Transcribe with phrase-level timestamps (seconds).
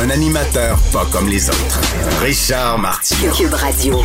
[0.00, 1.80] Un animateur pas comme les autres.
[2.20, 3.32] Richard Martineau.
[3.32, 4.00] Cube Radio.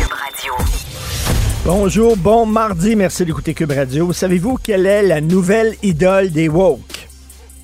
[1.64, 4.12] Bonjour, bon mardi, merci d'écouter Cube Radio.
[4.12, 7.08] Savez-vous quelle est la nouvelle idole des woke?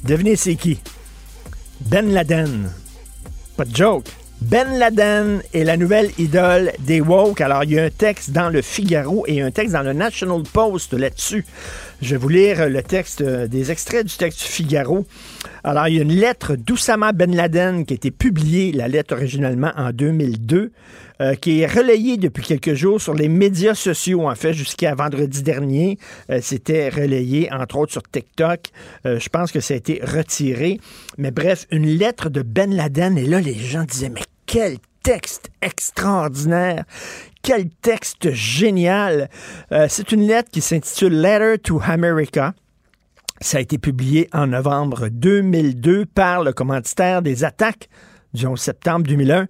[0.03, 0.81] Devinez c'est qui?
[1.81, 2.71] Ben Laden.
[3.57, 4.09] Pas de joke.
[4.51, 7.41] Ben Laden est la nouvelle idole des woke.
[7.41, 10.43] Alors, il y a un texte dans le Figaro et un texte dans le National
[10.53, 11.47] Post là-dessus.
[12.03, 15.07] Je vais vous lire le texte, euh, des extraits du texte du Figaro.
[15.63, 19.15] Alors, il y a une lettre d'Oussama Ben Laden qui a été publiée, la lettre
[19.15, 20.73] originalement en 2002,
[21.21, 25.43] euh, qui est relayée depuis quelques jours sur les médias sociaux, en fait, jusqu'à vendredi
[25.43, 25.97] dernier.
[26.31, 28.61] Euh, C'était relayé, entre autres, sur TikTok.
[29.07, 30.81] Euh, je pense que ça a été retiré.
[31.17, 35.51] Mais bref, une lettre de Ben Laden, et là, les gens disaient, mais quel texte
[35.63, 36.85] extraordinaire.
[37.43, 39.29] Quel texte génial.
[39.71, 42.55] Euh, C'est une lettre qui s'intitule Letter to America.
[43.41, 47.89] Ça a été publié en novembre 2002 par le commanditaire des attaques
[48.33, 49.49] du 11 septembre 2001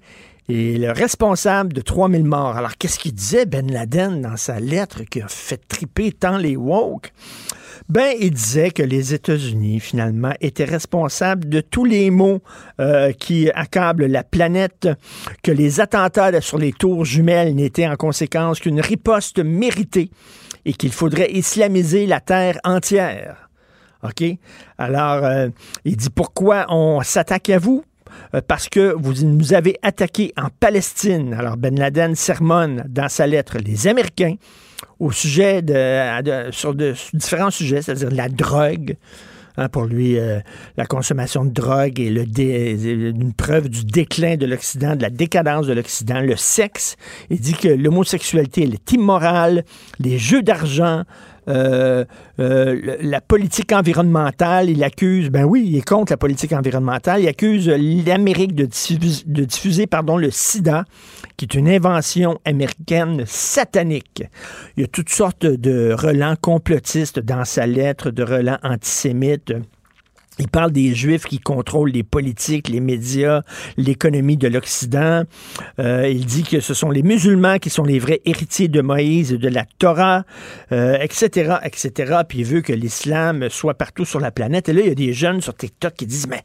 [0.48, 2.56] et le responsable de 3000 morts.
[2.56, 6.56] Alors, qu'est-ce qu'il disait, Ben Laden, dans sa lettre qui a fait triper tant les
[6.56, 7.12] woke?
[7.88, 12.40] Ben, il disait que les États-Unis, finalement, étaient responsables de tous les maux
[12.80, 14.88] euh, qui accablent la planète,
[15.42, 20.10] que les attentats sur les tours jumelles n'étaient en conséquence qu'une riposte méritée
[20.64, 23.50] et qu'il faudrait islamiser la terre entière.
[24.02, 24.24] OK?
[24.78, 25.48] Alors, euh,
[25.84, 27.84] il dit pourquoi on s'attaque à vous?
[28.34, 31.34] Euh, Parce que vous nous avez attaqué en Palestine.
[31.34, 34.36] Alors, Ben Laden sermonne dans sa lettre les Américains
[34.98, 38.96] au sujet de, sur de différents sujets, c'est-à-dire la drogue.
[39.56, 40.40] Hein, pour lui, euh,
[40.76, 45.68] la consommation de drogue est le une preuve du déclin de l'Occident, de la décadence
[45.68, 46.20] de l'Occident.
[46.20, 46.96] Le sexe,
[47.30, 49.64] il dit que l'homosexualité est immorale,
[50.00, 51.04] les jeux d'argent,
[51.46, 52.04] euh,
[52.40, 57.28] euh, la politique environnementale, il accuse, ben oui, il est contre la politique environnementale, il
[57.28, 60.84] accuse l'Amérique de diffuser, de diffuser pardon, le sida,
[61.36, 64.22] qui est une invention américaine satanique.
[64.76, 69.52] Il y a toutes sortes de relents complotistes dans sa lettre, de relents antisémites.
[70.38, 73.42] Il parle des Juifs qui contrôlent les politiques, les médias,
[73.76, 75.22] l'économie de l'Occident.
[75.78, 79.32] Euh, il dit que ce sont les musulmans qui sont les vrais héritiers de Moïse
[79.32, 80.24] et de la Torah,
[80.72, 82.22] euh, etc., etc.
[82.28, 84.68] Puis il veut que l'islam soit partout sur la planète.
[84.68, 86.42] Et là, il y a des jeunes sur TikTok qui disent, mais,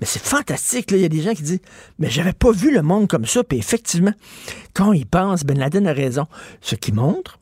[0.00, 0.90] mais c'est fantastique.
[0.90, 0.98] Là.
[0.98, 1.62] Il y a des gens qui disent,
[1.98, 3.42] mais j'avais pas vu le monde comme ça.
[3.42, 4.12] Puis effectivement,
[4.74, 6.26] quand ils pensent, Ben Laden a raison.
[6.60, 7.38] Ce qui montre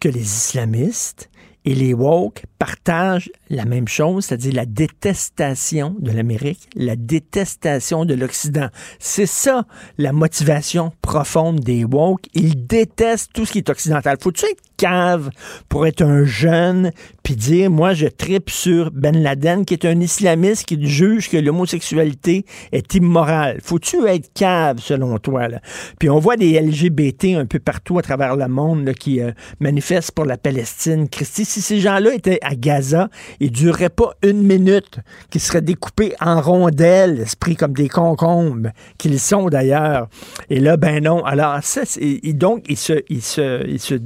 [0.00, 1.28] que les islamistes
[1.66, 8.14] et les woke partagent la même chose, c'est-à-dire la détestation de l'Amérique, la détestation de
[8.14, 8.68] l'Occident.
[8.98, 9.66] C'est ça
[9.98, 12.26] la motivation profonde des woke.
[12.34, 14.16] Ils détestent tout ce qui est occidental.
[14.20, 15.30] Faut-tu être cave
[15.68, 19.98] pour être un jeune puis dire, moi, je tripe sur Ben Laden, qui est un
[19.98, 23.58] islamiste qui juge que l'homosexualité est immorale.
[23.64, 25.48] Faut-tu être cave, selon toi?
[25.48, 25.60] Là?
[25.98, 29.32] Puis on voit des LGBT un peu partout à travers le monde là, qui euh,
[29.58, 31.08] manifestent pour la Palestine.
[31.08, 33.08] Christy, si ces gens-là étaient à Gaza,
[33.40, 34.98] ils dureraient pas une minute,
[35.30, 38.68] qu'ils seraient découpés en rondelles, esprit comme des concombres,
[38.98, 40.08] qu'ils sont d'ailleurs.
[40.50, 41.24] Et là, ben non.
[41.24, 43.98] Alors, ça, et donc, ils se, ils se,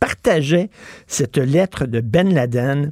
[0.00, 0.70] partageait
[1.06, 2.90] cette lettre de Ben Laden.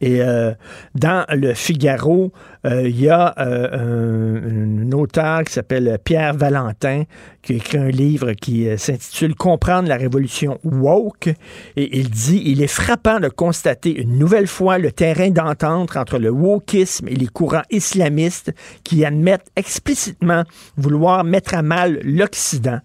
[0.00, 0.52] Et euh,
[0.94, 2.32] dans le Figaro,
[2.64, 7.04] il y a euh, un, un auteur qui s'appelle Pierre Valentin
[7.42, 11.28] qui a écrit un livre qui euh, s'intitule Comprendre la révolution woke.
[11.76, 16.18] Et il dit Il est frappant de constater une nouvelle fois le terrain d'entente entre
[16.18, 18.52] le wokisme et les courants islamistes
[18.84, 20.44] qui admettent explicitement
[20.76, 22.78] vouloir mettre à mal l'Occident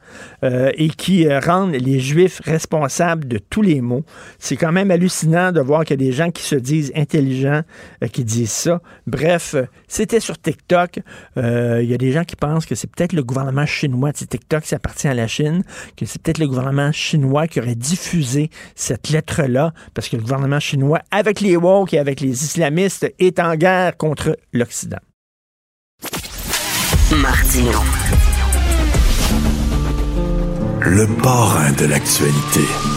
[0.43, 4.03] euh, et qui euh, rendent les Juifs responsables de tous les maux.
[4.39, 7.61] C'est quand même hallucinant de voir qu'il y a des gens qui se disent intelligents
[8.03, 8.81] euh, qui disent ça.
[9.05, 10.99] Bref, euh, c'était sur TikTok.
[11.37, 14.11] Euh, Il y a des gens qui pensent que c'est peut-être le gouvernement chinois.
[14.13, 15.63] Sais, TikTok, ça appartient à la Chine,
[15.95, 20.59] que c'est peut-être le gouvernement chinois qui aurait diffusé cette lettre-là, parce que le gouvernement
[20.59, 24.99] chinois, avec les woke et avec les islamistes, est en guerre contre l'Occident.
[27.15, 27.79] Martino.
[30.81, 32.96] Le parrain de l'actualité.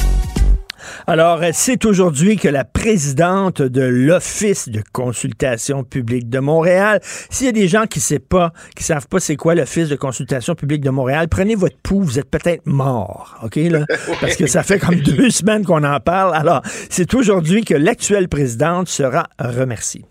[1.07, 6.99] Alors, c'est aujourd'hui que la présidente de l'Office de consultation publique de Montréal,
[7.29, 9.95] s'il y a des gens qui ne pas, qui savent pas c'est quoi l'Office de
[9.95, 13.85] consultation publique de Montréal, prenez votre pouls, vous êtes peut-être mort, OK, là?
[14.21, 16.35] Parce que ça fait comme deux semaines qu'on en parle.
[16.35, 20.05] Alors, c'est aujourd'hui que l'actuelle présidente sera remerciée.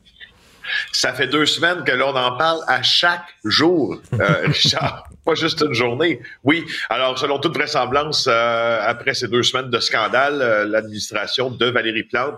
[0.93, 5.10] Ça fait deux semaines que l'on en parle à chaque jour, euh, Richard.
[5.31, 6.21] Pas juste une journée.
[6.43, 6.67] Oui.
[6.89, 12.03] Alors, selon toute vraisemblance, euh, après ces deux semaines de scandale, euh, l'administration de Valérie
[12.03, 12.35] Plante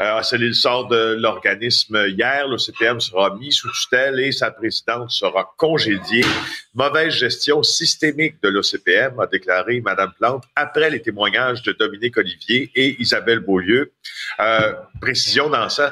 [0.00, 2.46] a scellé le sort de l'organisme hier.
[2.46, 6.26] Le CPM sera mis sous tutelle et sa présidente sera congédiée.
[6.74, 12.70] Mauvaise gestion systémique de l'OCPM, a déclaré Mme Plante après les témoignages de Dominique Olivier
[12.74, 13.92] et Isabelle Beaulieu.
[15.00, 15.90] précision dans ça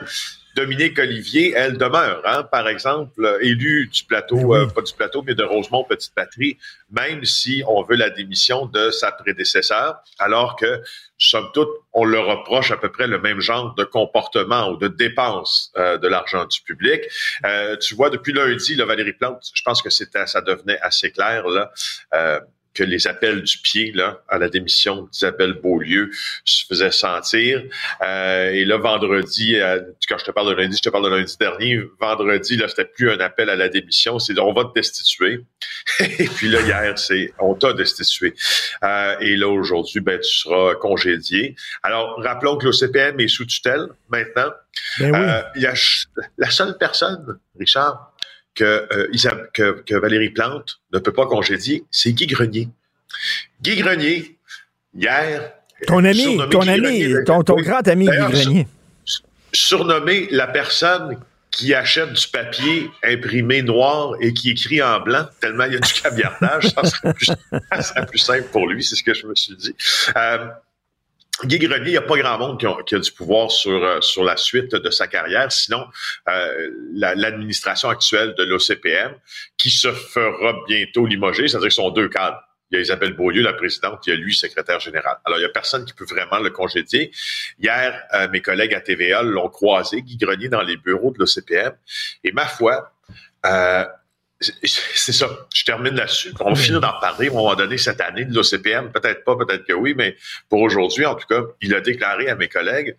[0.54, 5.34] Dominique Olivier, elle demeure, hein, par exemple, élue du plateau, euh, pas du plateau, mais
[5.34, 6.58] de Rosemont Petite Patrie,
[6.90, 10.80] même si on veut la démission de sa prédécesseur, alors que,
[11.18, 14.88] somme toute, on leur reproche à peu près le même genre de comportement ou de
[14.88, 17.02] dépenses euh, de l'argent du public.
[17.44, 21.10] Euh, tu vois, depuis lundi, là, Valérie Plante, je pense que c'était, ça devenait assez
[21.10, 21.72] clair, là
[22.74, 26.10] que les appels du pied là, à la démission d'Isabelle Beaulieu
[26.44, 27.62] se faisaient sentir.
[28.02, 31.16] Euh, et là, vendredi, euh, quand je te parle de lundi, je te parle de
[31.16, 34.74] lundi dernier, vendredi, là, c'était plus un appel à la démission, c'est on va te
[34.74, 35.40] destituer.
[36.00, 38.34] et puis là, hier, c'est on t'a destitué.
[38.82, 41.54] Euh, et là, aujourd'hui, ben, tu seras congédié.
[41.82, 44.52] Alors, rappelons que l'OCPM est sous tutelle maintenant.
[44.98, 45.50] Ben oui.
[45.56, 45.74] il y a
[46.36, 48.13] la seule personne, Richard,
[48.62, 49.08] euh,
[49.52, 52.68] que, que, Valérie Plante ne peut pas congédier, c'est Guy Grenier.
[53.62, 54.38] Guy Grenier,
[54.94, 55.52] hier.
[55.86, 58.66] Ton ami, ton ami, ton, grand ami Guy Grenier.
[59.52, 61.18] Surnommé la personne
[61.50, 65.80] qui achète du papier imprimé noir et qui écrit en blanc, tellement il y a
[65.80, 67.26] du caviardage, ça serait plus,
[67.72, 69.74] ça serait plus simple pour lui, c'est ce que je me suis dit.
[70.16, 70.48] Euh,
[71.42, 74.22] Guy Grenier, il n'y a pas grand monde qui a, du pouvoir sur, euh, sur
[74.22, 75.84] la suite de sa carrière, sinon
[76.28, 79.14] euh, l'administration actuelle de l'OCPM,
[79.56, 82.40] qui se fera bientôt limoger, c'est-à-dire qu'ils sont deux cadres.
[82.70, 85.18] Il y a Isabelle Beaulieu, la présidente, il y a lui, secrétaire général.
[85.24, 87.10] Alors, il n'y a personne qui peut vraiment le congédier.
[87.60, 91.74] Hier, euh, mes collègues à TVA l'ont croisé, Guy Grenier, dans les bureaux de l'OCPM.
[92.24, 92.92] Et ma foi,
[93.44, 93.84] euh,
[94.40, 95.28] c'est ça.
[95.54, 96.32] Je termine là-dessus.
[96.40, 98.90] On va finir d'en parler à un moment donné cette année de l'OCPM.
[98.92, 100.16] Peut-être pas, peut-être que oui, mais
[100.48, 102.96] pour aujourd'hui, en tout cas, il a déclaré à mes collègues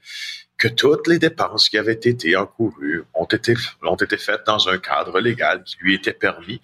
[0.57, 4.77] que toutes les dépenses qui avaient été encourues ont été, ont été faites dans un
[4.77, 6.61] cadre légal qui lui était permis.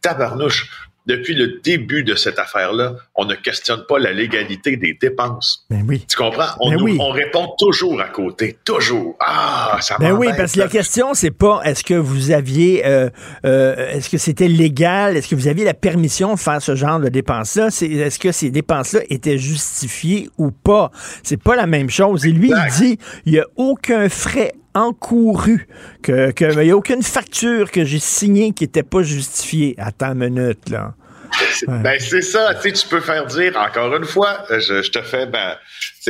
[0.00, 5.66] Tabarnouche, depuis le début de cette affaire-là, on ne questionne pas la légalité des dépenses.
[5.68, 6.04] Ben oui.
[6.08, 6.46] Tu comprends?
[6.60, 8.56] On, ben on répond toujours à côté.
[8.64, 9.16] Toujours.
[9.20, 13.10] Ah, ça Ben oui, parce que la question, c'est pas est-ce que vous aviez, euh,
[13.44, 17.00] euh, est-ce que c'était légal, est-ce que vous aviez la permission de faire ce genre
[17.00, 17.70] de dépenses-là?
[17.70, 20.90] C'est, est-ce que ces dépenses-là étaient justifiées ou pas?
[21.22, 22.26] C'est pas la même chose.
[22.26, 25.66] Et lui, il dit, il n'y a aucun frais encouru,
[26.02, 29.74] que qu'il n'y a aucune facture que j'ai signée qui n'était pas justifiée.
[29.78, 30.94] Attends une minute, là.
[31.66, 35.58] Ben, c'est ça, tu tu peux faire dire, encore une fois, je, te fais ma,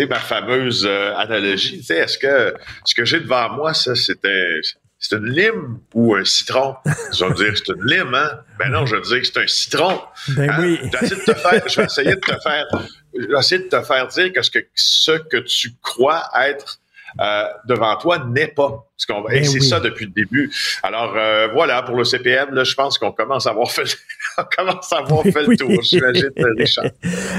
[0.09, 2.55] ma fameuse euh, analogie, tu sais, est-ce que
[2.85, 4.61] ce que j'ai devant moi, ça, c'était
[4.99, 6.77] c'est une lime ou un citron?
[7.13, 8.41] Je vais dire c'est une lime, hein?
[8.59, 10.01] Ben non, je vais dire que c'est un citron.
[10.29, 10.57] Ben hein?
[10.61, 10.81] oui.
[10.83, 12.67] je vais essayer de te faire,
[13.15, 16.79] je vais essayer de te faire dire que ce que, ce que tu crois être
[17.21, 18.87] euh, devant toi n'est pas.
[18.97, 20.53] Ce qu'on, et ben c'est ça depuis le début.
[20.83, 23.99] Alors euh, voilà, pour le CPM, là, je pense qu'on commence à avoir fait,
[24.39, 26.87] on commence à avoir fait le tour, j'imagine, Richard.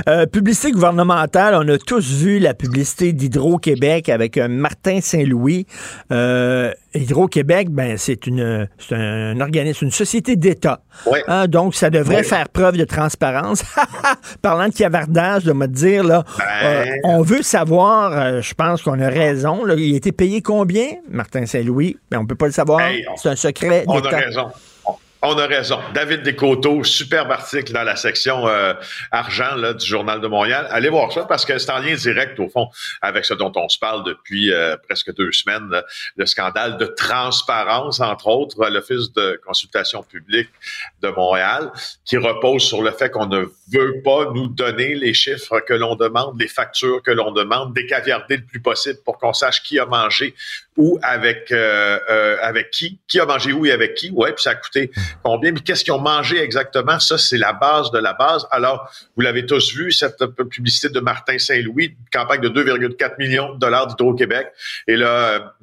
[0.08, 5.66] Euh, publicité gouvernementale, on a tous vu la publicité d'Hydro-Québec avec Martin Saint-Louis.
[6.96, 10.82] Hydro-Québec, ben, c'est une, un, organisme, une société d'État.
[11.28, 13.64] Hein, donc, ça devrait faire preuve de transparence.
[14.42, 16.46] Parlant de cavardage, de me dire, là, ben.
[16.66, 20.42] euh, on veut savoir, euh, je pense qu'on a raison, là, il a été payé
[20.42, 21.98] combien, Martin Saint-Louis?
[22.12, 22.82] Ben, on peut pas le savoir.
[23.16, 23.92] c'est un secret d'État.
[23.92, 24.48] On a raison.
[25.26, 25.80] On a raison.
[25.94, 28.74] David Descoteaux, superbe article dans la section euh,
[29.10, 30.68] argent là, du Journal de Montréal.
[30.70, 32.68] Allez voir ça parce que c'est en lien direct, au fond,
[33.02, 35.82] avec ce dont on se parle depuis euh, presque deux semaines,
[36.18, 40.50] le scandale de transparence, entre autres, l'Office de consultation publique
[41.02, 41.72] de Montréal,
[42.04, 45.96] qui repose sur le fait qu'on ne veut pas nous donner les chiffres que l'on
[45.96, 49.86] demande, les factures que l'on demande, décaviarder le plus possible pour qu'on sache qui a
[49.86, 50.36] mangé
[50.78, 54.44] où, avec euh, euh, avec qui, qui a mangé où et avec qui, ouais, puis
[54.44, 54.92] ça a coûté
[55.24, 58.48] combien, mais qu'est-ce qu'ils ont mangé exactement, ça c'est la base de la base.
[58.52, 63.60] Alors, vous l'avez tous vu, cette publicité de Martin Saint-Louis, campagne de 2,4 millions de
[63.60, 64.48] dollars d'Hydro-Québec,
[64.88, 65.54] et là,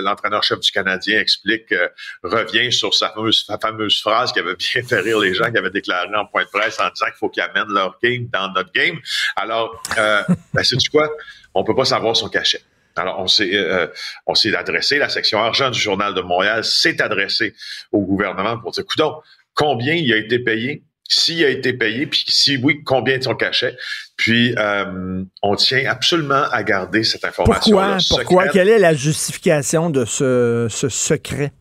[0.00, 1.74] l'entraîneur-chef du Canadien explique,
[2.22, 5.58] revient sur sa fameuse, sa fameuse phrase qui avait bien fait rire les gens, qui
[5.58, 8.50] avait déclaré en point de presse en disant qu'il faut qu'ils amènent leur game dans
[8.52, 8.98] notre game.
[9.36, 11.10] Alors, euh, ben, c'est du quoi?
[11.54, 12.62] On peut pas savoir son cachet.
[12.96, 13.86] Alors, on s'est, euh,
[14.26, 17.54] on s'est adressé, la section argent du Journal de Montréal s'est adressée
[17.92, 19.16] au gouvernement pour dire, coudon,
[19.54, 20.82] combien il a été payé?
[21.08, 23.76] S'il a été payé, puis si oui, combien de son cachet?
[24.16, 27.76] Puis, euh, on tient absolument à garder cette information.
[27.76, 27.98] Pourquoi?
[28.08, 28.48] Pourquoi?
[28.48, 31.52] Quelle est la justification de ce, ce secret?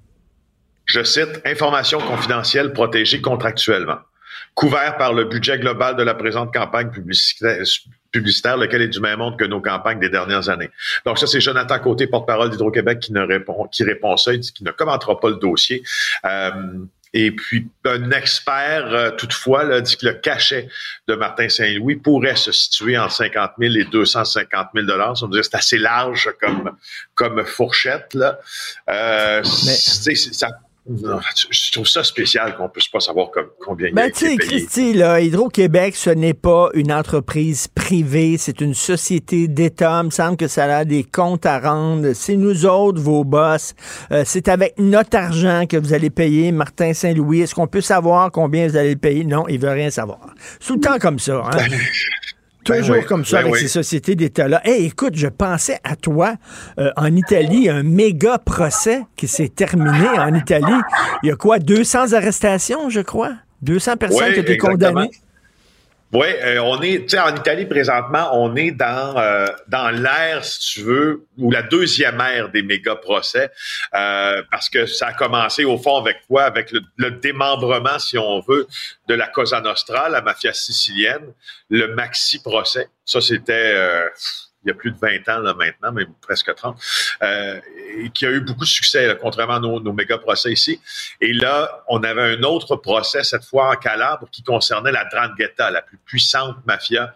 [0.86, 3.98] Je cite, information confidentielle protégée contractuellement
[4.56, 7.62] couvert par le budget global de la présente campagne publicitaire,
[8.20, 10.70] lequel est du même monde que nos campagnes des dernières années.
[11.06, 14.72] Donc ça, c'est Jonathan Côté, porte-parole d'Hydro-Québec, qui ne répond, qui répond ça, qui ne
[14.72, 15.84] commentera pas le dossier.
[16.26, 16.52] Euh,
[17.18, 20.68] et puis, un expert, euh, toutefois, là, dit que le cachet
[21.08, 25.18] de Martin Saint-Louis pourrait se situer entre 50 000 et 250 000 dollars.
[25.18, 26.72] Ça veut dire c'est assez large comme,
[27.14, 28.14] comme fourchette.
[28.16, 28.38] Là.
[28.90, 30.50] Euh, ça
[30.88, 34.38] je trouve ça spécial qu'on puisse pas savoir combien ben, il a été payé.
[34.38, 40.02] Christy, là, Hydro-Québec, ce n'est pas une entreprise privée, c'est une société d'État.
[40.04, 42.14] Il me semble que ça a des comptes à rendre.
[42.14, 43.74] C'est nous autres, vos boss.
[44.12, 47.42] Euh, c'est avec notre argent que vous allez payer Martin Saint-Louis.
[47.42, 49.24] Est-ce qu'on peut savoir combien vous allez payer?
[49.24, 50.20] Non, il veut rien savoir.
[50.60, 51.44] Sous le temps comme ça.
[51.52, 51.68] Hein?
[52.68, 54.62] Ben Toujours comme ça ben avec ces sociétés d'État-là.
[54.64, 56.36] Hey, écoute, je pensais à toi
[56.80, 60.82] euh, en Italie, un méga procès qui s'est terminé en Italie.
[61.24, 63.34] Il y a quoi, 200 arrestations, je crois?
[63.62, 65.12] 200 personnes qui ont été condamnées?
[66.16, 70.46] Oui, euh, on est, tu sais, en Italie présentement, on est dans euh, dans l'ère,
[70.46, 73.52] si tu veux, ou la deuxième ère des méga procès,
[73.94, 76.44] euh, parce que ça a commencé au fond avec quoi?
[76.44, 78.66] Avec le, démembrement, si on veut,
[79.10, 81.34] de la Cosa Nostra, la mafia sicilienne,
[81.70, 82.88] le maxi procès.
[83.04, 83.76] Ça, c'était
[84.66, 86.78] il y a plus de 20 ans là, maintenant, mais presque 30,
[87.22, 87.60] euh,
[87.98, 90.82] et qui a eu beaucoup de succès, contrairement à nos, méga procès ici.
[91.22, 95.70] Et là, on avait un autre procès, cette fois en Calabre, qui concernait la Drangheta,
[95.72, 97.16] la plus puissante mafia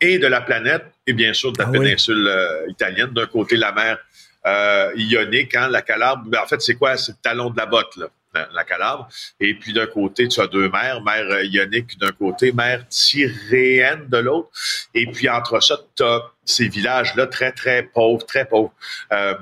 [0.00, 3.10] et de la planète, et bien sûr de la ah péninsule euh, italienne.
[3.10, 3.98] D'un côté, la mer
[4.46, 6.24] euh, ionique, hein, la Calabre.
[6.26, 6.96] Ben, en fait, c'est quoi?
[6.96, 8.06] C'est le talon de la botte, là
[8.52, 9.08] la Calabre.
[9.40, 14.06] Et puis d'un côté, tu as deux mers, mer euh, ionique d'un côté, mer tyréenne
[14.08, 14.50] de l'autre.
[14.94, 18.72] Et puis entre ça, tu as ces villages-là très, très pauvres, très pauvres,
[19.12, 19.34] euh,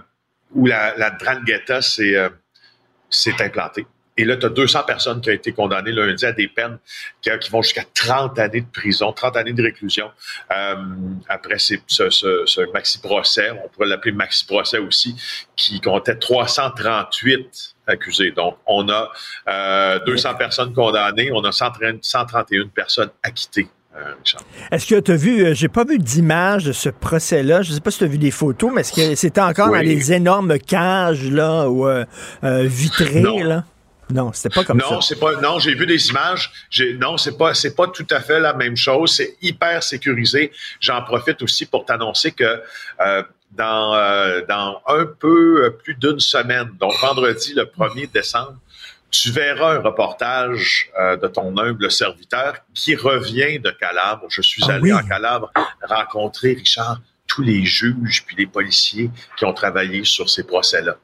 [0.52, 2.28] où la, la Drangheta s'est euh,
[3.40, 3.86] implantée.
[4.16, 6.78] Et là, tu as 200 personnes qui ont été condamnées lundi à des peines
[7.22, 10.10] qui, vont jusqu'à 30 années de prison, 30 années de réclusion.
[10.54, 10.76] Euh,
[11.28, 15.16] après ce, ce, maxi-procès, on pourrait l'appeler maxi-procès aussi,
[15.56, 18.30] qui comptait 338 accusés.
[18.30, 19.10] Donc, on a
[19.48, 23.68] euh, 200 personnes condamnées, on a 131 personnes acquittées.
[23.94, 24.14] Euh,
[24.70, 27.80] est-ce que tu as vu, euh, j'ai pas vu d'image de ce procès-là, je sais
[27.80, 30.58] pas si tu as vu des photos, mais est-ce que c'était encore dans les énormes
[30.58, 32.04] cages là, ou euh,
[32.42, 33.42] vitrées?
[33.42, 33.64] Là?
[34.12, 35.08] Non, c'était pas comme non, ça.
[35.08, 36.50] C'est pas, non, j'ai vu des images.
[37.00, 39.14] Non, c'est pas, c'est pas tout à fait la même chose.
[39.16, 40.52] C'est hyper sécurisé.
[40.80, 42.60] J'en profite aussi pour t'annoncer que
[43.00, 43.22] euh,
[43.52, 48.56] dans, euh, dans un peu plus d'une semaine, donc vendredi le 1er décembre,
[49.12, 54.24] tu verras un reportage euh, de ton humble serviteur qui revient de Calabre.
[54.30, 59.44] Je suis ah allé en Calabre rencontrer, Richard, tous les juges puis les policiers qui
[59.44, 60.96] ont travaillé sur ces procès-là.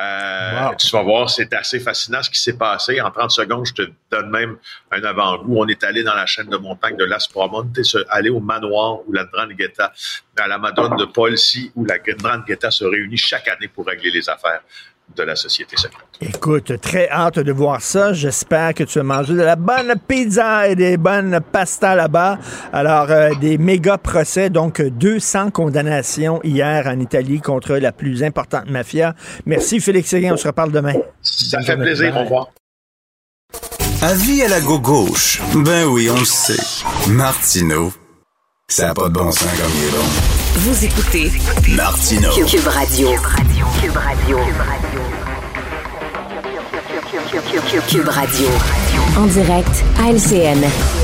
[0.00, 3.00] Euh, tu vas voir, c'est assez fascinant ce qui s'est passé.
[3.00, 4.56] En 30 secondes, je te donne même
[4.90, 5.58] un avant-goût.
[5.58, 7.78] On est allé dans la chaîne de montagne de Las Promontes,
[8.08, 9.92] allé au manoir où la Drangheta,
[10.38, 14.28] à la Madone de Polsi, où la Drangheta se réunit chaque année pour régler les
[14.28, 14.60] affaires
[15.14, 16.02] de la société secrète.
[16.20, 18.12] Écoute, très hâte de voir ça.
[18.12, 22.38] J'espère que tu as mangé de la bonne pizza et des bonnes pastas là-bas.
[22.72, 28.68] Alors, euh, des méga procès, donc 200 condamnations hier en Italie contre la plus importante
[28.68, 29.14] mafia.
[29.46, 30.94] Merci Félix Séguin, on se reparle demain.
[31.22, 32.48] Ça fait plaisir, au revoir.
[34.02, 35.40] Avis à la gauche.
[35.54, 36.62] Ben oui, on le sait.
[37.08, 37.92] Martineau,
[38.68, 40.43] ça n'a pas de bon sens comme il est bon.
[40.56, 41.32] Vous écoutez
[41.68, 43.08] Martino Cube Radio.
[43.80, 44.38] Cube Radio.
[47.88, 48.83] Cube Radio.
[49.16, 50.58] En direct à LCN.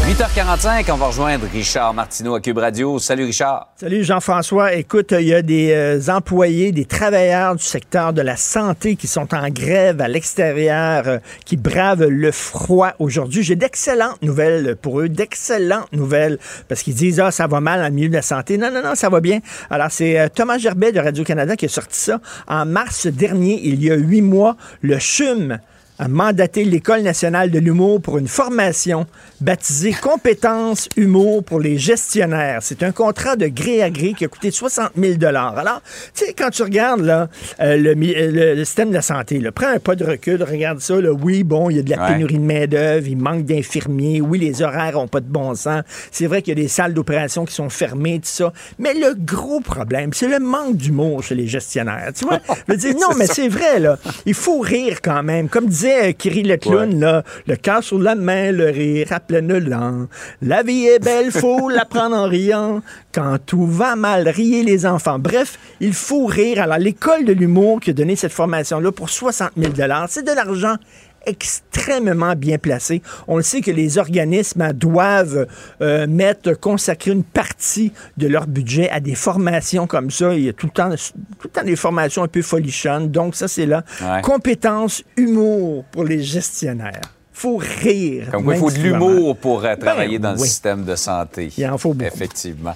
[0.08, 2.98] 8h45, on va rejoindre Richard Martineau à Cube Radio.
[2.98, 3.68] Salut Richard.
[3.76, 4.74] Salut Jean-François.
[4.74, 9.06] Écoute, il y a des euh, employés, des travailleurs du secteur de la santé qui
[9.06, 13.44] sont en grève à l'extérieur, euh, qui bravent le froid aujourd'hui.
[13.44, 16.38] J'ai d'excellentes nouvelles pour eux, d'excellentes nouvelles,
[16.68, 18.58] parce qu'ils disent, ah, ça va mal dans le milieu de la santé.
[18.58, 19.38] Non, non, non, ça va bien.
[19.70, 22.20] Alors, c'est euh, Thomas Gerbet de Radio-Canada qui a sorti ça.
[22.48, 25.60] En mars dernier, il y a huit mois, le CHUM
[26.00, 29.06] a mandaté l'École nationale de l'humour pour une formation
[29.42, 32.60] baptisée Compétences humour pour les gestionnaires.
[32.62, 35.82] C'est un contrat de gré à gré qui a coûté 60 000 Alors,
[36.14, 37.28] tu sais, quand tu regardes là,
[37.60, 40.98] euh, le, le, système de la santé, là, prends un pas de recul, regarde ça.
[40.98, 44.38] Là, oui, bon, il y a de la pénurie de main-d'œuvre, il manque d'infirmiers, oui,
[44.38, 45.82] les horaires n'ont pas de bon sens.
[46.10, 48.54] C'est vrai qu'il y a des salles d'opération qui sont fermées, tout ça.
[48.78, 52.10] Mais le gros problème, c'est le manque d'humour chez les gestionnaires.
[52.14, 53.98] Tu vois, je veux dire, non, mais c'est vrai, là.
[54.24, 55.50] Il faut rire quand même.
[55.50, 59.20] Comme disait disait Kiri le clown, là, le cœur sur la main, le rire à
[59.20, 60.06] pleine langue.
[60.42, 62.82] La vie est belle, faut la prendre en riant.
[63.12, 65.18] Quand tout va mal, riez les enfants.
[65.18, 66.62] Bref, il faut rire.
[66.62, 69.72] Alors, l'école de l'humour qui a donné cette formation-là pour 60 000
[70.08, 70.76] c'est de l'argent
[71.26, 73.02] extrêmement bien placé.
[73.28, 75.46] On le sait que les organismes doivent
[75.80, 80.34] euh, mettre, consacrer une partie de leur budget à des formations comme ça.
[80.34, 83.10] Il y a tout le temps, tout le temps des formations un peu folichonnes.
[83.10, 83.84] Donc, ça, c'est là.
[84.22, 87.00] Compétence, humour pour les gestionnaires
[87.40, 88.26] faut rire.
[88.38, 91.50] il faut de l'humour pour euh, travailler ben dans le système de santé.
[91.56, 92.14] Il en faut beaucoup.
[92.14, 92.74] Effectivement.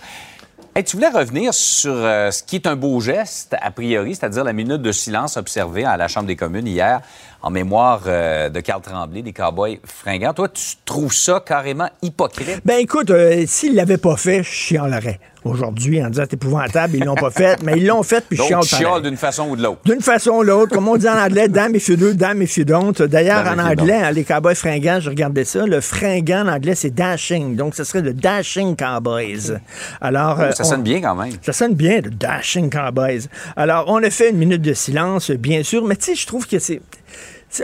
[0.83, 4.53] Tu voulais revenir sur euh, ce qui est un beau geste, a priori, c'est-à-dire la
[4.53, 7.01] minute de silence observée à la Chambre des communes hier
[7.43, 10.33] en mémoire euh, de Carl Tremblay, des Cowboys fringants.
[10.33, 12.61] Toi, tu trouves ça carrément hypocrite?
[12.65, 17.05] Ben écoute, euh, s'ils l'avaient pas fait, je chialerais aujourd'hui en disant c'est épouvantable, ils
[17.05, 19.81] l'ont pas fait, mais ils l'ont fait puis je chiale d'une façon ou de l'autre.
[19.85, 22.41] D'une façon ou de l'autre, comme on dit en anglais, damn if you do, damn
[22.43, 22.93] if you don't.
[22.93, 26.91] D'ailleurs, en anglais, hein, les Cowboys fringants, je regardais ça, le fringant en anglais, c'est
[26.91, 27.57] dashing.
[27.57, 29.59] Donc, ce serait le dashing Cowboys.
[30.01, 31.33] Alors, oh, ça sonne bien quand même.
[31.43, 33.29] Ça sonne bien, le dashing Cowboys.
[33.57, 36.47] Alors, on a fait une minute de silence, bien sûr, mais tu sais, je trouve
[36.47, 36.81] que c'est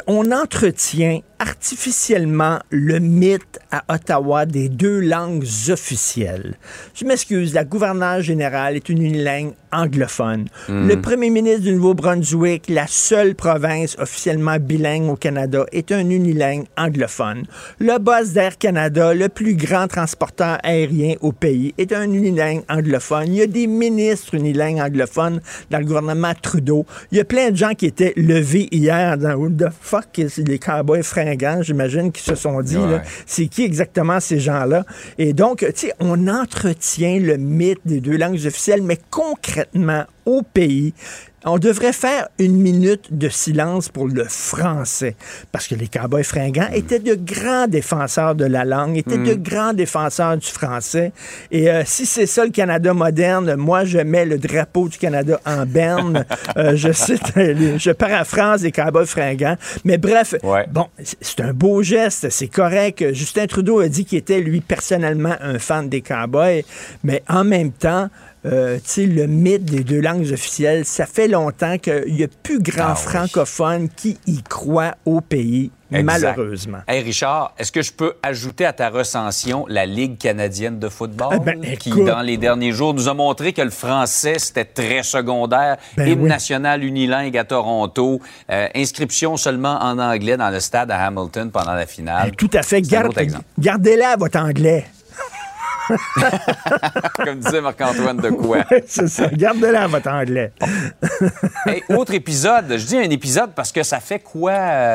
[0.07, 6.57] on entretient artificiellement le mythe à Ottawa des deux langues officielles.
[6.95, 10.49] Je m'excuse, la gouverneure générale est une unilingue anglophone.
[10.69, 10.87] Hmm.
[10.87, 16.67] Le premier ministre du Nouveau-Brunswick, la seule province officiellement bilingue au Canada, est un unilingue
[16.77, 17.45] anglophone.
[17.79, 23.29] Le boss d'Air Canada, le plus grand transporteur aérien au pays, est un unilingue anglophone.
[23.29, 25.41] Il y a des ministres unilingues anglophones
[25.71, 26.85] dans le gouvernement Trudeau.
[27.13, 31.03] Il y a plein de gens qui étaient levés hier dans the fuck, les cowboys
[31.03, 32.79] fringants, j'imagine, qui se sont dit,
[33.27, 34.85] c'est qui exactement ces gens-là?
[35.19, 40.43] Et donc, tu sais, on entretient le mythe des deux langues officielles, mais concrètement, au
[40.43, 40.95] pays.
[41.47, 45.17] On devrait faire une minute de silence pour le français,
[45.53, 46.75] parce que les cowboys fringants hmm.
[46.75, 49.43] étaient de grands défenseurs de la langue, étaient de hmm.
[49.43, 51.13] grands défenseurs du français.
[51.51, 55.41] Et euh, si c'est ça le Canada moderne, moi je mets le drapeau du Canada
[55.47, 56.25] en berne.
[56.57, 59.57] Euh, je cite, je paraphrase les cowboys fringants.
[59.85, 60.35] Mais bref,
[60.71, 60.87] bon,
[61.21, 63.13] c'est un beau geste, c'est correct.
[63.13, 66.65] Justin Trudeau a dit qu'il était lui personnellement un fan des cowboys,
[67.05, 68.09] mais en même temps,
[68.47, 72.93] euh, le mythe des deux langues officielles, ça fait longtemps qu'il n'y a plus grand
[72.93, 75.71] ah francophone qui y croit au pays.
[75.91, 76.79] Malheureusement.
[76.87, 81.35] Hey Richard, est-ce que je peux ajouter à ta recension la Ligue canadienne de football,
[81.35, 85.03] eh ben, qui, dans les derniers jours, nous a montré que le français, c'était très
[85.03, 85.79] secondaire?
[85.97, 88.21] Ben Hymne national unilingue à Toronto.
[88.51, 92.31] Euh, inscription seulement en anglais dans le stade à Hamilton pendant la finale.
[92.31, 92.83] Ben, tout à fait.
[93.59, 94.87] Gardez-la, votre anglais.
[97.25, 98.65] Comme disait Marc-Antoine de quoi.
[98.87, 99.29] c'est ça.
[99.29, 100.53] Gardez-la votre anglais.
[101.91, 102.77] autre épisode.
[102.77, 104.53] Je dis un épisode parce que ça fait quoi?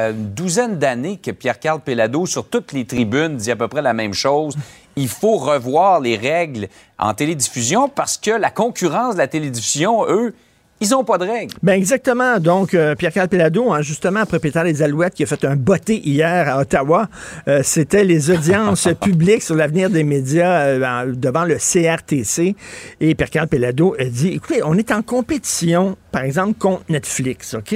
[0.10, 3.94] Une douzaine d'années que Pierre-Carl Pellado, sur toutes les tribunes, dit à peu près la
[3.94, 4.56] même chose.
[4.96, 10.34] Il faut revoir les règles en télédiffusion parce que la concurrence de la télédiffusion, eux,
[10.82, 11.54] ils n'ont pas de règles.
[11.64, 12.38] Ben exactement.
[12.40, 16.50] Donc, euh, Pierre-Carl Pelado, hein, justement, propriétaire des Alouettes, qui a fait un botté hier
[16.50, 17.08] à Ottawa,
[17.48, 22.56] euh, c'était les audiences publiques sur l'avenir des médias euh, devant le CRTC.
[23.00, 27.74] Et Pierre-Carl Pelado a dit, écoutez, on est en compétition, par exemple, contre Netflix, OK?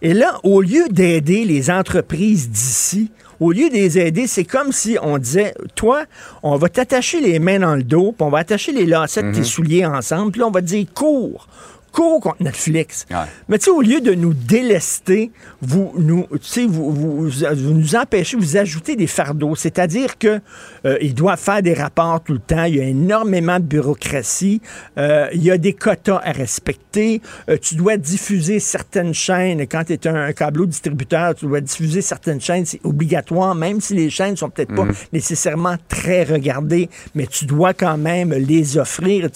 [0.00, 4.72] Et là, au lieu d'aider les entreprises d'ici, au lieu de les aider, c'est comme
[4.72, 6.04] si on disait, toi,
[6.42, 9.32] on va t'attacher les mains dans le dos, puis on va attacher les lacets de
[9.32, 9.44] tes mhm.
[9.44, 11.48] souliers ensemble, puis là, on va te dire, cours
[11.90, 13.06] cours contre Netflix.
[13.10, 13.16] Ouais.
[13.48, 18.36] Mais tu sais, au lieu de nous délester, vous nous, vous, vous, vous nous empêchez,
[18.36, 19.54] vous ajoutez des fardeaux.
[19.54, 20.40] C'est-à-dire que
[20.86, 22.64] euh, ils doivent faire des rapports tout le temps.
[22.64, 24.60] Il y a énormément de bureaucratie.
[24.98, 27.20] Euh, il y a des quotas à respecter.
[27.48, 29.66] Euh, tu dois diffuser certaines chaînes.
[29.66, 32.64] Quand tu es un, un câbleau distributeur, tu dois diffuser certaines chaînes.
[32.66, 37.74] C'est obligatoire, même si les chaînes sont peut-être pas nécessairement très regardées, mais tu dois
[37.74, 39.28] quand même les offrir.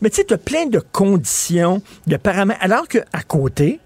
[0.00, 1.82] Mais tu sais, tu as plein de conditions,
[2.16, 2.60] paramètres.
[2.62, 3.80] Alors qu'à côté,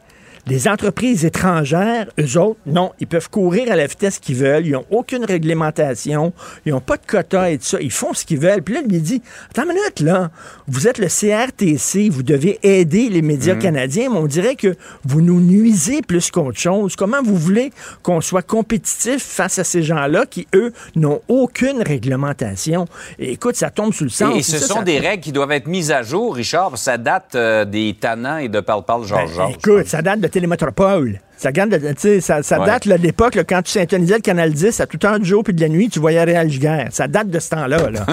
[0.46, 4.72] les entreprises étrangères, eux autres, non, ils peuvent courir à la vitesse qu'ils veulent, ils
[4.72, 6.32] n'ont aucune réglementation,
[6.66, 8.62] ils n'ont pas de quota et tout ça, ils font ce qu'ils veulent.
[8.62, 10.30] Puis là, lui dit, attends une minute, là,
[10.66, 14.74] vous êtes le CRTC, vous devez aider les médias canadiens, mais on dirait que
[15.04, 16.96] vous nous nuisez plus qu'autre chose.
[16.96, 17.70] Comment vous voulez
[18.02, 22.86] qu'on soit compétitif face à ces gens-là qui, eux, n'ont aucune réglementation?
[23.18, 24.36] Et écoute, ça tombe sous le sens.
[24.36, 26.98] Et, ce ça, sont ça- des règles qui doivent être mises à jour, Richard, ça
[26.98, 29.54] date euh, des tannants et de parle-parle Ben, Georges-Georges.
[29.54, 31.20] écoute, ça date de Télémétropole.
[31.36, 32.66] Ça, date de- tu sais, ça, ça Ouais.
[32.66, 35.42] date là, de l'époque, quand tu syntonisais le Canal 10 à tout heure du jour
[35.42, 36.88] puis de la nuit, tu voyais Réal Giguère.
[36.92, 37.90] Ça date de ce temps-là.
[37.90, 38.06] Là.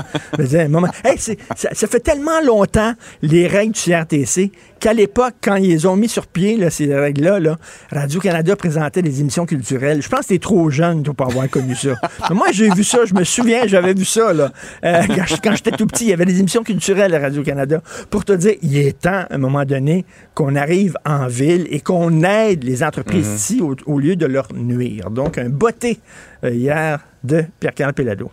[0.68, 1.34] Moment- Hey, ça,
[1.74, 6.08] ça fait tellement longtemps, les règles du CRTC, qu'à l'époque, quand ils les ont mis
[6.10, 7.58] sur pied, là, ces règles-là, là,
[7.92, 10.02] Radio-Canada présentait des émissions culturelles.
[10.02, 11.90] Je pense que t'es trop jeune pour avoir connu ça.
[12.30, 14.34] Mais moi, j'ai vu ça, je me souviens, j'avais vu ça.
[14.34, 14.52] Là.
[14.86, 15.02] Euh,
[15.44, 17.82] quand j'étais tout petit, il y avait des émissions culturelles à Radio-Canada.
[18.10, 21.82] Pour te dire, il est temps, à un moment donné, qu'on arrive en ville et
[21.82, 25.10] qu'on aide les entreprises ici au, au lieu de leur nuire.
[25.10, 26.00] Donc, un botté
[26.44, 28.32] euh, hier de Pierre-Carl Pelado.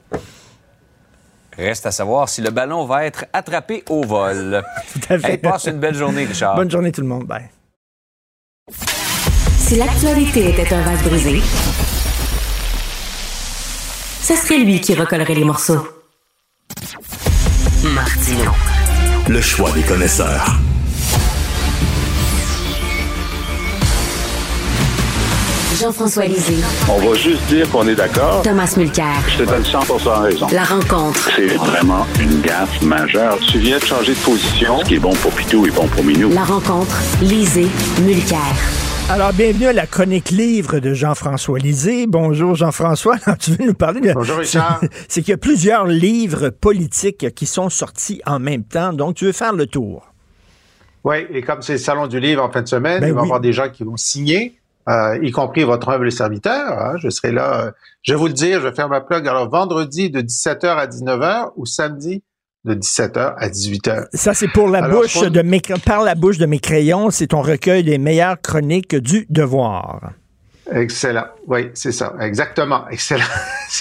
[1.56, 4.62] Reste à savoir si le ballon va être attrapé au vol.
[4.92, 5.32] Tout à fait.
[5.32, 6.54] Hey, passe une belle journée, Richard.
[6.54, 7.24] Bonne journée tout le monde.
[7.24, 7.48] Bye.
[9.58, 11.40] Si l'actualité était un vase brisé,
[14.22, 15.88] ce serait lui qui recollerait les morceaux.
[17.94, 18.52] Martino.
[19.28, 20.58] Le choix des connaisseurs.
[25.80, 26.56] Jean-François Lisée.
[26.90, 28.42] On va juste dire qu'on est d'accord.
[28.42, 29.04] Thomas Mulcair.
[29.28, 30.46] Je te donne 100% raison.
[30.52, 31.28] La rencontre.
[31.36, 33.38] C'est vraiment une gaffe majeure.
[33.40, 34.78] Tu viens de changer de position.
[34.80, 36.30] Ce qui est bon pour Pitou est bon pour Minou.
[36.32, 36.96] La rencontre.
[37.20, 37.66] Lisée.
[38.02, 38.38] Mulcair.
[39.10, 42.06] Alors, bienvenue à la chronique livre de Jean-François Lisée.
[42.06, 43.16] Bonjour Jean-François.
[43.26, 44.12] Alors, tu veux nous parler de...
[44.14, 44.78] Bonjour, Richard.
[44.80, 49.16] C'est- C'est qu'il y a plusieurs livres politiques qui sont sortis en même temps, donc
[49.16, 50.06] tu veux faire le tour.
[51.04, 53.20] Oui, et comme c'est le salon du livre en fin de semaine, Ben il va
[53.20, 53.26] y oui.
[53.28, 54.56] avoir des gens qui vont signer,
[54.88, 56.78] euh, y compris votre humble serviteur.
[56.78, 56.94] hein.
[56.98, 57.66] je serai là.
[57.66, 57.70] euh,
[58.02, 59.26] je vais vous le dire, je vais faire ma plug.
[59.26, 62.22] Alors, vendredi de 17h à 19h ou samedi
[62.64, 64.06] de 17h à 18h.
[64.12, 67.10] Ça, c'est pour la Alors, bouche crois- de mes, par la bouche de mes crayons.
[67.10, 70.12] C'est ton recueil des meilleures chroniques du devoir.
[70.72, 71.26] Excellent.
[71.46, 72.12] Oui, c'est ça.
[72.20, 72.88] Exactement.
[72.90, 73.22] Excellent.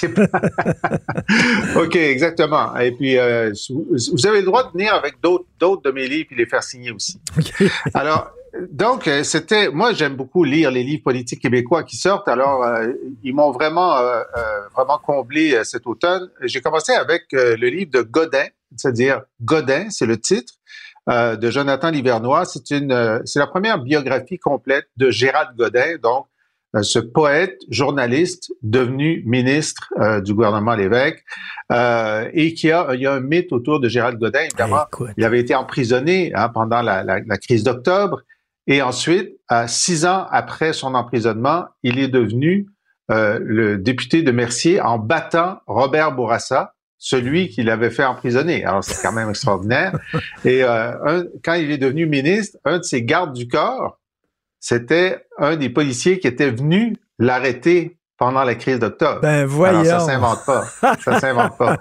[0.14, 0.40] Pas-
[1.76, 2.76] OK, exactement.
[2.76, 6.06] Et puis, euh, vous vous avez le droit de venir avec d'autres d'autres de mes
[6.06, 7.20] livres et les faire signer aussi.
[7.94, 8.30] Alors,
[8.70, 12.28] donc, euh, c'était, moi, j'aime beaucoup lire les livres politiques québécois qui sortent.
[12.28, 12.88] Alors, euh,
[13.22, 16.28] ils m'ont vraiment, euh, euh, vraiment comblé euh, cet automne.
[16.42, 20.54] J'ai commencé avec euh, le livre de Godin, c'est-à-dire Godin, c'est le titre,
[21.08, 22.44] euh, de Jonathan Livernois.
[22.44, 26.26] C'est une, euh, c'est la première biographie complète de Gérald Godin, donc
[26.82, 31.24] ce poète, journaliste, devenu ministre euh, du gouvernement Lévesque,
[31.72, 34.84] euh, et qui a, il y a un mythe autour de Gérald Godin, évidemment.
[34.92, 35.10] Écoute.
[35.16, 38.20] Il avait été emprisonné hein, pendant la, la- la crise d'octobre.
[38.66, 42.66] Et ensuite, à six ans après son emprisonnement, il est devenu
[43.10, 48.64] euh, le député de Mercier en battant Robert Bourassa, celui qui l'avait fait emprisonner.
[48.64, 49.96] Alors, c'est quand même extraordinaire.
[50.44, 54.00] Et euh, un- quand il est devenu ministre, un de ses gardes du corps,
[54.58, 59.20] c'était un des policiers qui était venu l'arrêter pendant la crise d'octobre.
[59.20, 59.80] Ben voyons.
[59.80, 60.64] Alors, ça s'invente pas.
[61.04, 61.76] Ça s'invente pas.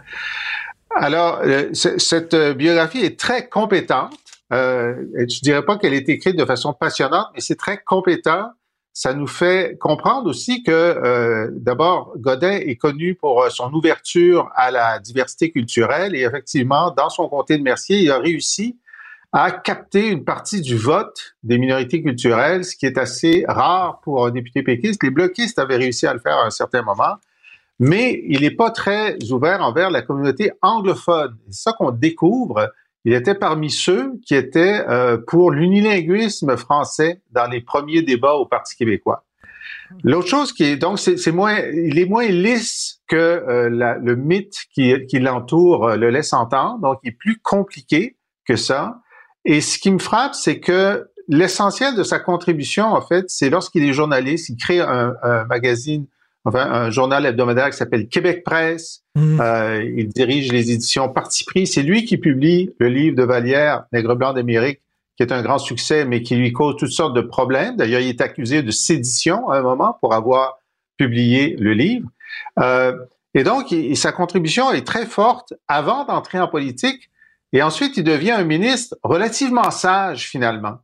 [0.98, 4.14] Alors, euh, cette euh, biographie est très compétente.
[4.54, 8.52] Euh, je dirais pas qu'elle est écrite de façon passionnante, mais c'est très compétent.
[8.94, 14.50] Ça nous fait comprendre aussi que, euh, d'abord, Godin est connu pour euh, son ouverture
[14.56, 18.80] à la diversité culturelle et effectivement, dans son comté de Mercier, il a réussi
[19.34, 24.26] à capter une partie du vote des minorités culturelles, ce qui est assez rare pour
[24.26, 25.04] un député péquiste.
[25.04, 27.16] Les bloquistes avaient réussi à le faire à un certain moment
[27.80, 31.38] mais il n'est pas très ouvert envers la communauté anglophone.
[31.50, 32.72] C'est ça qu'on découvre.
[33.06, 38.46] Il était parmi ceux qui étaient euh, pour l'unilinguisme français dans les premiers débats au
[38.46, 39.24] Parti québécois.
[40.04, 44.16] L'autre chose qui est donc c'est moins il est moins lisse que euh, la- le
[44.16, 49.02] mythe qui, qui l'entoure euh, le laisse entendre donc il est plus compliqué que ça
[49.44, 53.84] et ce qui me frappe c'est que l'essentiel de sa contribution en fait c'est lorsqu'il
[53.88, 56.08] est journaliste il crée un, un magazine
[56.46, 59.04] enfin un journal hebdomadaire qui s'appelle Québec Presse.
[59.16, 59.42] Mm.
[59.42, 61.68] Euh, il dirige les éditions Parti pris.
[61.68, 64.82] C'est lui qui publie le livre de Vallière, Nègre blanc d'Amérique,
[65.18, 67.76] qui est un grand succès, mais qui lui cause toutes sortes de problèmes.
[67.76, 70.60] D'ailleurs, il est accusé de sédition à un moment pour avoir
[70.98, 72.08] publié le livre.
[72.60, 72.94] Euh,
[73.34, 77.10] et donc, sa contribution est très forte avant d'entrer en politique.
[77.52, 80.78] Et ensuite, il devient un ministre relativement sage finalement.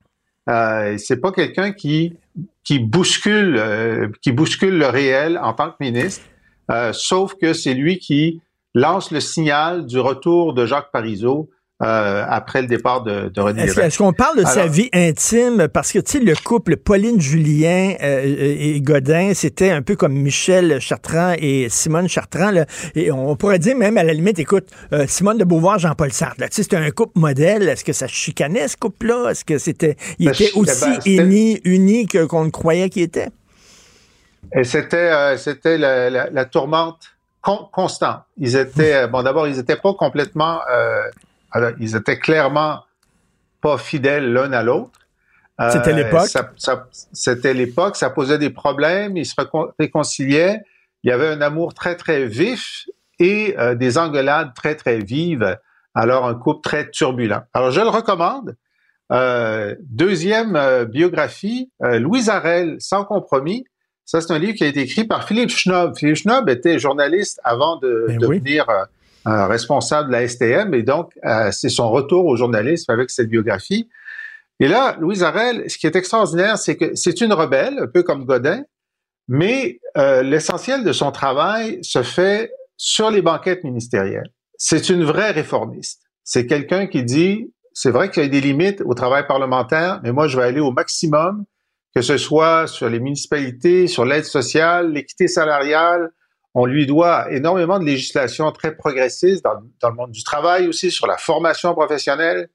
[0.50, 2.17] Euh, c'est pas quelqu'un qui
[2.63, 6.26] qui bouscule euh, qui bouscule le réel en tant que ministre,
[6.70, 8.41] euh, sauf que c'est lui qui
[8.74, 11.50] lance le signal du retour de Jacques Parizeau
[11.82, 15.67] euh, après le départ de, de René Est-ce qu'on parle de sa vie intime?
[15.67, 20.80] Parce que, tu sais, le couple Pauline-Julien euh, et Godin, c'était un peu comme Michel
[20.80, 22.52] Chartrand et Simone Chartrand.
[22.52, 26.12] Là, et on pourrait dire même, à la limite, écoute, euh, Simone de Beauvoir, Jean-Paul
[26.12, 27.67] Sartre, tu sais, c'était un couple modèle.
[27.67, 29.32] Est-ce que ça chicanait, ce couple-là?
[29.32, 29.96] Est-ce que c'était...
[30.20, 33.30] Il ben, était aussi uni, uni qu'on croyait qu'il était?
[34.56, 37.00] Et c'était, c'était la, la, la, tourmente
[37.41, 38.22] constante.
[38.38, 39.08] Ils étaient...
[39.08, 40.60] bon, d'abord, ils n'étaient pas complètement...
[41.52, 42.84] Alors, ils étaient clairement
[43.62, 45.00] pas fidèles l'un à l'autre.
[45.70, 46.30] C'était euh, l'époque?
[47.14, 47.96] C'était l'époque.
[47.96, 49.16] Ça posait des problèmes.
[49.18, 49.36] Ils se
[49.78, 50.62] réconciliaient.
[51.04, 52.88] Il y avait un amour très, très vif
[53.20, 55.58] et euh, des engueulades très, très vives.
[55.94, 57.44] Alors, un couple très turbulent.
[57.54, 58.56] Alors, je le recommande.
[59.12, 63.66] Euh, deuxième biographie, Louise Arel, Sans compromis.
[64.06, 65.96] Ça, c'est un livre qui a été écrit par Philippe Schnob.
[65.98, 68.66] Philippe Schnob était journaliste avant de ben devenir
[69.25, 73.89] responsable de la STM, et donc euh, c'est son retour au journalisme avec cette biographie.
[74.60, 78.03] Et là, Louise Arel, ce qui est extraordinaire, c'est que c'est une rebelle, un peu
[78.03, 78.63] comme Godin,
[79.27, 84.31] mais euh, l'essentiel de son travail se fait sur les banquettes ministérielles.
[84.57, 86.01] C'est une vraie réformiste.
[86.23, 90.12] C'est quelqu'un qui dit, c'est vrai qu'il y a des limites au travail parlementaire, mais
[90.12, 91.45] moi, je vais aller au maximum,
[91.95, 96.12] que ce soit sur les municipalités, sur l'aide sociale, l'équité salariale,
[96.54, 101.08] on lui doit énormément de législation très progressiste dans, le monde du travail aussi, sur
[101.08, 102.50] la formation professionnelle.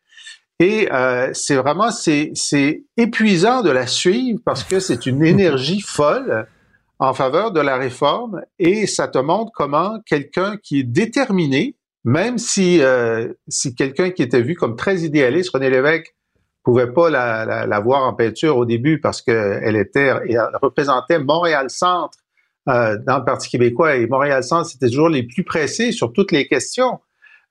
[0.59, 5.81] Et euh, c'est vraiment, c'est, c'est épuisant de la suivre parce que c'est une énergie
[5.81, 6.47] folle
[6.99, 12.39] en faveur de la réforme et ça te montre comment quelqu'un qui est déterminé, même
[12.39, 16.15] si, euh, si quelqu'un qui était vu comme très idéaliste, René Lévesque,
[16.63, 21.19] pouvait pas la, la, la voir en peinture au début parce qu'elle était, elle représentait
[21.19, 22.19] Montréal-Centre
[22.69, 26.47] euh, dans le Parti québécois et Montréal-Centre, c'était toujours les plus pressés sur toutes les
[26.47, 27.01] questions.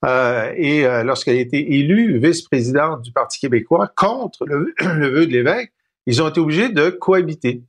[0.03, 4.73] Euh, et euh, lorsqu'elle a été élue vice-présidente du Parti québécois contre le,
[5.07, 5.71] vœu de l'évêque,
[6.05, 7.63] ils ont été obligés de cohabiter.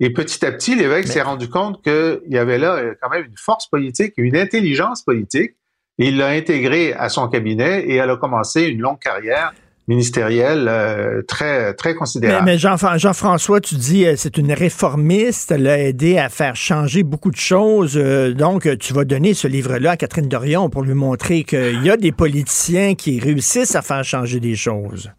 [0.00, 3.36] Et petit à petit, l'évêque s'est rendu compte qu'il y avait là quand même une
[3.36, 5.52] force politique, une intelligence politique,
[5.98, 9.52] et il l'a intégrée à son cabinet et elle a commencé une longue carrière
[9.88, 12.44] ministérielle euh, très très considérable.
[12.44, 17.02] Mais, Jean, Jean-François, tu dis euh, c'est une réformiste, elle a aidé à faire changer
[17.02, 17.96] beaucoup de choses.
[17.96, 21.90] Euh, donc, tu vas donner ce livre-là à Catherine Dorion pour lui montrer qu'il y
[21.90, 25.10] a des politiciens qui réussissent à faire changer des choses.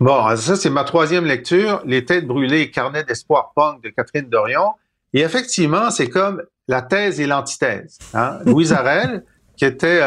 [0.00, 4.72] Bon, ça c'est ma troisième lecture, Les têtes brûlées, carnet d'espoir punk de Catherine Dorion.
[5.12, 7.98] Et effectivement, c'est comme la thèse et l'antithèse.
[8.14, 8.38] Hein?
[8.46, 9.22] Louise Arel,
[9.56, 10.00] qui était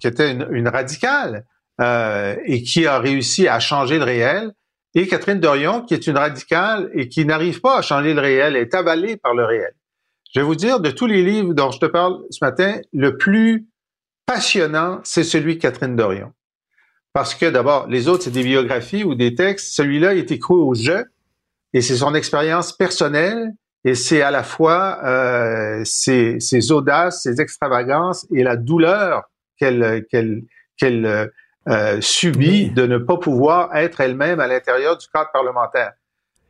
[0.00, 1.44] qui était une radicale,
[1.80, 4.52] euh, et qui a réussi à changer le réel,
[4.94, 8.56] et Catherine Dorion, qui est une radicale et qui n'arrive pas à changer le réel,
[8.56, 9.72] est avalée par le réel.
[10.34, 13.16] Je vais vous dire, de tous les livres dont je te parle ce matin, le
[13.16, 13.66] plus
[14.26, 16.32] passionnant, c'est celui de Catherine Dorion.
[17.12, 19.74] Parce que d'abord, les autres, c'est des biographies ou des textes.
[19.74, 21.04] Celui-là, il est écrit au jeu,
[21.72, 23.52] et c'est son expérience personnelle,
[23.84, 29.22] et c'est à la fois euh, ses, ses, audaces, ses extravagances et la douleur
[29.56, 30.42] qu'elle qu'elle
[30.76, 31.30] qu'elle
[31.68, 35.92] euh, subit de ne pas pouvoir être elle-même à l'intérieur du cadre parlementaire.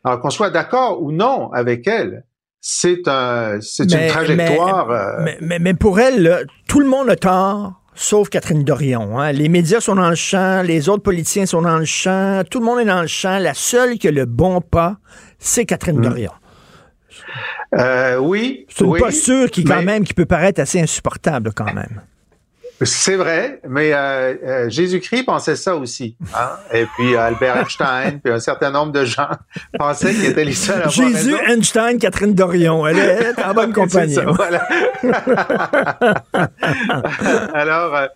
[0.05, 2.25] Alors qu'on soit d'accord ou non avec elle,
[2.61, 4.91] c'est un, c'est une trajectoire.
[4.91, 7.75] Euh, mais, mais, pour elle, tout le monde a tort.
[7.95, 9.19] Sauf Catherine Dorion.
[9.19, 9.33] Hein.
[9.33, 12.65] Les médias sont dans le champ, les autres politiciens sont dans le champ, tout le
[12.65, 13.41] monde est dans le champ.
[13.41, 14.99] La seule qui a le bon pas,
[15.41, 16.03] c'est Catherine hmm.
[16.03, 16.33] Dorion.
[17.75, 18.67] Euh, oui.
[18.69, 22.03] C'est une posture qui, quand même, qui peut paraître assez insupportable, quand même.
[22.81, 26.15] C'est vrai, mais euh, euh, Jésus-Christ pensait ça aussi.
[26.33, 26.51] Hein?
[26.73, 29.31] Et puis Albert Einstein, puis un certain nombre de gens
[29.79, 32.87] pensaient qu'il était les seuls à Jésus, Einstein, Catherine Dorion.
[32.87, 34.15] Elle est en bonne compagnie.
[34.15, 34.65] Ça, voilà.
[37.53, 38.07] Alors, euh,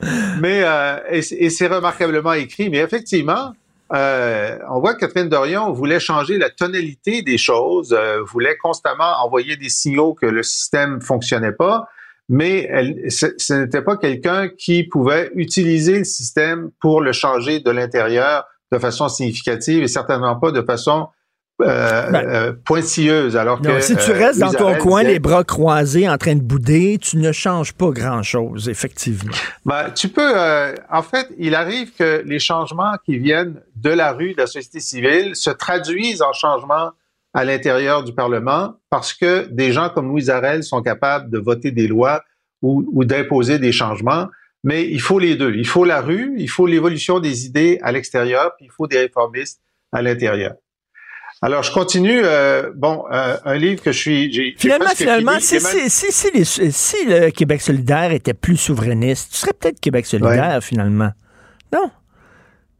[0.40, 0.62] mais
[1.11, 3.55] et, c'est remarquablement écrit, mais effectivement,
[3.90, 9.68] on voit que Catherine Dorion voulait changer la tonalité des choses, voulait constamment envoyer des
[9.68, 11.88] signaux que le système fonctionnait pas
[12.33, 17.71] mais elle, ce, n'était pas quelqu'un qui pouvait utiliser le système pour le changer de
[17.71, 21.09] l'intérieur de façon significative et certainement pas de façon
[21.61, 22.27] euh, Ben.
[22.27, 23.37] euh, pointilleuse.
[23.37, 26.16] Alors Non, que si tu euh, restes dans ton coin, disait, les bras croisés, en
[26.16, 29.31] train de bouder, tu ne changes pas grand-chose, effectivement.
[29.66, 30.33] Ben, tu peux.
[30.35, 34.47] euh, en fait, il arrive que les changements qui viennent de la rue, de la
[34.47, 36.92] société civile, se traduisent en changements
[37.35, 41.71] à l'intérieur du Parlement parce que des gens comme Louise Arel sont capables de voter
[41.71, 42.23] des lois
[42.61, 44.29] ou, ou d'imposer des changements.
[44.64, 45.55] Mais il faut les deux.
[45.57, 48.99] Il faut la rue, il faut l'évolution des idées à l'extérieur, puis il faut des
[48.99, 50.55] réformistes à l'intérieur.
[51.45, 52.21] Alors, je continue.
[52.23, 54.33] euh, bon, euh, un livre que je suis.
[54.33, 55.61] j'ai- Finalement, finalement, fini.
[55.90, 60.07] si, si, si, les- si le Québec solidaire était plus souverainiste, tu serais peut-être Québec
[60.07, 61.11] solidaire, finalement.
[61.73, 61.90] Non?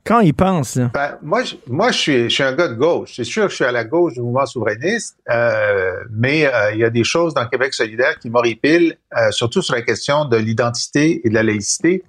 [0.05, 0.91] Quand il pense, là.
[0.93, 3.13] Ben, moi, je, moi je, suis, je suis un gars de gauche.
[3.15, 6.81] C'est sûr que je suis à la gauche du mouvement souverainiste, euh, mais euh, il
[6.81, 10.37] y a des choses dans Québec solidaire qui m'horripilent, euh, surtout sur la question de
[10.37, 12.03] l'identité et de la laïcité.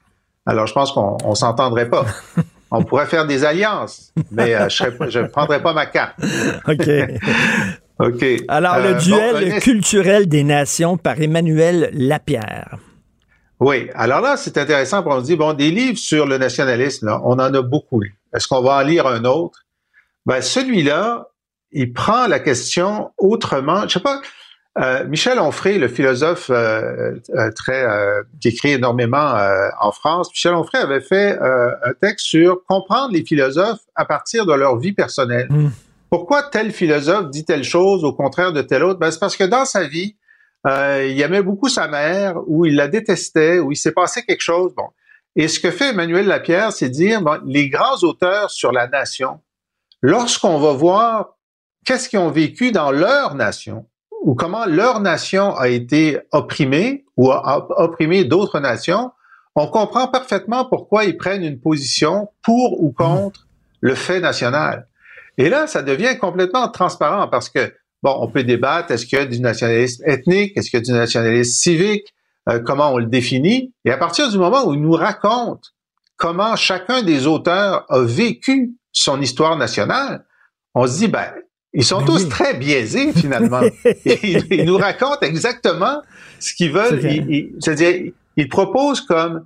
[0.45, 2.05] Alors, je pense qu'on on s'entendrait pas.
[2.75, 6.15] On pourrait faire des alliances, mais je ne prendrais pas ma carte.
[6.67, 6.89] OK.
[7.99, 8.25] OK.
[8.47, 12.79] Alors, le duel culturel des nations par Emmanuel Lapierre.
[13.63, 17.21] Oui, alors là, c'est intéressant pour on dit, bon, des livres sur le nationalisme, là,
[17.23, 18.13] on en a beaucoup lu.
[18.33, 19.59] Est-ce qu'on va en lire un autre?
[20.25, 21.29] Ben, celui-là,
[21.71, 23.83] il prend la question autrement.
[23.87, 24.21] Je sais pas,
[24.79, 30.29] euh, Michel Onfray, le philosophe euh, euh, très euh, qui écrit énormément euh, en France,
[30.31, 34.77] Michel Onfray avait fait euh, un texte sur comprendre les philosophes à partir de leur
[34.77, 35.47] vie personnelle.
[35.49, 35.69] Mm.
[36.09, 38.99] Pourquoi tel philosophe dit telle chose au contraire de tel autre?
[38.99, 40.17] Ben, c'est parce que dans sa vie,
[40.65, 44.41] euh, il aimait beaucoup sa mère, ou il la détestait, ou il s'est passé quelque
[44.41, 44.73] chose.
[44.75, 44.87] Bon.
[45.35, 49.41] Et ce que fait Emmanuel Lapierre, c'est dire, bon, les grands auteurs sur la nation,
[50.01, 51.37] lorsqu'on va voir
[51.85, 53.87] qu'est-ce qu'ils ont vécu dans leur nation,
[54.21, 59.11] ou comment leur nation a été opprimée, ou a, opprimé d'autres nations,
[59.55, 63.47] on comprend parfaitement pourquoi ils prennent une position pour ou contre
[63.81, 64.87] le fait national.
[65.37, 69.21] Et là, ça devient complètement transparent parce que Bon, on peut débattre, est-ce qu'il y
[69.21, 72.13] a du nationalisme ethnique, est-ce qu'il y a du nationalisme civique,
[72.49, 73.73] euh, comment on le définit?
[73.85, 75.73] Et à partir du moment où il nous raconte
[76.17, 80.25] comment chacun des auteurs a vécu son histoire nationale,
[80.75, 81.31] on se dit, ben,
[81.73, 82.29] ils sont Ben tous oui.
[82.29, 83.61] très biaisés finalement.
[84.05, 86.01] Ils, ils nous racontent exactement
[86.39, 86.99] ce qu'ils veulent.
[87.03, 89.45] Ils- ils- C'est-à-dire, ils proposent comme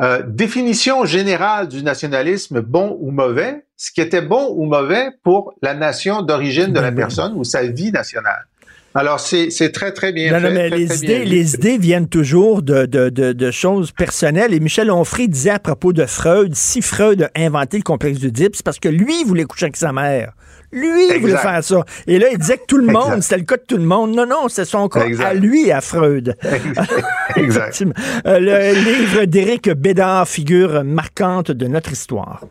[0.00, 5.54] euh, définition générale du nationalisme bon ou mauvais, ce qui était bon ou mauvais pour
[5.62, 8.46] la nation d'origine de la personne ou sa vie nationale.
[8.94, 10.48] Alors, c'est très, très bien Non, fait.
[10.48, 11.24] non, mais très, les très idées, lu.
[11.24, 14.52] les idées viennent toujours de, de, de, de choses personnelles.
[14.52, 18.54] Et Michel Onfray disait à propos de Freud, si Freud a inventé le complexe d'Oedipe,
[18.54, 20.32] c'est parce que lui il voulait coucher avec sa mère.
[20.72, 21.84] Lui, voulait faire ça.
[22.06, 24.14] Et là, il disait que tout le monde, c'était le cas de tout le monde.
[24.14, 25.24] Non, non, c'est son cas Exact.
[25.24, 26.36] à lui, à Freud.
[27.36, 27.84] exact.
[28.26, 32.44] Euh, le livre d'Éric Bédard, figure marquante de notre histoire.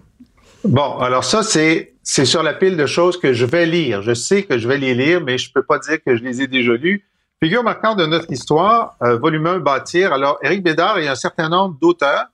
[0.63, 4.01] Bon, alors ça, c'est c'est sur la pile de choses que je vais lire.
[4.01, 6.41] Je sais que je vais les lire, mais je peux pas dire que je les
[6.41, 7.05] ai déjà lus.
[7.41, 10.13] Figure marquante de notre histoire, euh, volume 1, bâtir.
[10.13, 12.25] Alors, Éric Bédard et un certain nombre d'auteurs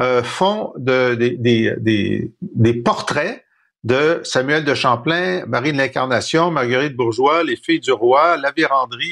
[0.00, 3.43] euh, font de, des, des, des, des portraits
[3.84, 8.52] de Samuel de Champlain, Marie de l'Incarnation, Marguerite Bourgeois, Les Filles du Roi, La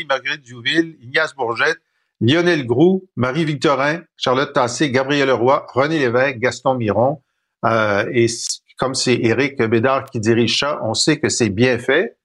[0.09, 1.79] Marguerite Diouville, Ignace Bourgette,
[2.23, 7.21] Lionel Groux, Marie-Victorin, Charlotte Tassé, Gabriel Leroy, René Lévesque, Gaston Miron.
[7.65, 8.27] Euh, et
[8.79, 12.17] comme c'est Éric Bédard qui dirige ça, on sait que c'est bien fait.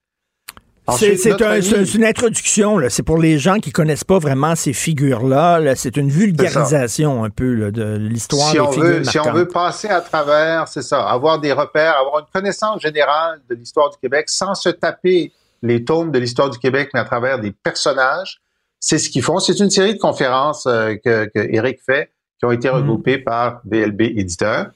[0.96, 2.78] C'est un- une introduction.
[2.88, 5.58] C'est pour les gens qui connaissent pas vraiment ces figures-là.
[5.60, 5.74] là.
[5.76, 9.32] C'est une vulgarisation un peu là, de l'histoire si des on figures veut, si on
[9.32, 13.90] veut passer à travers, c'est ça, avoir des repères, avoir une connaissance générale de l'histoire
[13.90, 17.50] du Québec sans se taper les tomes de l'histoire du Québec, mais à travers des
[17.52, 18.40] personnages,
[18.80, 19.38] c'est ce qu'ils font.
[19.40, 23.60] C'est une série de conférences euh, que, que Eric fait, qui ont été regroupées par
[23.64, 24.66] BLB Éditeur.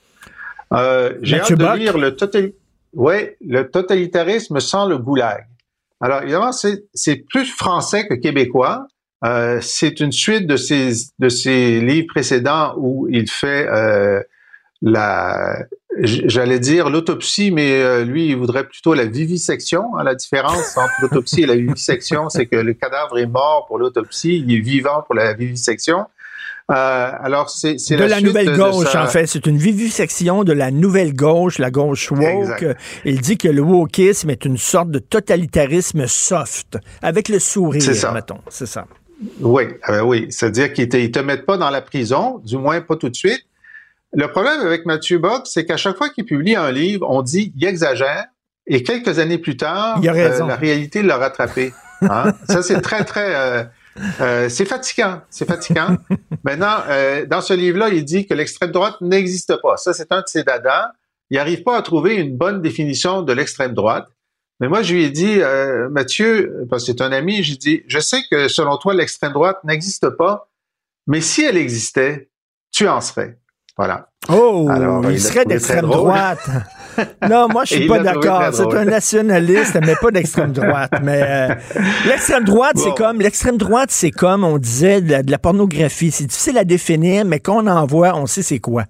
[0.75, 2.51] Euh, J'ai hâte de lire le, total...
[2.95, 5.47] ouais, le totalitarisme sans le goulag.
[6.03, 8.87] Alors, évidemment, c'est plus français que québécois.
[9.25, 14.21] Euh, c'est une suite de ses, de ses livres précédents où il fait euh,
[14.83, 15.65] la,
[16.01, 19.97] j'allais dire l'autopsie, mais euh, lui, il voudrait plutôt la vivisection.
[19.97, 20.03] hein.
[20.03, 24.43] la différence entre l'autopsie et la vivisection, c'est que le cadavre est mort pour l'autopsie,
[24.45, 26.07] il est vivant pour la vivisection.
[26.71, 29.27] Euh, alors, c'est de la, suite nouvelle gauche, sa- en fait.
[29.27, 32.23] C'est une vivisection de la nouvelle gauche, la gauche woke.
[32.23, 32.77] Exact.
[33.05, 37.95] Il dit que le wokisme est une sorte de totalitarisme soft, avec le sourire, C'est
[37.95, 38.13] ça.
[38.13, 38.39] mettons.
[38.49, 38.87] C'est ça.
[39.41, 40.27] Oui, euh, oui.
[40.31, 43.17] C'est-à-dire qu'ils te, ils te mettent pas dans la prison, du moins pas tout de
[43.17, 43.43] suite.
[44.15, 47.53] Le problème avec Mathieu Bock, c'est qu'à chaque fois qu'il publie un livre, on dit
[47.57, 48.27] il exagère,
[48.67, 51.73] et quelques années plus tard, Il a euh, la réalité l'a rattrapé.
[52.03, 52.33] Hein?
[52.49, 53.35] Ça, c'est très, très...
[53.35, 53.65] euh,
[54.21, 55.97] euh, c'est fatigant, c'est fatigant.
[56.45, 59.77] Maintenant, euh, dans ce livre-là, il dit que l'extrême droite n'existe pas.
[59.77, 60.93] Ça, c'est un de ses dadas.
[61.31, 64.07] Il n'arrive pas à trouver une bonne définition de l'extrême droite.
[64.61, 67.83] Mais moi, je lui ai dit, euh, Mathieu, parce que c'est un ami, j'ai dit,
[67.87, 70.49] je sais que selon toi, l'extrême droite n'existe pas,
[71.07, 72.31] mais si elle existait,
[72.71, 73.39] tu en serais.
[73.77, 74.11] Voilà.
[74.29, 74.71] Oh,
[75.11, 76.49] il, serait d'extrême droite.
[77.29, 78.43] non, moi, je suis pas d'accord.
[78.53, 80.93] C'est un nationaliste, mais pas d'extrême droite.
[81.03, 81.55] Mais euh,
[82.07, 86.11] l'extrême droite, c'est comme l'extrême droite, c'est comme on disait de la pornographie.
[86.11, 88.85] C'est difficile à définir, mais quand on en voit, on sait c'est quoi.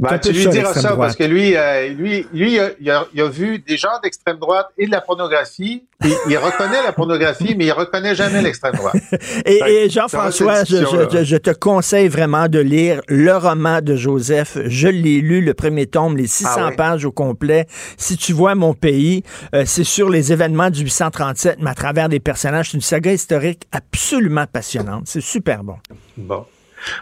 [0.00, 3.28] Ben, tu lui diras ça parce que lui, euh, lui, lui, il a, il a,
[3.28, 5.84] vu des gens d'extrême droite et de la pornographie.
[6.04, 8.96] Il, il reconnaît la pornographie, mais il reconnaît jamais l'extrême droite.
[9.44, 14.56] et, et Jean-François, je, je, je, te conseille vraiment de lire le roman de Joseph.
[14.66, 17.66] Je l'ai lu, le premier tome, les 600 ah pages au complet.
[17.96, 19.24] Si tu vois mon pays,
[19.54, 22.70] euh, c'est sur les événements du 837, mais à travers des personnages.
[22.70, 25.02] C'est une saga historique absolument passionnante.
[25.06, 25.76] C'est super bon.
[26.16, 26.44] Bon.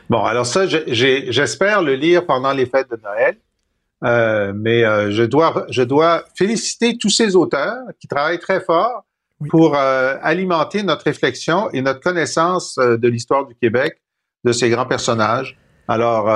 [0.09, 3.37] Bon, alors ça, j'espère le lire pendant les fêtes de Noël.
[4.05, 9.07] Euh, mais euh, je dois je dois féliciter tous ces auteurs qui travaillent très fort
[9.49, 14.01] pour euh, alimenter notre réflexion et notre connaissance de l'histoire du Québec,
[14.45, 15.59] de ces grands personnages.
[15.89, 16.27] Alors,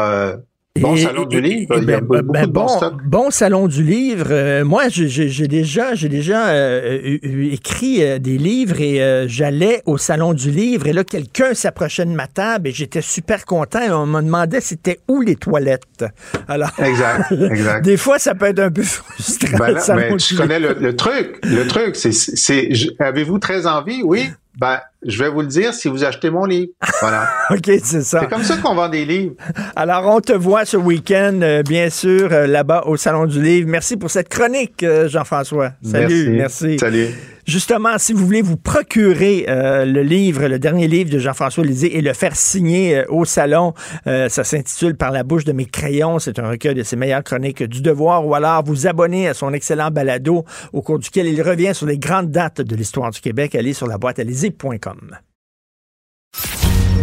[0.79, 1.81] Bon salon du livre.
[1.81, 2.69] Ben, ben, bon,
[3.05, 4.29] bon, salon du livre.
[4.31, 10.33] Euh, moi, j'ai déjà, j'ai déjà euh, écrit euh, des livres et j'allais au salon
[10.33, 13.83] du livre et là, quelqu'un s'approchait de ma table et j'étais super content.
[13.83, 16.05] Et on me demandait c'était où les toilettes.
[16.47, 17.85] Alors, exact, exact.
[17.85, 19.59] des fois, ça peut être un peu frustrant.
[19.59, 21.41] Ben mais tu connais le, le, truc.
[21.43, 22.69] Le truc, c'est,
[23.01, 24.03] avez-vous très envie?
[24.05, 24.31] Oui.
[24.57, 26.73] Ben, je vais vous le dire si vous achetez mon livre.
[27.01, 27.29] Voilà.
[27.51, 28.21] OK, c'est ça.
[28.21, 29.35] C'est comme ça qu'on vend des livres.
[29.75, 33.69] Alors, on te voit ce week-end, euh, bien sûr, euh, là-bas au Salon du Livre.
[33.69, 35.73] Merci pour cette chronique, euh, Jean-François.
[35.83, 36.79] Salut, merci.
[36.79, 37.09] Salut.
[37.47, 42.01] Justement, si vous voulez vous procurer le livre, le dernier livre de Jean-François Lisée et
[42.01, 43.73] le faire signer au salon,
[44.05, 46.21] ça s'intitule Par la bouche de mes crayons.
[46.21, 48.25] C'est un recueil de ses meilleures chroniques du devoir.
[48.25, 51.99] Ou alors vous abonner à son excellent balado au cours duquel il revient sur les
[51.99, 53.57] grandes dates de l'histoire du Québec.
[53.57, 54.25] Allez sur la boîte à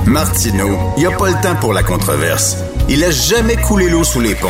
[0.06, 2.58] Martineau, il n'y a pas le temps pour la controverse.
[2.88, 4.48] Il a jamais coulé l'eau sous les ponts.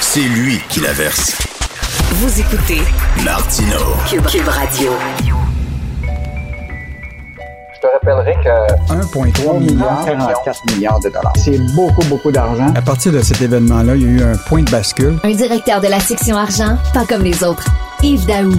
[0.00, 1.34] C'est lui qui la verse.
[2.12, 2.82] Vous écoutez
[3.24, 4.92] Martino Cube, Radio.
[7.74, 11.32] Je te rappellerai que 1,3 milliard, 44 milliards de dollars.
[11.36, 12.72] C'est beaucoup, beaucoup d'argent.
[12.74, 15.18] À partir de cet événement-là, il y a eu un point de bascule.
[15.24, 17.64] Un directeur de la section argent, pas comme les autres.
[18.02, 18.54] Yves Daou.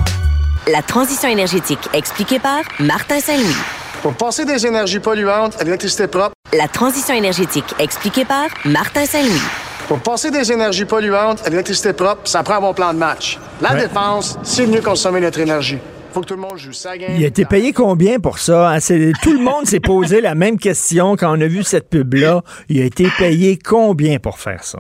[0.67, 3.53] La transition énergétique expliquée par Martin Saint-Louis.
[4.01, 6.33] Pour passer des énergies polluantes à l'électricité propre.
[6.57, 9.43] La transition énergétique expliquée par Martin Saint-Louis.
[9.87, 13.37] Pour passer des énergies polluantes à l'électricité propre, ça prend un bon plan de match.
[13.61, 15.77] La défense, c'est mieux consommer notre énergie.
[16.11, 16.95] Faut que tout le monde joue ça.
[16.95, 18.71] Il a été payé combien pour ça?
[18.71, 18.79] Hein?
[19.21, 22.41] Tout le monde s'est posé la même question quand on a vu cette pub-là.
[22.69, 24.79] Il a été payé combien pour faire ça?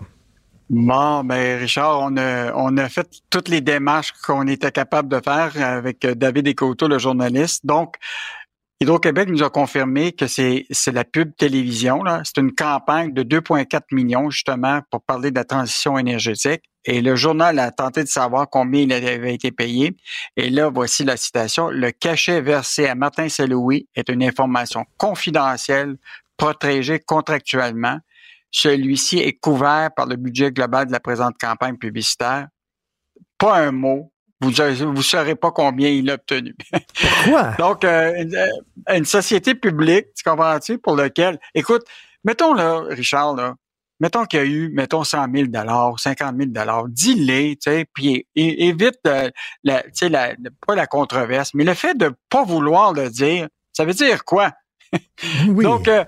[0.69, 5.21] Bon, ben Richard, on a, on a fait toutes les démarches qu'on était capable de
[5.23, 7.65] faire avec David Écoto, le journaliste.
[7.65, 7.97] Donc,
[8.81, 12.03] Hydro-Québec nous a confirmé que c'est, la pub télévision.
[12.23, 16.63] C'est une campagne de 2,4 millions justement pour parler de la transition énergétique.
[16.83, 19.95] Et le journal a tenté de savoir combien il avait été payé.
[20.35, 21.69] Et là, voici la citation.
[21.69, 25.95] Le cachet versé à Martin Saint-Louis est une information confidentielle,
[26.37, 27.99] protégée contractuellement.
[28.57, 32.47] Celui-ci est couvert par le budget global de la présente campagne publicitaire.
[33.37, 34.13] Pas un mot.
[34.39, 36.55] Vous ne saurez pas combien il a obtenu.
[36.71, 37.51] Pourquoi?
[37.59, 38.23] Donc, euh,
[38.93, 41.37] une, société publique, tu comprends-tu, pour lequel...
[41.53, 41.83] Écoute,
[42.23, 43.55] mettons là, Richard, là,
[43.99, 45.47] mettons qu'il y a eu, mettons, 100 000
[45.97, 49.29] 50 000 dis-les, tu sais, puis évite, euh,
[49.65, 50.33] la, tu sais, la,
[50.65, 54.53] pas la controverse, mais le fait de pas vouloir le dire, ça veut dire quoi?
[55.47, 55.63] Oui.
[55.65, 56.05] Donc, euh,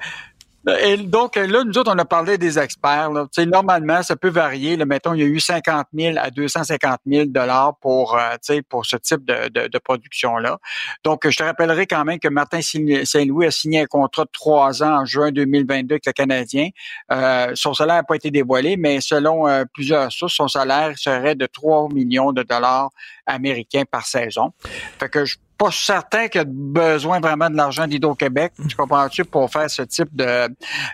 [0.68, 3.12] et donc, là, nous autres, on a parlé des experts.
[3.12, 3.28] Là.
[3.46, 4.76] Normalement, ça peut varier.
[4.76, 8.86] Là, mettons, il y a eu 50 000 à 250 000 dollars pour, euh, pour
[8.86, 10.58] ce type de, de, de production-là.
[11.04, 14.84] Donc, je te rappellerai quand même que Martin Saint-Louis a signé un contrat de trois
[14.84, 16.70] ans en juin 2022 avec le Canadien.
[17.12, 21.36] Euh, son salaire n'a pas été dévoilé, mais selon euh, plusieurs sources, son salaire serait
[21.36, 22.90] de 3 millions de dollars
[23.26, 24.52] américains par saison.
[25.00, 29.26] Fait que je pas certain qu'il y a besoin vraiment de l'argent d'Hydro-Québec, tu comprends-tu,
[29.26, 30.48] pour faire ce type de,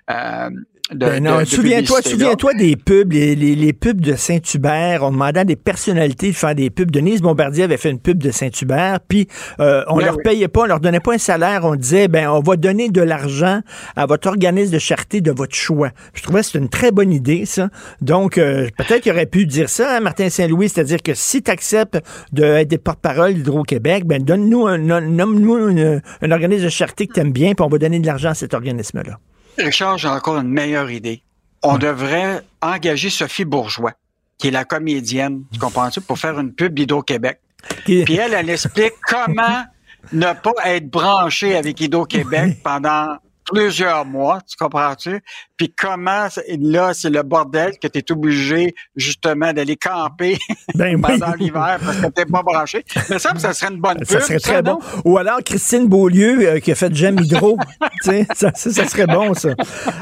[0.09, 0.49] euh,
[0.95, 5.03] ben non, souviens-toi, souviens-toi des pubs, les, les, pubs de Saint-Hubert.
[5.03, 6.91] On demandait à des personnalités de faire des pubs.
[6.91, 9.27] Denise Bombardier avait fait une pub de Saint-Hubert, puis
[9.59, 11.61] euh, on ben leur payait pas, on leur donnait pas un salaire.
[11.63, 13.61] On disait, ben on va donner de l'argent
[13.95, 15.89] à votre organisme de charité de votre choix.
[16.13, 17.69] Je trouvais que c'était une très bonne idée, ça.
[18.01, 21.51] Donc, euh, peut-être qu'il aurait pu dire ça, hein, Martin Saint-Louis, c'est-à-dire que si tu
[21.51, 21.99] acceptes
[22.31, 27.31] d'être des porte-parole d'Hydro-Québec, ben donne-nous un, nomme-nous un organisme de charité que tu aimes
[27.31, 29.19] bien, puis on va donner de l'argent à cet organisme-là.
[29.57, 31.21] Richard, j'ai encore une meilleure idée.
[31.61, 33.93] On devrait engager Sophie Bourgeois,
[34.37, 37.39] qui est la comédienne, tu comprends-tu, pour faire une pub d'Hydro-Québec.
[37.85, 39.63] Puis elle, elle explique comment
[40.11, 43.17] ne pas être branché avec Hydro-Québec pendant
[43.53, 45.21] plusieurs mois, tu comprends-tu?
[45.57, 46.27] Puis comment,
[46.59, 50.37] là, c'est le bordel que tu es obligé, justement, d'aller camper
[50.75, 52.83] ben pendant l'hiver parce que t'es pas branché.
[53.09, 54.07] Mais ça, ça serait une bonne pub.
[54.07, 54.79] Ça serait très bon.
[55.05, 57.57] Ou alors Christine Beaulieu euh, qui a fait J'aime Hydro.
[58.01, 59.49] ça, ça, serait bon, ça.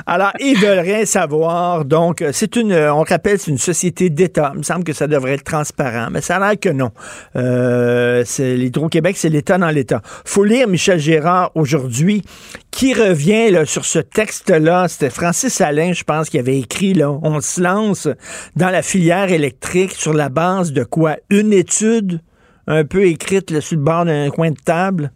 [0.06, 1.86] Alors, ils veulent rien savoir.
[1.86, 4.52] Donc, c'est une, on rappelle, c'est une société d'État.
[4.54, 6.92] Il me semble que ça devrait être transparent, mais ça a l'air que non.
[7.36, 10.02] Euh, c'est l'Hydro-Québec, c'est l'État dans l'État.
[10.26, 12.24] Faut lire Michel Gérard aujourd'hui
[12.72, 14.88] qui revient là, sur ce texte-là.
[14.88, 18.08] C'était Francis Alain, je pense, qui avait écrit, là, on se lance
[18.56, 21.18] dans la filière électrique sur la base de quoi?
[21.30, 22.22] Une étude
[22.68, 25.12] un peu écrite là, sur le bord d'un coin de table?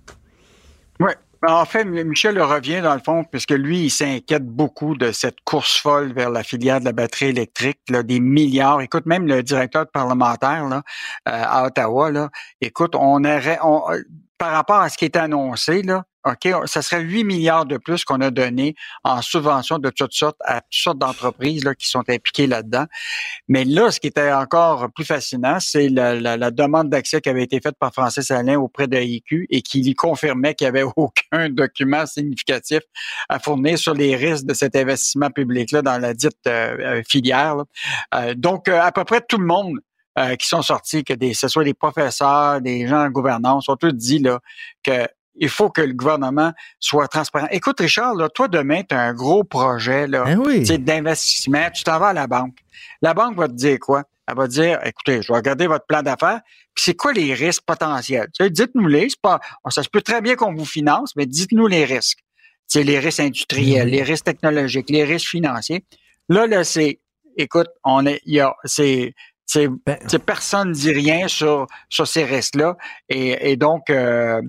[1.00, 1.12] Oui.
[1.42, 5.42] Ben, en fait, Michel revient dans le fond, puisque lui, il s'inquiète beaucoup de cette
[5.44, 8.82] course folle vers la filière de la batterie électrique, là, des milliards.
[8.82, 10.82] Écoute, même le directeur parlementaire là,
[11.30, 12.30] euh, à Ottawa, là,
[12.62, 13.84] écoute, on aurait, on,
[14.38, 18.04] par rapport à ce qui est annoncé, là, OK, ça serait 8 milliards de plus
[18.04, 22.04] qu'on a donné en subvention de toutes sortes à toutes sortes d'entreprises là, qui sont
[22.10, 22.86] impliquées là-dedans.
[23.48, 27.44] Mais là, ce qui était encore plus fascinant, c'est la, la, demande d'accès qui avait
[27.44, 30.92] été faite par Francis Alain auprès de l'IQ et qui lui confirmait qu'il n'y avait
[30.96, 32.82] aucun document significatif
[33.30, 37.58] à fournir sur les risques de cet investissement public-là dans la dite euh, euh, filière.
[38.16, 39.78] Euh, donc, à peu près tout le monde
[40.40, 43.92] qui sont sortis, que des, ce soit des professeurs, des gens en gouvernance, ont tous
[43.92, 44.40] dit là,
[44.82, 45.06] que
[45.36, 47.48] il faut que le gouvernement soit transparent.
[47.52, 51.70] Écoute, Richard, là, toi, demain, tu as un gros projet là, ben d'investissement.
[51.74, 52.58] Tu t'en vas à la banque.
[53.02, 54.04] La banque va te dire quoi?
[54.28, 56.42] Elle va dire, écoutez, je vais regarder votre plan d'affaires,
[56.74, 58.28] puis c'est quoi les risques potentiels?
[58.40, 59.10] Dites-nous-les.
[59.22, 62.20] pas, ça se peut très bien qu'on vous finance, mais dites-nous les risques.
[62.68, 65.84] C'est les risques industriels, les risques technologiques, les risques financiers.
[66.28, 67.00] Là, là, c'est,
[67.38, 69.14] écoute, on est, il y a, c'est,
[69.46, 72.78] c'est, ben personne ne dit rien sur, sur ces risques-là.
[73.10, 74.42] Et, et donc, euh,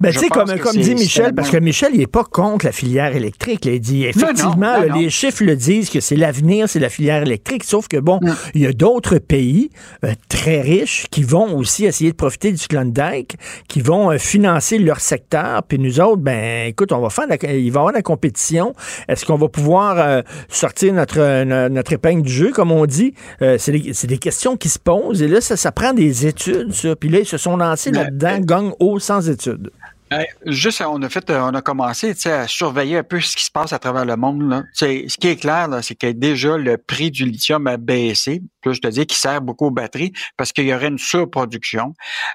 [0.00, 2.72] ben, tu sais, comme, comme dit Michel, parce que Michel, il est pas contre la
[2.72, 3.66] filière électrique.
[3.66, 7.64] il dit, effectivement, les chiffres le disent que c'est l'avenir, c'est la filière électrique.
[7.64, 8.18] Sauf que, bon,
[8.54, 9.68] il y a d'autres pays
[10.04, 13.36] euh, très riches qui vont aussi essayer de profiter du Klondike,
[13.68, 15.62] qui vont euh, financer leur secteur.
[15.64, 18.74] Puis nous autres, ben, écoute, on va faire, il va y avoir la compétition.
[19.06, 23.12] Est-ce qu'on va pouvoir euh, sortir notre, notre épingle du jeu, comme on dit?
[23.38, 25.20] c'est des, des, questions qui se posent.
[25.20, 26.96] Et là, ça, ça prend des études, ça.
[26.96, 29.70] Puis là, ils se sont lancés là-dedans, gang haut, sans études.
[30.12, 33.44] Euh, juste, on a fait, euh, on a commencé à surveiller un peu ce qui
[33.44, 34.42] se passe à travers le monde.
[34.48, 34.64] Là.
[34.72, 38.42] Ce qui est clair, c'est que déjà le prix du lithium a baissé.
[38.60, 41.94] Plus je te dis, qui sert beaucoup aux batteries parce qu'il y aurait une surproduction.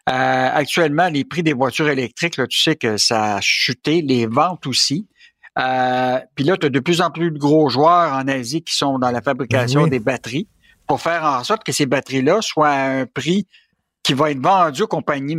[0.10, 4.26] Euh, actuellement, les prix des voitures électriques, là, tu sais que ça a chuté, les
[4.26, 5.08] ventes aussi.
[5.60, 8.76] Euh, Puis là, tu as de plus en plus de gros joueurs en Asie qui
[8.76, 10.48] sont dans la fabrication ben des batteries
[10.88, 13.48] pour faire en sorte que ces batteries-là soient à un prix
[14.06, 15.36] qui va être vendu aux compagnies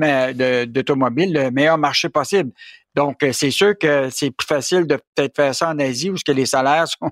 [0.67, 2.51] d'automobiles le meilleur marché possible.
[2.97, 6.17] Donc, euh, c'est sûr que c'est plus facile de peut-être faire ça en Asie où
[6.27, 7.11] les salaires sont,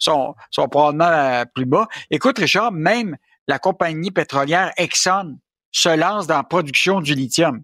[0.00, 1.86] sont, sont probablement euh, plus bas.
[2.10, 5.38] Écoute, Richard, même la compagnie pétrolière Exxon
[5.70, 7.62] se lance dans la production du lithium.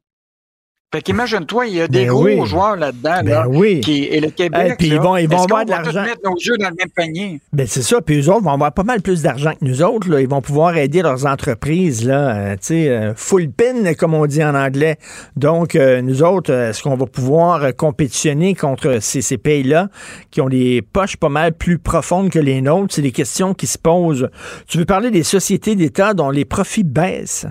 [0.95, 3.81] Fait qu'imagine-toi, il y a des ben gros joueurs là-dedans, ben oui.
[3.81, 4.75] qui, et le Québec.
[4.79, 6.03] puis ils vont, ils vont avoir de l'argent?
[6.03, 7.41] mettre nos yeux dans le même panier?
[7.51, 8.03] Ben c'est ça.
[8.03, 10.11] Puis eux autres vont avoir pas mal plus d'argent que nous autres.
[10.11, 10.21] Là.
[10.21, 14.27] Ils vont pouvoir aider leurs entreprises, là, euh, tu sais, euh, full pin, comme on
[14.27, 14.99] dit en anglais.
[15.35, 19.89] Donc, euh, nous autres, est-ce qu'on va pouvoir compétitionner contre ces, ces pays-là
[20.31, 22.95] qui ont des poches pas mal plus profondes que les nôtres?
[22.95, 24.29] C'est des questions qui se posent.
[24.69, 27.47] Tu veux parler des sociétés d'État dont les profits baissent?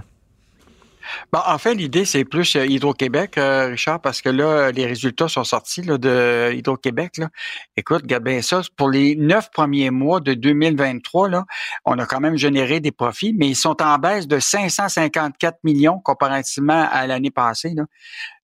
[1.31, 5.27] Bon, en fait, l'idée, c'est plus euh, Hydro-Québec, euh, Richard, parce que là, les résultats
[5.27, 7.17] sont sortis là, de Hydro-Québec.
[7.17, 7.29] Là.
[7.77, 8.61] Écoute, regarde bien ça.
[8.75, 11.45] Pour les neuf premiers mois de 2023, là,
[11.85, 15.99] on a quand même généré des profits, mais ils sont en baisse de 554 millions
[15.99, 17.73] comparativement à l'année passée.
[17.75, 17.83] Là.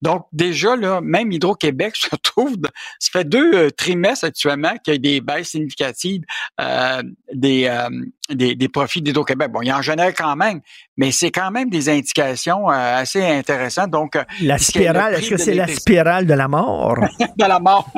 [0.02, 2.58] Donc, déjà, là, même Hydro-Québec se trouve,
[3.00, 6.22] ça fait deux euh, trimestres actuellement qu'il y a des baisses significatives
[6.60, 7.02] euh,
[7.34, 7.89] des, euh,
[8.30, 9.52] des, des, profits d'Hydro-Québec.
[9.52, 10.62] Bon, il en génère quand même,
[10.98, 13.91] mais c'est quand même des indications assez intéressantes.
[13.91, 16.98] Donc, la spirale, est-ce que c'est la spirale de la mort?
[17.38, 17.89] de la mort.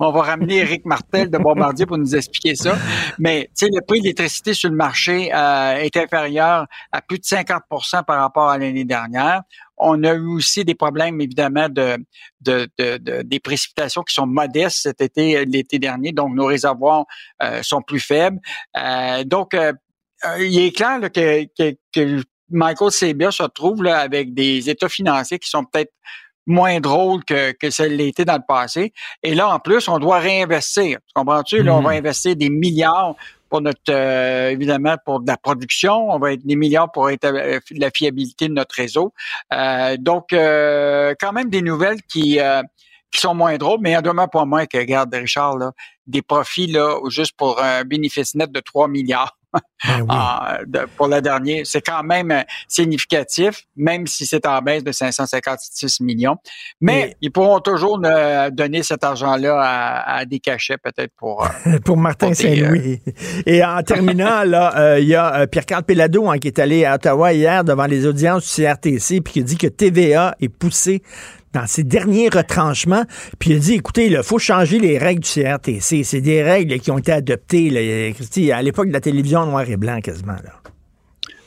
[0.00, 2.76] On va ramener Eric Martel de Bombardier pour nous expliquer ça.
[3.18, 7.24] Mais, tu sais, le prix de l'électricité sur le marché est inférieur à plus de
[7.24, 9.42] 50% par rapport à l'année dernière.
[9.82, 11.96] On a eu aussi des problèmes, évidemment, de,
[12.40, 17.04] de, de, des précipitations qui sont modestes cet été, euh, l'été dernier, donc nos réservoirs
[17.42, 18.38] euh, sont plus faibles.
[18.76, 19.56] Euh, donc,
[20.38, 22.22] il est clair que, que, que,
[22.54, 25.92] Michael Sabia se retrouve là, avec des états financiers qui sont peut-être
[26.46, 28.92] moins drôles que, que ça l'était dans le passé.
[29.22, 30.98] Et là, en plus, on doit réinvestir.
[31.14, 31.62] Comprends-tu?
[31.62, 31.98] Là, on va mm-hmm.
[31.98, 33.16] investir des milliards
[33.52, 33.92] pour notre
[34.50, 39.12] évidemment pour la production, on va être des milliards pour la fiabilité de notre réseau.
[39.98, 42.38] donc quand même des nouvelles qui
[43.12, 45.72] qui sont moins drôles, mais il y en pas moins que, regarde, Richard, là,
[46.06, 49.36] des profits là, juste pour un bénéfice net de 3 milliards.
[49.84, 50.58] Ben ah,
[50.96, 56.00] pour la dernière, c'est quand même euh, significatif, même si c'est en baisse de 556
[56.00, 56.36] millions.
[56.80, 61.44] Mais, ils pourront toujours donner cet argent-là à, des cachets, peut-être pour...
[61.44, 63.00] Euh, pour Martin Saint-Louis.
[63.06, 66.94] Euh, Et en terminant, là, il y a Pierre-Carl Pellado hein, qui est allé à
[66.94, 71.02] Ottawa hier devant les audiences du CRTC puis qui dit que TVA est poussé
[71.52, 73.04] dans ses derniers retranchements,
[73.38, 76.04] puis il a dit, écoutez, il faut changer les règles du CRTC.
[76.04, 79.76] C'est des règles qui ont été adoptées là, à l'époque de la télévision noir et
[79.76, 80.32] blanc quasiment.
[80.32, 80.62] Là.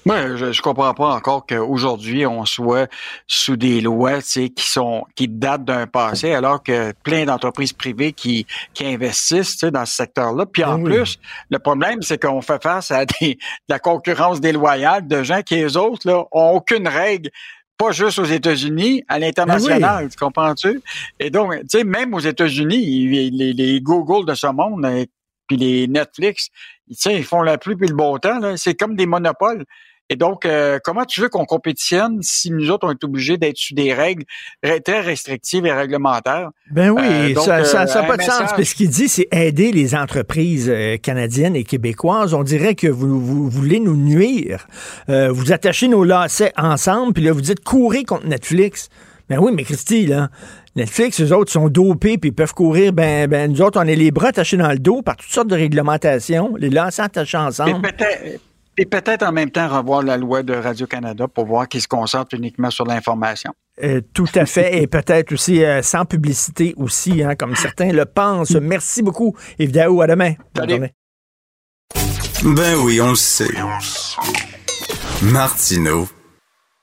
[0.06, 2.88] Moi, je, je comprends pas encore qu'aujourd'hui on soit
[3.26, 8.46] sous des lois, qui sont qui datent d'un passé, alors que plein d'entreprises privées qui,
[8.76, 10.46] qui investissent, dans ce secteur-là.
[10.46, 11.18] Puis en ben plus,
[11.50, 15.56] le problème, c'est qu'on fait face à des, de la concurrence déloyale de gens qui
[15.56, 17.32] les autres là ont aucune règle
[17.78, 20.82] pas juste aux États-Unis, à l'international, tu comprends-tu?
[21.20, 25.06] Et donc, tu sais, même aux États-Unis, les, les, Google de ce monde, euh,
[25.48, 26.50] puis les Netflix,
[26.88, 29.66] tu sais, ils font la pluie puis le beau temps, c'est comme des monopoles.
[30.10, 33.58] Et donc, euh, comment tu veux qu'on compétitionne si nous autres, on est obligés d'être
[33.58, 34.24] sous des règles
[34.62, 36.50] très restrictives et réglementaires?
[36.70, 38.52] Ben oui, euh, ça n'a pas de sens.
[38.56, 42.36] ce qu'il dit, c'est aider les entreprises euh, canadiennes et québécoises.
[42.36, 44.68] On dirait que vous, vous voulez nous nuire.
[45.08, 48.90] vous attachez nos lacets ensemble, puis là, vous dites courez contre Netflix.
[49.28, 50.30] Ben oui, mais Christy, là,
[50.76, 52.94] Netflix, eux autres sont dopés puis ils peuvent courir.
[52.94, 55.48] Ben, ben, nous autres, on est les bras attachés dans le dos par toutes sortes
[55.48, 57.88] de réglementations, les lacets attachés ensemble.
[58.78, 62.36] Et peut-être en même temps revoir la loi de Radio-Canada pour voir qu'ils se concentre
[62.36, 63.54] uniquement sur l'information.
[63.84, 64.82] Euh, tout à fait.
[64.82, 68.56] Et peut-être aussi euh, sans publicité aussi, hein, comme certains le pensent.
[68.56, 70.02] Merci beaucoup, Yves Daou.
[70.02, 70.34] À demain.
[72.44, 73.50] Ben oui, on le sait.
[75.22, 76.08] Martineau,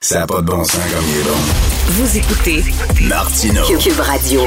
[0.03, 1.39] ça n'a pas de bon sens comme il est bon.
[1.95, 2.63] Vous écoutez
[3.09, 3.63] Martineau.
[3.79, 4.41] Cube Radio.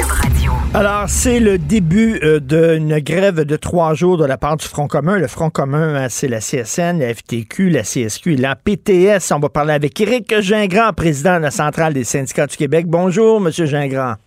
[0.73, 4.87] Alors, c'est le début euh, d'une grève de trois jours de la part du Front
[4.87, 5.17] commun.
[5.17, 9.31] Le Front commun, hein, c'est la CSN, la FTQ, la CSQ et la PTS.
[9.33, 12.87] On va parler avec Éric Gingras, président de la Centrale des syndicats du Québec.
[12.87, 13.49] Bonjour, M.
[13.49, 14.17] Gingras.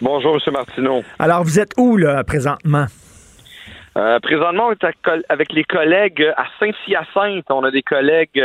[0.00, 0.52] Bonjour, M.
[0.52, 1.02] Martineau.
[1.18, 2.86] Alors, vous êtes où, là, présentement?
[3.96, 7.46] Euh, présentement, on est avec les collègues à Saint-Hyacinthe.
[7.50, 8.40] On a des collègues...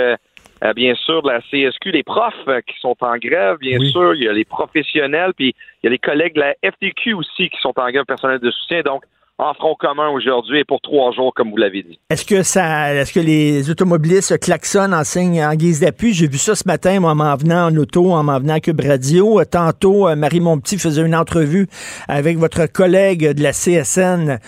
[0.63, 3.79] Euh, euh, bien sûr, de la CSQ, les profs euh, qui sont en grève, bien
[3.79, 7.13] sûr, il y a les professionnels, puis il y a les collègues de la FTQ
[7.13, 8.81] aussi qui sont en grève personnelle de soutien.
[8.81, 9.03] Donc,
[9.41, 11.97] en front commun aujourd'hui et pour trois jours, comme vous l'avez dit.
[12.09, 16.13] Est-ce que ça, est-ce que les automobilistes klaxonnent en signe en guise d'appui?
[16.13, 18.59] J'ai vu ça ce matin, moi, en m'en venant en auto, en m'en venant à
[18.59, 19.41] Cube Radio.
[19.45, 21.67] Tantôt, euh, Marie Monpetit faisait une entrevue
[22.09, 24.39] avec votre collègue de la CSN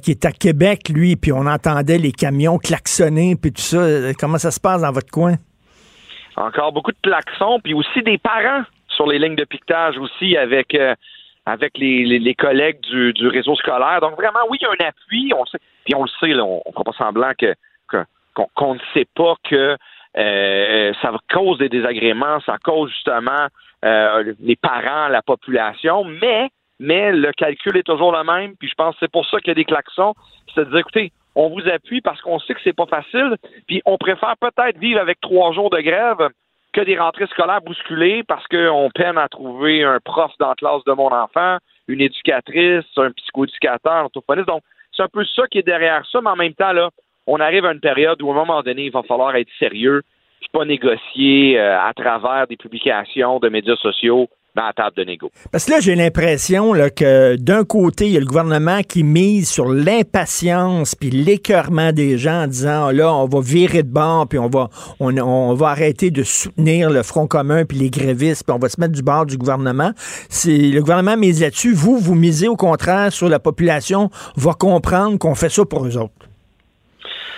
[0.00, 4.14] qui est à Québec, lui, puis on entendait les camions klaxonner, puis tout ça.
[4.16, 5.34] Comment ça se passe dans votre coin?
[6.36, 10.74] Encore beaucoup de klaxons, puis aussi des parents sur les lignes de piquetage aussi avec
[10.74, 10.94] euh,
[11.46, 14.00] avec les, les, collègues du, du, réseau scolaire.
[14.00, 16.44] Donc vraiment, oui, il y a un appui, on sait, puis on le sait, là,
[16.44, 17.54] on ne fera pas semblant que
[18.34, 19.76] qu'on ne sait pas que
[20.18, 23.46] euh, ça cause des désagréments, ça cause justement
[23.84, 28.74] euh, les parents, la population, mais mais le calcul est toujours le même, puis je
[28.74, 30.14] pense que c'est pour ça qu'il y a des klaxons,
[30.54, 33.36] c'est de dire, écoutez, on vous appuie parce qu'on sait que c'est pas facile,
[33.68, 36.30] puis on préfère peut-être vivre avec trois jours de grève
[36.72, 40.82] que des rentrées scolaires bousculées parce qu'on peine à trouver un prof dans la classe
[40.84, 41.58] de mon enfant,
[41.88, 44.48] une éducatrice, un psychoéducateur, un orthophoniste.
[44.48, 44.62] Donc,
[44.96, 46.90] c'est un peu ça qui est derrière ça, mais en même temps, là,
[47.26, 50.02] on arrive à une période où, à un moment donné, il va falloir être sérieux,
[50.40, 55.30] puis pas négocier euh, à travers des publications de médias sociaux dans table de négo.
[55.52, 59.48] Parce que là, j'ai l'impression que d'un côté, il y a le gouvernement qui mise
[59.48, 64.38] sur l'impatience puis l'écœurement des gens en disant là, on va virer de bord puis
[64.38, 68.58] on va on, va arrêter de soutenir le Front commun puis les grévistes puis on
[68.58, 69.92] va se mettre du bord du gouvernement.
[70.46, 71.74] Le gouvernement mise là-dessus.
[71.74, 75.96] Vous, vous misez au contraire sur la population va comprendre qu'on fait ça pour eux
[75.98, 76.12] autres.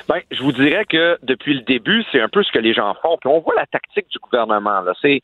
[0.09, 2.95] Ben, je vous dirais que depuis le début, c'est un peu ce que les gens
[3.03, 3.19] font.
[3.21, 4.81] Puis on voit la tactique du gouvernement.
[5.03, 5.21] C'est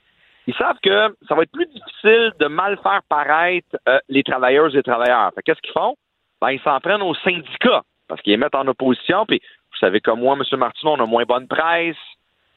[0.47, 4.69] ils savent que ça va être plus difficile de mal faire paraître euh, les travailleurs
[4.69, 5.33] et les travailleurs.
[5.45, 5.97] Qu'est-ce qu'ils font?
[6.41, 9.25] Ben, ils s'en prennent aux syndicats parce qu'ils les mettent en opposition.
[9.27, 9.41] Puis,
[9.73, 10.59] vous savez comme moi, M.
[10.59, 11.97] Martineau, on a moins bonne presse.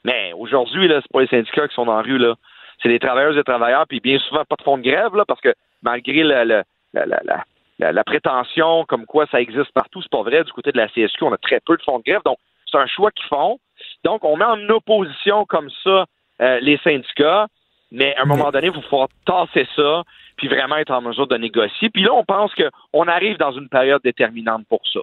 [0.04, 2.34] Mais aujourd'hui, là, c'est pas les syndicats qui sont dans la rue, là.
[2.82, 5.24] C'est les travailleurs et les travailleurs, puis bien souvent pas de fonds de grève, là,
[5.26, 6.62] parce que malgré la, la,
[6.92, 10.44] la, la, prétention comme quoi ça existe partout, c'est pas vrai.
[10.44, 12.22] Du côté de la CSQ, on a très peu de fonds de grève.
[12.24, 12.38] Donc,
[12.70, 13.58] c'est un choix qu'ils font.
[14.04, 16.06] Donc, on met en opposition comme ça
[16.40, 17.48] euh, les syndicats.
[17.90, 20.02] Mais à un moment donné, il faut pouvoir tasser ça,
[20.36, 21.90] puis vraiment être en mesure de négocier.
[21.90, 25.00] Puis là, on pense qu'on arrive dans une période déterminante pour ça.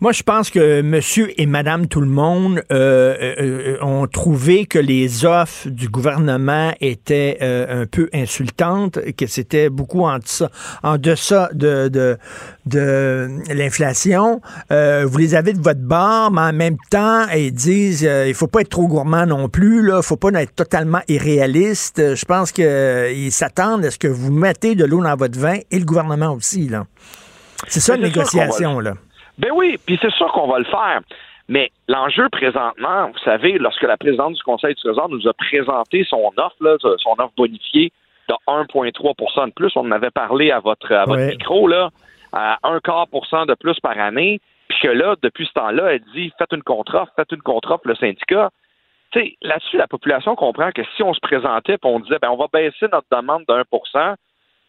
[0.00, 4.66] Moi, je pense que monsieur et madame tout le monde euh, euh, euh, ont trouvé
[4.66, 10.50] que les offres du gouvernement étaient un peu insultantes, que c'était beaucoup en deçà,
[10.82, 12.18] en deçà de, de,
[12.66, 14.40] de l'inflation.
[14.70, 18.60] vous les avez de votre bord, mais en même temps, ils disent il faut pas
[18.60, 22.14] être trop gourmand non plus, là, faut pas être totalement irréaliste.
[22.14, 25.78] Je pense qu'ils s'attendent à ce que vous mettez de l'eau dans votre vin et
[25.78, 26.86] le gouvernement aussi, là.
[27.68, 28.94] C'est ça, la négociation, là.
[29.38, 31.00] Ben oui, puis c'est sûr qu'on va le faire.
[31.48, 36.04] Mais l'enjeu présentement, vous savez, lorsque la présidente du Conseil du Trésor nous a présenté
[36.04, 37.92] son offre, là, son offre bonifiée
[38.28, 41.90] de 1,3% de plus, on en avait parlé à votre, à votre micro, là,
[42.32, 45.94] à un quart pour cent de plus par année, puis que là, depuis ce temps-là,
[45.94, 48.50] elle dit faites une contre-offre, faites une contre-offre, le syndicat.
[49.12, 52.30] Tu sais, là-dessus, la population comprend que si on se présentait et on disait ben
[52.30, 54.16] on va baisser notre demande de 1%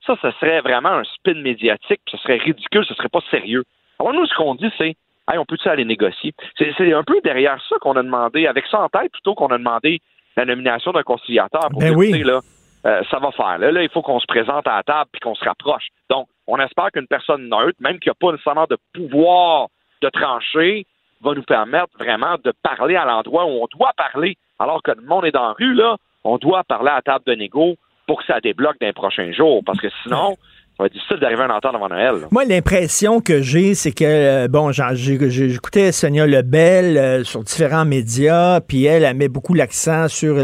[0.05, 3.63] ça, ce serait vraiment un spin médiatique, ce serait ridicule, ce serait pas sérieux.
[3.99, 4.95] Alors nous, ce qu'on dit, c'est
[5.29, 6.33] hey, on peut-tu aller négocier?
[6.57, 9.57] C'est un peu derrière ça qu'on a demandé, avec ça en tête, plutôt qu'on a
[9.57, 10.01] demandé
[10.35, 12.41] la nomination d'un conciliateur pour ben dire, là,
[12.85, 13.57] euh, ça va faire.
[13.57, 15.87] Là, il faut qu'on se présente à la table puis qu'on se rapproche.
[16.09, 19.67] Donc, on espère qu'une personne neutre, même qui n'a pas nécessairement de pouvoir
[20.01, 20.85] de trancher,
[21.21, 24.37] va nous permettre vraiment de parler à l'endroit où on doit parler.
[24.59, 27.25] Alors que le monde est dans la rue, là, on doit parler à la table
[27.25, 27.75] de négo
[28.05, 29.63] pour que ça débloque dans les prochains jours.
[29.65, 30.37] Parce que sinon,
[30.77, 32.27] ça va être difficile d'arriver à un entente avant Noël.
[32.29, 38.61] Moi, l'impression que j'ai, c'est que, euh, bon, j'écoutais Sonia Lebel euh, sur différents médias,
[38.61, 40.37] puis elle, elle met beaucoup l'accent sur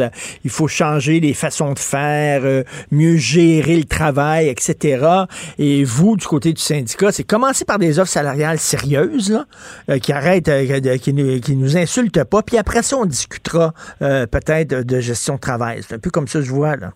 [0.44, 5.06] il faut changer les façons de faire, euh, mieux gérer le travail, etc.
[5.60, 9.32] Et vous, du côté du syndicat, c'est commencer par des offres salariales sérieuses,
[9.88, 10.50] là, qui arrêtent,
[11.00, 15.40] qui, nous, qui nous insultent pas, puis après ça, on discutera peut-être de gestion de
[15.40, 15.82] travail.
[15.88, 16.90] C'est un peu comme ça je vois, là.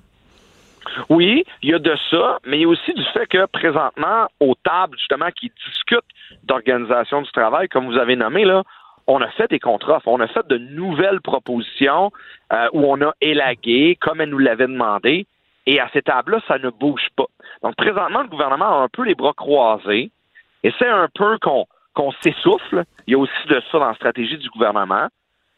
[1.10, 4.28] Oui, il y a de ça, mais il y a aussi du fait que présentement,
[4.40, 6.00] aux tables justement qui discutent
[6.44, 8.64] d'organisation du travail, comme vous avez nommé, là,
[9.08, 12.12] on a fait des contrats, on a fait de nouvelles propositions
[12.52, 15.26] euh, où on a élagué, comme elle nous l'avait demandé,
[15.66, 17.28] et à ces tables-là, ça ne bouge pas.
[17.64, 20.12] Donc présentement, le gouvernement a un peu les bras croisés,
[20.64, 22.84] et c'est un peu qu'on s'essouffle.
[23.06, 25.08] Il y a aussi de ça dans la stratégie du gouvernement,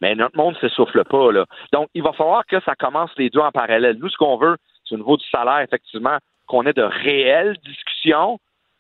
[0.02, 1.32] mais notre monde ne s'essouffle pas.
[1.32, 1.46] Là.
[1.74, 3.98] Donc, il va falloir que ça commence les deux en parallèle.
[4.00, 4.58] Nous, ce qu'on veut,
[4.92, 6.18] au niveau du salaire, effectivement,
[6.48, 8.40] qu'on ait de réelles discussions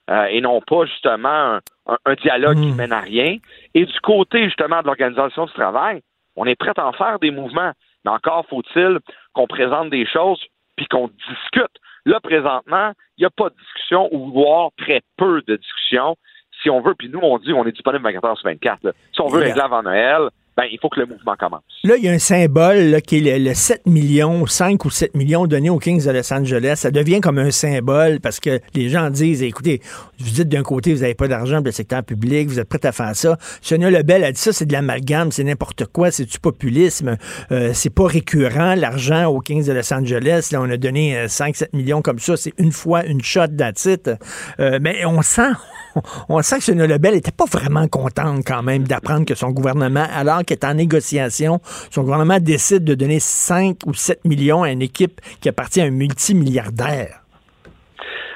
[0.09, 1.59] euh, et non pas justement
[2.05, 2.75] un, dialogue qui qui hmm.
[2.75, 3.37] mène à rien.
[3.75, 6.01] Et du côté justement de l'organisation du travail,
[6.35, 7.73] on est prêt à en faire des mouvements.
[8.05, 8.99] Mais encore faut-il
[9.33, 10.41] qu'on présente des choses
[10.77, 11.75] puis qu'on discute.
[12.05, 16.15] Là, présentement, il n'y a pas de discussion ou voire très peu de discussion.
[16.63, 18.93] Si on veut, puis nous, on dit on est disponible 24 heures sur 24.
[19.13, 21.63] Si on veut régler avant Noël, ben, il faut que le mouvement commence.
[21.85, 25.47] Là, il y a un symbole qui est le, 7 millions, 5 ou 7 millions
[25.47, 26.73] donnés aux Kings de Los Angeles.
[26.75, 29.81] Ça devient comme un symbole parce que les gens disent, écoutez,
[30.19, 32.85] vous dites d'un côté, vous n'avez pas d'argent pour le secteur public, vous êtes prêt
[32.85, 33.37] à faire ça.
[33.61, 37.15] Sonia Lebel a dit ça, c'est de l'amalgame, c'est n'importe quoi, c'est du populisme,
[37.51, 40.49] euh, c'est pas récurrent, l'argent aux Kings de Los Angeles.
[40.51, 44.17] Là, on a donné 5-7 euh, millions comme ça, c'est une fois, une shot d'attitude.
[44.59, 45.51] Euh, mais on sent,
[46.29, 50.05] on sent que Sonia Lebel n'était pas vraiment contente quand même d'apprendre que son gouvernement,
[50.13, 51.59] alors est en négociation.
[51.91, 55.85] Son gouvernement décide de donner 5 ou 7 millions à une équipe qui appartient à
[55.85, 57.21] un multimilliardaire.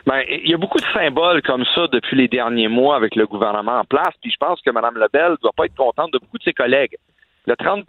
[0.05, 3.25] Ben, il y a beaucoup de symboles comme ça depuis les derniers mois avec le
[3.25, 6.19] gouvernement en place, puis je pense que Mme Lebel ne doit pas être contente de
[6.19, 6.97] beaucoup de ses collègues.
[7.45, 7.85] Le 30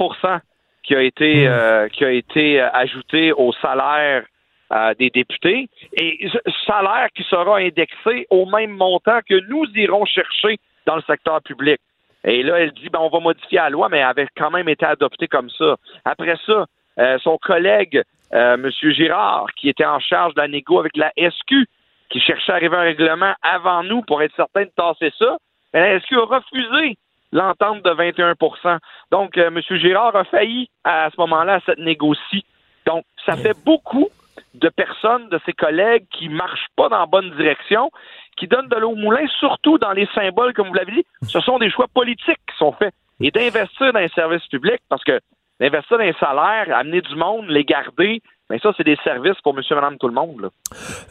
[0.85, 1.51] qui a été, hmm.
[1.51, 4.25] euh, qui a été euh, ajouté au salaire
[4.73, 6.29] euh, des députés, et
[6.67, 11.81] salaire qui sera indexé au même montant que nous irons chercher dans le secteur public.
[12.25, 14.69] Et là, elle dit, ben, on va modifier la loi, mais elle avait quand même
[14.69, 15.77] été adoptée comme ça.
[16.05, 16.67] Après ça,
[16.99, 18.03] euh, son collègue,
[18.33, 18.71] euh, M.
[18.93, 21.67] Girard, qui était en charge de la négo avec la SQ,
[22.11, 25.37] qui cherchait à arriver à un règlement avant nous pour être certain de tasser ça,
[25.73, 26.97] mais la SQ a refusé
[27.33, 28.79] l'entente de 21%
[29.11, 29.61] Donc, euh, M.
[29.79, 32.45] Girard a failli à, ce moment-là à cette négocie.
[32.87, 34.09] Donc, ça fait beaucoup
[34.55, 37.91] de personnes, de ses collègues qui marchent pas dans la bonne direction
[38.37, 41.05] qui donnent de l'eau au moulin, surtout dans les symboles, comme vous l'avez dit.
[41.27, 42.95] Ce sont des choix politiques qui sont faits.
[43.21, 45.21] Et d'investir dans les services publics, parce que
[45.61, 48.21] d'investir dans les salaires, amener du monde, les garder,
[48.51, 50.51] mais ça, c'est des services pour monsieur, madame, tout le monde.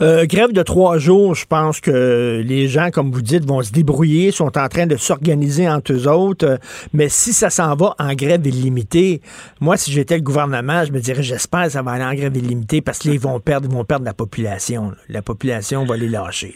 [0.01, 3.71] Euh, grève de trois jours, je pense que les gens, comme vous dites, vont se
[3.71, 6.59] débrouiller, sont en train de s'organiser entre eux autres.
[6.93, 9.21] Mais si ça s'en va en grève illimitée,
[9.59, 12.37] moi, si j'étais le gouvernement, je me dirais, j'espère que ça va aller en grève
[12.37, 14.91] illimitée parce qu'ils vont perdre, ils vont perdre la population.
[15.09, 16.53] La population va les lâcher.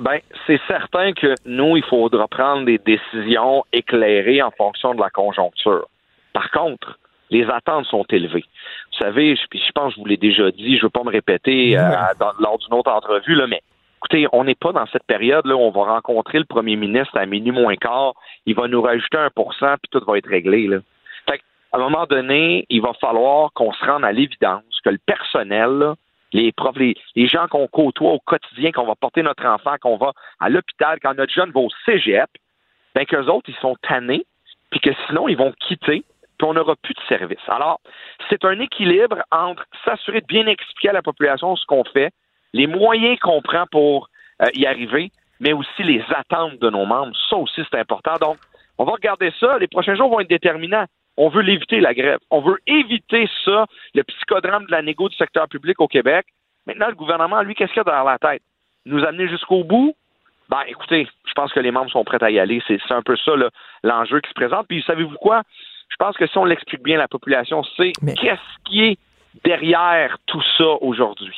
[0.00, 5.10] Ben, c'est certain que nous, il faudra prendre des décisions éclairées en fonction de la
[5.10, 5.86] conjoncture.
[6.32, 6.98] Par contre,
[7.30, 8.44] les attentes sont élevées.
[8.92, 11.02] Vous savez, je, je pense que je vous l'ai déjà dit, je ne veux pas
[11.02, 11.90] me répéter euh,
[12.40, 13.62] lors d'une autre entrevue, là, mais
[13.98, 17.18] Écoutez, on n'est pas dans cette période là où on va rencontrer le premier ministre
[17.18, 18.14] à minuit moins quart,
[18.46, 20.68] il va nous rajouter un pour cent, puis tout va être réglé.
[20.68, 20.78] Là.
[21.28, 21.40] Fait
[21.72, 25.94] à un moment donné, il va falloir qu'on se rende à l'évidence que le personnel,
[26.32, 26.94] les profs, les,
[27.26, 31.14] gens qu'on côtoie au quotidien, qu'on va porter notre enfant, qu'on va à l'hôpital, quand
[31.14, 32.28] notre jeune va au cégep,
[32.94, 34.26] ben qu'eux autres, ils sont tannés,
[34.70, 36.04] puis que sinon, ils vont quitter,
[36.38, 37.38] puis on n'aura plus de service.
[37.48, 37.80] Alors,
[38.28, 42.12] c'est un équilibre entre s'assurer de bien expliquer à la population ce qu'on fait,
[42.52, 44.08] les moyens qu'on prend pour
[44.42, 45.10] euh, y arriver,
[45.40, 47.16] mais aussi les attentes de nos membres.
[47.28, 48.14] Ça aussi, c'est important.
[48.20, 48.38] Donc,
[48.78, 49.58] on va regarder ça.
[49.58, 50.86] Les prochains jours vont être déterminants.
[51.20, 52.20] On veut l'éviter, la grève.
[52.30, 56.26] On veut éviter ça, le psychodrame de la négo du secteur public au Québec.
[56.64, 58.42] Maintenant, le gouvernement, lui, qu'est-ce qu'il a dans la tête?
[58.86, 59.96] Nous amener jusqu'au bout?
[60.48, 62.62] Ben, écoutez, je pense que les membres sont prêts à y aller.
[62.68, 63.32] C'est un peu ça
[63.82, 64.68] l'enjeu qui se présente.
[64.68, 65.42] Puis, savez-vous quoi?
[65.90, 68.98] Je pense que si on l'explique bien à la population, c'est qu'est-ce qui est
[69.44, 71.36] derrière tout ça aujourd'hui?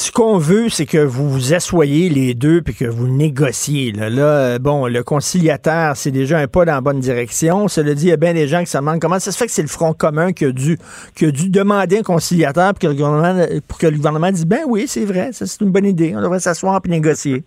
[0.00, 3.90] Ce qu'on veut, c'est que vous vous assoyez les deux puis que vous négociez.
[3.90, 7.66] Là, euh, bon, le conciliateur, c'est déjà un pas dans la bonne direction.
[7.66, 9.46] Cela dit, il y a bien des gens qui se demandent comment ça se fait
[9.46, 10.78] que c'est le Front commun qui a dû,
[11.16, 14.46] qui a dû demander un conciliateur pour que le gouvernement, pour que le gouvernement dise,
[14.46, 16.14] ben oui, c'est vrai, ça c'est une bonne idée.
[16.16, 17.42] On devrait s'asseoir puis négocier.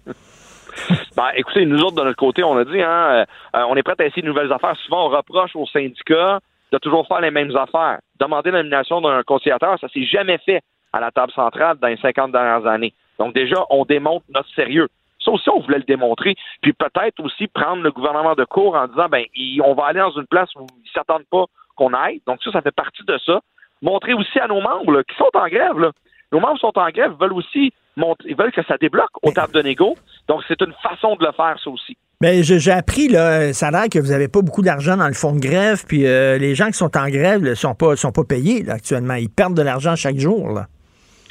[1.15, 3.25] ben, écoutez, nous autres, de notre côté, on a dit, hein,
[3.55, 4.75] euh, on est prêts à essayer de nouvelles affaires.
[4.85, 6.39] Souvent, on reproche aux syndicats
[6.73, 7.99] de toujours faire les mêmes affaires.
[8.19, 10.61] Demander la nomination d'un conciliateur, ça s'est jamais fait
[10.93, 12.93] à la table centrale dans les 50 dernières années.
[13.19, 14.87] Donc déjà, on démontre notre sérieux.
[15.23, 16.35] Ça aussi, on voulait le démontrer.
[16.61, 19.23] Puis peut-être aussi prendre le gouvernement de court en disant, ben,
[19.63, 22.21] on va aller dans une place où ils s'attendent pas qu'on aille.
[22.25, 23.39] Donc ça, ça fait partie de ça.
[23.81, 25.77] Montrer aussi à nos membres qui sont en grève.
[25.77, 25.91] Là.
[26.31, 29.53] Nos membres sont en grève, veulent aussi montrer, ils veulent que ça débloque aux tables
[29.53, 29.95] de négo.
[30.27, 31.97] Donc c'est une façon de le faire, ça aussi.
[32.21, 35.07] Mais ben, j'ai appris, là, ça a l'air que vous n'avez pas beaucoup d'argent dans
[35.07, 37.95] le fonds de grève, puis euh, les gens qui sont en grève ne sont pas,
[37.95, 39.15] sont pas payés actuellement.
[39.15, 40.49] Ils perdent de l'argent chaque jour.
[40.51, 40.67] Là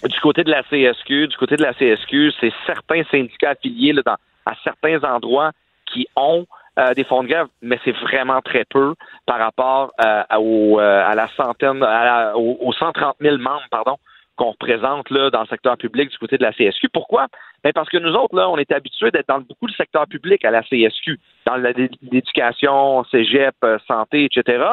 [0.05, 4.03] du côté de la CSQ, du côté de la CSQ, c'est certains syndicats affiliés là,
[4.05, 5.53] dans, à certains endroits
[5.93, 6.47] qui ont
[6.79, 8.95] euh, des fonds de grève, mais c'est vraiment très peu
[9.27, 13.97] par rapport euh, au, euh, à la centaine, à aux, 130 000 membres, pardon,
[14.37, 16.89] qu'on représente là, dans le secteur public du côté de la CSQ.
[16.91, 17.27] Pourquoi?
[17.63, 20.45] Ben parce que nous autres, là, on est habitués d'être dans beaucoup de secteur public
[20.45, 24.65] à la CSQ, dans l'éducation, cégep, santé, etc.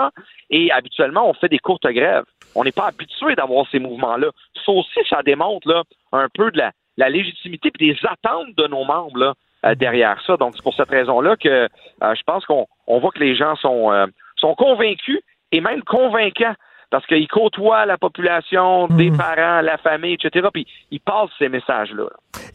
[0.50, 2.24] Et habituellement, on fait des courtes grèves.
[2.56, 4.28] On n'est pas habitué d'avoir ces mouvements-là.
[4.66, 6.62] Ça aussi, ça démontre là, un peu de
[6.98, 9.34] la, légitimité et des attentes de nos membres là,
[9.66, 10.38] euh, derrière ça.
[10.38, 11.68] Donc, c'est pour cette raison-là que euh,
[12.02, 15.22] je pense qu'on voit que les gens sont, euh, sont convaincus
[15.52, 16.56] et même convaincants
[16.90, 19.18] parce qu'ils côtoient la population, des mhm.
[19.18, 20.48] parents, la famille, etc.
[20.54, 22.06] Puis ils passent ces messages-là.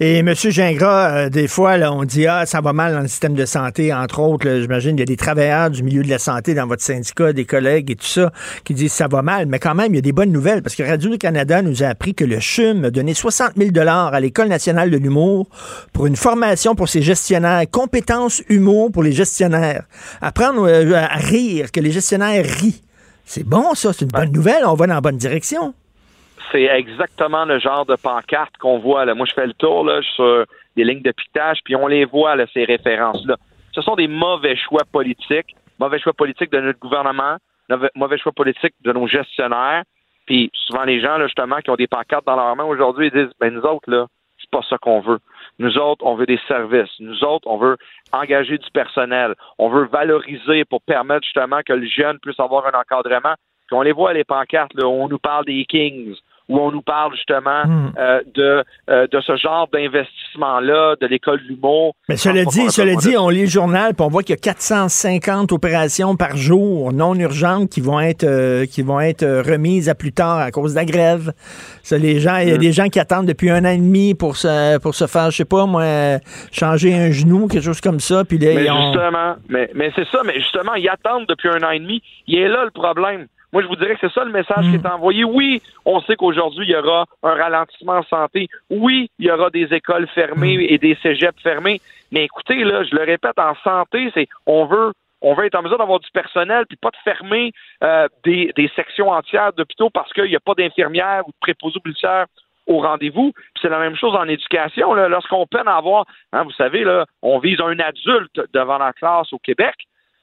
[0.00, 0.34] Et M.
[0.34, 3.44] Gingras, euh, des fois, là, on dit Ah, ça va mal dans le système de
[3.44, 4.48] santé, entre autres.
[4.60, 7.44] J'imagine il y a des travailleurs du milieu de la santé dans votre syndicat, des
[7.44, 8.32] collègues et tout ça,
[8.64, 9.46] qui disent ça va mal.
[9.46, 12.14] Mais quand même, il y a des bonnes nouvelles parce que Radio-Canada nous a appris
[12.14, 15.48] que le CHUM a donné 60 000 à l'École nationale de l'humour
[15.92, 19.84] pour une formation pour ses gestionnaires, compétences humour pour les gestionnaires.
[20.20, 22.82] Apprendre euh, à rire, que les gestionnaires rient.
[23.24, 23.92] C'est bon, ça.
[23.92, 24.64] C'est une bonne nouvelle.
[24.64, 25.74] On va dans la bonne direction.
[26.50, 29.04] C'est exactement le genre de pancarte qu'on voit.
[29.04, 29.14] Là.
[29.14, 30.44] Moi, je fais le tour là, sur
[30.76, 33.36] des lignes de piquetage, puis on les voit, là, ces références-là.
[33.72, 37.36] Ce sont des mauvais choix politiques, mauvais choix politiques de notre gouvernement,
[37.94, 39.82] mauvais choix politiques de nos gestionnaires.
[40.26, 43.24] Puis souvent, les gens, là, justement, qui ont des pancartes dans leurs mains aujourd'hui, ils
[43.24, 44.06] disent, ben nous autres, là,
[44.40, 45.18] c'est pas ça qu'on veut.
[45.58, 46.90] Nous autres, on veut des services.
[46.98, 47.76] Nous autres, on veut
[48.12, 49.34] engager du personnel.
[49.58, 53.34] On veut valoriser pour permettre justement que le jeune puisse avoir un encadrement.
[53.66, 56.16] Puis on les voit les pancartes, là, on nous parle des Kings,
[56.52, 57.92] où on nous parle justement hmm.
[57.98, 61.94] euh, de, euh, de ce genre d'investissement-là, de l'école de l'humour.
[62.08, 64.42] Mais cela dit, cela dit, on lit le journal, puis on voit qu'il y a
[64.42, 69.94] 450 opérations par jour non urgentes qui vont être euh, qui vont être remises à
[69.94, 71.32] plus tard à cause de la grève.
[71.82, 72.58] Ça, les gens, il y a hmm.
[72.58, 75.38] des gens qui attendent depuis un an et demi pour se pour se faire, je
[75.38, 76.18] sais pas moi,
[76.52, 78.24] changer un genou, quelque chose comme ça.
[78.24, 81.78] Puis mais justement, mais, mais c'est ça, mais justement, ils attendent depuis un an et
[81.78, 82.02] demi.
[82.26, 83.26] Il est là le problème.
[83.52, 84.94] Moi, je vous dirais que c'est ça le message qui est mm.
[84.94, 85.24] envoyé.
[85.24, 88.48] Oui, on sait qu'aujourd'hui, il y aura un ralentissement en santé.
[88.70, 90.66] Oui, il y aura des écoles fermées mm.
[90.68, 91.80] et des cégeps fermés.
[92.10, 94.92] Mais écoutez, là, je le répète, en santé, c'est on veut
[95.24, 97.52] on veut être en mesure d'avoir du personnel puis pas de fermer
[97.84, 102.26] euh, des, sections entières d'hôpitaux parce qu'il n'y a pas d'infirmières ou de préposés policières
[102.66, 103.32] au rendez-vous.
[103.60, 104.94] c'est la même chose en éducation.
[104.94, 109.32] Lorsqu'on peine à avoir, hein, vous savez, là, on vise un adulte devant la classe
[109.32, 109.74] au Québec.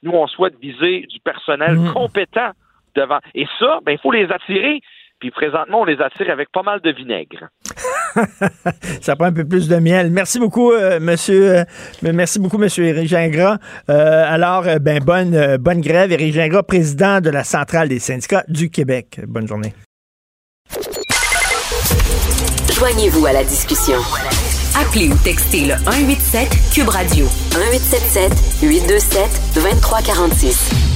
[0.02, 1.92] Nous, on souhaite viser du personnel mm.
[1.92, 2.50] compétent
[2.94, 3.18] devant.
[3.34, 4.80] Et ça, ben, il faut les attirer.
[5.20, 7.48] Puis présentement, on les attire avec pas mal de vinaigre.
[9.02, 10.10] ça prend un peu plus de miel.
[10.10, 11.58] Merci beaucoup, euh, monsieur.
[11.58, 11.64] Euh,
[12.02, 13.58] merci beaucoup, monsieur Éric Gingras.
[13.90, 16.10] Euh, alors, ben, bonne, bonne grève.
[16.10, 19.20] Éric Gingras, président de la Centrale des syndicats du Québec.
[19.28, 19.74] Bonne journée.
[22.72, 23.98] Joignez-vous à la discussion.
[24.74, 30.89] Appelez ou textez le 187 Cube Radio 1877 827 2346.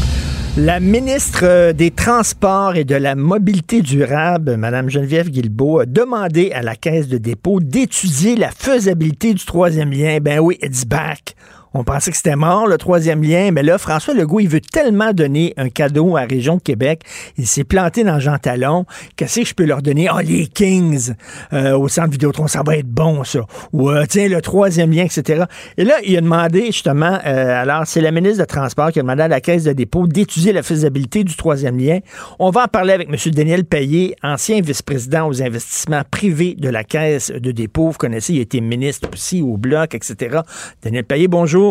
[0.56, 6.62] La ministre des Transports et de la Mobilité durable, Mme Geneviève Guilbeault, a demandé à
[6.62, 10.18] la Caisse de dépôt d'étudier la faisabilité du troisième lien.
[10.20, 11.34] Ben oui, it's back.
[11.76, 15.12] On pensait que c'était mort, le troisième lien, mais là, François Legault, il veut tellement
[15.12, 17.02] donner un cadeau à la région de Québec.
[17.36, 18.86] Il s'est planté dans Jean Talon.
[19.16, 20.08] Qu'est-ce que je peux leur donner?
[20.08, 21.14] Oh, les Kings
[21.52, 23.40] euh, au centre Vidéotron, ça va être bon, ça.
[23.72, 25.46] Ou, tiens, le troisième lien, etc.
[25.76, 29.02] Et là, il a demandé, justement, euh, alors, c'est la ministre de Transport qui a
[29.02, 31.98] demandé à la Caisse de dépôt d'étudier la faisabilité du troisième lien.
[32.38, 33.16] On va en parler avec M.
[33.32, 37.88] Daniel Payet, ancien vice-président aux investissements privés de la Caisse de dépôt.
[37.88, 40.38] Vous connaissez, il a été ministre aussi au Bloc, etc.
[40.80, 41.63] Daniel Payet, bonjour.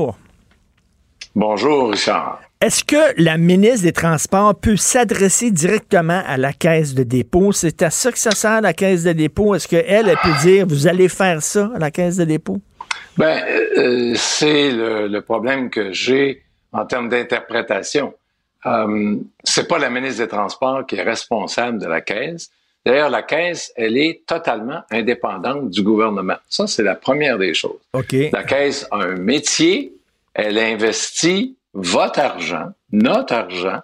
[1.35, 2.39] Bonjour, Richard.
[2.61, 7.51] Est-ce que la ministre des Transports peut s'adresser directement à la caisse de dépôt?
[7.51, 9.53] C'est à ça que ça sert, la caisse de dépôt?
[9.53, 12.61] Est-ce qu'elle, elle peut dire, vous allez faire ça à la caisse de dépôt?
[13.17, 13.43] Ben,
[13.77, 18.13] euh, c'est le, problème que j'ai en termes d'interprétation.
[18.65, 22.49] Euh, c'est pas la ministre des Transports qui est responsable de la caisse.
[22.86, 26.36] D'ailleurs, la caisse, elle est totalement indépendante du gouvernement.
[26.49, 27.79] Ça, c'est la première des choses.
[27.93, 28.29] Okay.
[28.31, 29.93] La caisse a un métier,
[30.34, 33.79] elle investit votre argent, notre argent,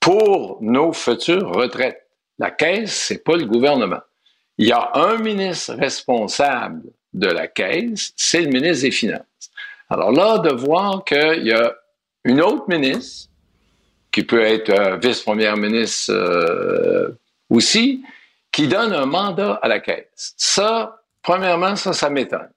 [0.00, 2.06] pour nos futures retraites.
[2.38, 4.00] La caisse, c'est pas le gouvernement.
[4.58, 9.20] Il y a un ministre responsable de la caisse, c'est le ministre des Finances.
[9.90, 11.74] Alors là, de voir qu'il y a
[12.24, 13.28] une autre ministre,
[14.10, 17.08] qui peut être euh, vice-première ministre euh,
[17.48, 18.02] aussi,
[18.52, 20.34] qui donne un mandat à la caisse.
[20.36, 22.50] Ça, premièrement, ça, ça m'étonne.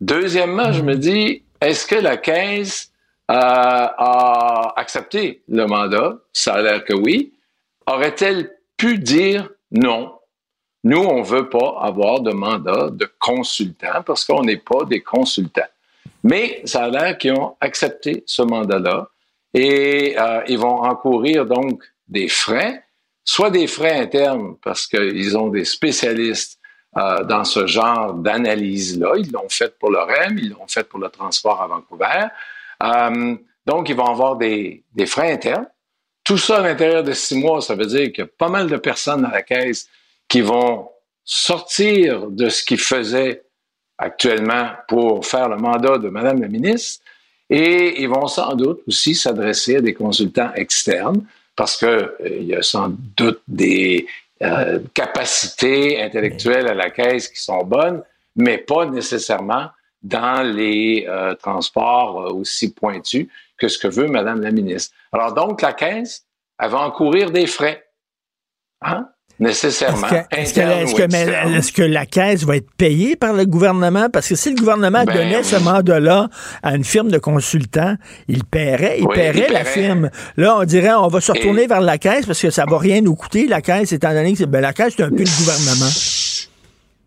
[0.00, 2.92] Deuxièmement, je me dis, est-ce que la Caisse
[3.30, 6.18] euh, a accepté le mandat?
[6.32, 7.32] Ça a l'air que oui.
[7.86, 10.12] Aurait-elle pu dire non?
[10.84, 15.00] Nous, on ne veut pas avoir de mandat de consultant parce qu'on n'est pas des
[15.00, 15.62] consultants.
[16.22, 19.08] Mais ça a l'air qu'ils ont accepté ce mandat-là
[19.54, 22.84] et euh, ils vont encourir donc des frais,
[23.26, 26.58] soit des frais internes parce qu'ils ont des spécialistes
[26.96, 29.14] euh, dans ce genre d'analyse-là.
[29.18, 32.28] Ils l'ont fait pour le REM, ils l'ont fait pour le transport à Vancouver.
[32.82, 35.66] Euh, donc, ils vont avoir des, des frais internes.
[36.24, 38.68] Tout ça à l'intérieur de six mois, ça veut dire qu'il y a pas mal
[38.68, 39.88] de personnes à la caisse
[40.28, 40.88] qui vont
[41.24, 43.42] sortir de ce qu'ils faisaient
[43.98, 47.04] actuellement pour faire le mandat de Madame la ministre
[47.48, 51.24] et ils vont sans doute aussi s'adresser à des consultants externes
[51.56, 54.06] parce qu'il euh, y a sans doute des,
[54.42, 58.02] euh, capacités intellectuelles à la caisse qui sont bonnes,
[58.34, 59.70] mais pas nécessairement
[60.02, 64.94] dans les euh, transports euh, aussi pointus que ce que veut Madame la ministre.
[65.10, 66.26] Alors donc, la caisse,
[66.58, 67.88] elle va encourir des frais.
[68.82, 69.08] Hein?
[69.38, 70.08] Nécessairement.
[70.30, 74.08] Est-ce que, que, la caisse va être payée par le gouvernement?
[74.10, 76.28] Parce que si le gouvernement ben donnait ce mandat-là
[76.62, 77.96] à une firme de consultants,
[78.28, 80.10] il paierait, il, paierait, la firme.
[80.36, 83.00] Là, on dirait, on va se retourner vers la caisse parce que ça va rien
[83.00, 85.90] nous coûter, la caisse, étant donné que ben, la caisse, c'est un peu le gouvernement.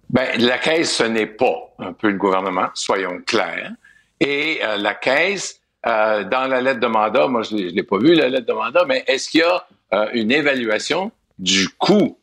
[0.10, 3.72] Ben, la caisse, ce n'est pas un peu le gouvernement, soyons clairs.
[4.20, 7.98] Et euh, la caisse, euh, dans la lettre de mandat, moi, je ne l'ai pas
[7.98, 12.19] vu, la lettre de mandat, mais est-ce qu'il y a euh, une évaluation du coût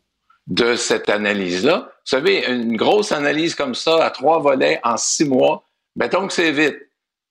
[0.46, 1.88] de cette analyse-là.
[1.88, 5.64] Vous savez, une grosse analyse comme ça, à trois volets, en six mois,
[5.96, 6.76] mettons que c'est vite.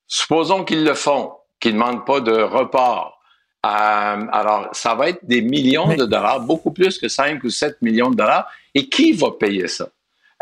[0.08, 3.20] Supposons qu'ils le font, qu'ils ne demandent pas de report.
[3.66, 7.82] Euh, alors, ça va être des millions de dollars, beaucoup plus que 5 ou 7
[7.82, 8.48] millions de dollars.
[8.76, 9.88] Et qui va payer ça?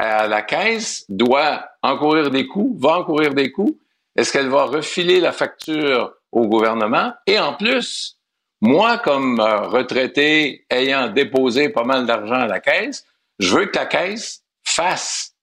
[0.02, 3.78] Euh, la caisse doit encourir des coûts, va encourir des coûts.
[4.16, 7.14] Est-ce qu'elle va refiler la facture au gouvernement?
[7.28, 8.18] Et en plus,
[8.64, 13.06] moi, comme euh, retraité ayant déposé pas mal d'argent à la caisse,
[13.38, 15.34] je veux que la caisse fasse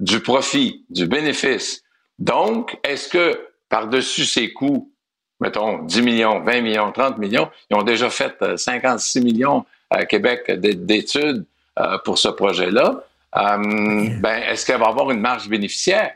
[0.00, 1.82] du profit, du bénéfice.
[2.18, 4.90] Donc, est-ce que par-dessus ces coûts,
[5.40, 10.06] mettons 10 millions, 20 millions, 30 millions, ils ont déjà fait 56 euh, millions à
[10.06, 11.44] Québec d'études
[11.78, 13.04] euh, pour ce projet-là,
[13.34, 16.12] ben, est-ce qu'elle va avoir une marge bénéficiaire?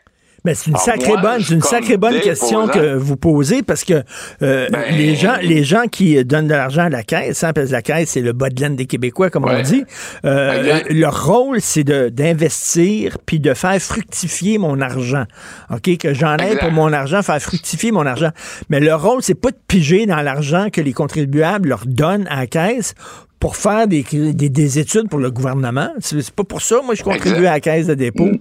[0.48, 4.02] Ben, c'est une sacrée bonne, une sacrée bonne question que vous posez parce que
[4.40, 7.66] euh, ben, les gens, les gens qui donnent de l'argent à la caisse, hein, parce
[7.66, 9.84] que la caisse c'est le bas de laine des Québécois comme on dit.
[10.24, 15.24] Euh, leur rôle c'est d'investir puis de faire fructifier mon argent.
[15.68, 18.30] Ok, que j'en ai pour mon argent, faire fructifier mon argent.
[18.70, 22.36] Mais leur rôle c'est pas de piger dans l'argent que les contribuables leur donnent à
[22.36, 22.94] la caisse
[23.38, 25.90] pour faire des, des, études pour le gouvernement.
[26.00, 28.24] C'est pas pour ça, moi, je contribue à la caisse de dépôt.
[28.24, 28.38] Mm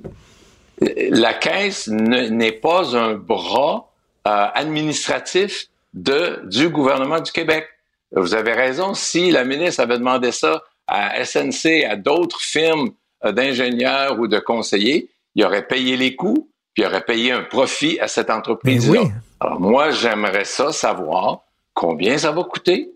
[0.80, 3.92] la caisse n'est pas un bras
[4.28, 7.68] euh, administratif de, du gouvernement du Québec.
[8.12, 12.92] Vous avez raison, si la ministre avait demandé ça à SNC, à d'autres firmes
[13.26, 18.00] euh, d'ingénieurs ou de conseillers, il aurait payé les coûts, puis aurait payé un profit
[18.00, 19.02] à cette entreprise-là.
[19.02, 19.08] Oui.
[19.40, 21.42] Alors moi, j'aimerais ça savoir
[21.74, 22.92] combien ça va coûter,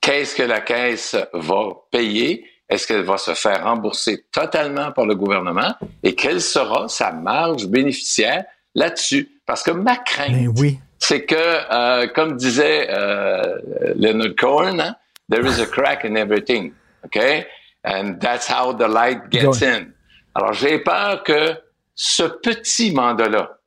[0.00, 5.14] qu'est-ce que la caisse va payer, est-ce qu'elle va se faire rembourser totalement par le
[5.14, 8.44] gouvernement et quelle sera sa marge bénéficiaire
[8.74, 9.28] là-dessus?
[9.46, 10.78] Parce que ma crainte, Ben oui.
[10.98, 13.58] c'est que, euh, comme disait euh,
[13.94, 14.96] Leonard Cohen, hein,
[15.30, 16.72] there is a crack in everything,
[17.04, 17.46] okay?
[17.84, 19.92] And that's how the light gets in.
[20.34, 21.54] Alors, j'ai peur que
[21.94, 23.58] ce petit mandat-là,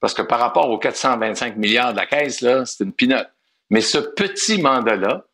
[0.00, 3.28] parce que par rapport aux 425 milliards de la caisse, là, c'est une pinote.
[3.70, 5.24] Mais ce petit mandat-là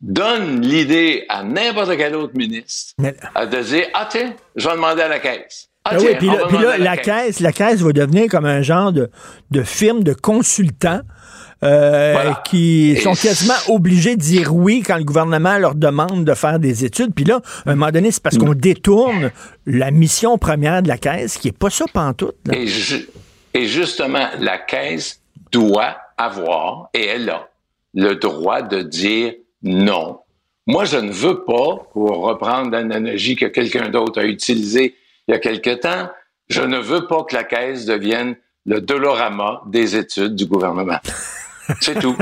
[0.00, 3.14] donne l'idée à n'importe quel autre ministre Mais-
[3.46, 5.68] de dire, ah tiens, je vais demander à la caisse.
[5.84, 8.60] Ah, Ah oui, puis là, puis là, la caisse, la caisse va devenir comme un
[8.62, 9.10] genre de,
[9.50, 11.00] de firme de consultants
[11.62, 12.42] euh, Voilà.
[12.46, 16.84] qui sont quasiment obligés de dire oui quand le gouvernement leur demande de faire des
[16.84, 17.14] études.
[17.14, 19.30] Puis là, à un moment donné, c'est parce qu'on détourne
[19.66, 22.36] la mission première de la caisse, qui est pas ça pantoute.
[22.46, 22.56] là.
[22.56, 23.08] Et, ju-
[23.54, 25.20] et justement, la Caisse
[25.52, 27.48] doit avoir, et elle a,
[27.94, 29.32] le droit de dire
[29.62, 30.20] non.
[30.66, 34.94] Moi, je ne veux pas, pour reprendre l'analogie que quelqu'un d'autre a utilisée
[35.26, 36.08] il y a quelque temps,
[36.48, 38.36] je ne veux pas que la Caisse devienne
[38.66, 40.98] le Dolorama des études du gouvernement.
[41.80, 42.16] C'est tout.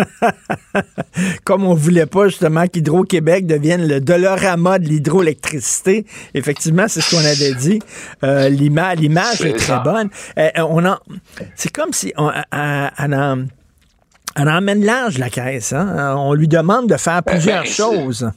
[1.45, 6.05] Comme on voulait pas justement qu'Hydro-Québec devienne le dolorama de l'hydroélectricité.
[6.35, 7.79] Effectivement, c'est ce qu'on avait dit.
[8.25, 9.79] Euh, l'ima- L'image est, très ça.
[9.79, 10.11] bonne.
[10.39, 10.99] Euh, on en,
[11.55, 12.31] c'est comme si on,
[14.37, 15.73] elle emmène large la caisse.
[15.73, 16.15] Hein?
[16.17, 18.31] On lui demande de faire plusieurs ben, choses.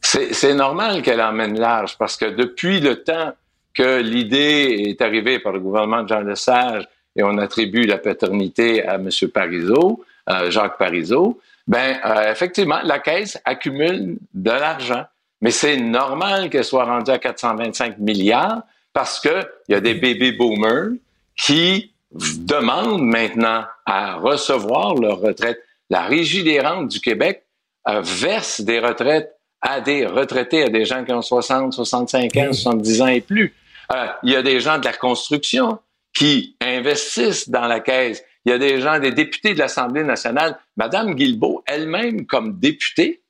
[0.00, 3.32] C'est c'est normal qu'elle emmène large parce que depuis le temps
[3.74, 8.84] que l'idée est arrivée par le gouvernement de Jean Lesage et on attribue la paternité
[8.86, 9.10] à M.
[9.32, 15.04] Parizeau, euh, Jacques Parizeau, ben euh, effectivement, la Caisse accumule de l'argent.
[15.40, 18.62] Mais c'est normal qu'elle soit rendue à 425 milliards
[18.92, 20.90] parce qu'il y a des baby boomers
[21.36, 25.58] qui demandent maintenant à recevoir leur retraite.
[25.90, 27.44] La Régie des rentes du Québec
[27.88, 32.52] euh, verse des retraites à des retraités, à des gens qui ont 60, 65 ans,
[32.52, 33.54] 70 ans et plus.
[33.92, 35.78] Euh, il y a des gens de la construction
[36.14, 38.22] qui investissent dans la caisse.
[38.44, 40.58] Il y a des gens, des députés de l'Assemblée nationale.
[40.76, 43.22] Madame Guilbeault, elle-même, comme députée,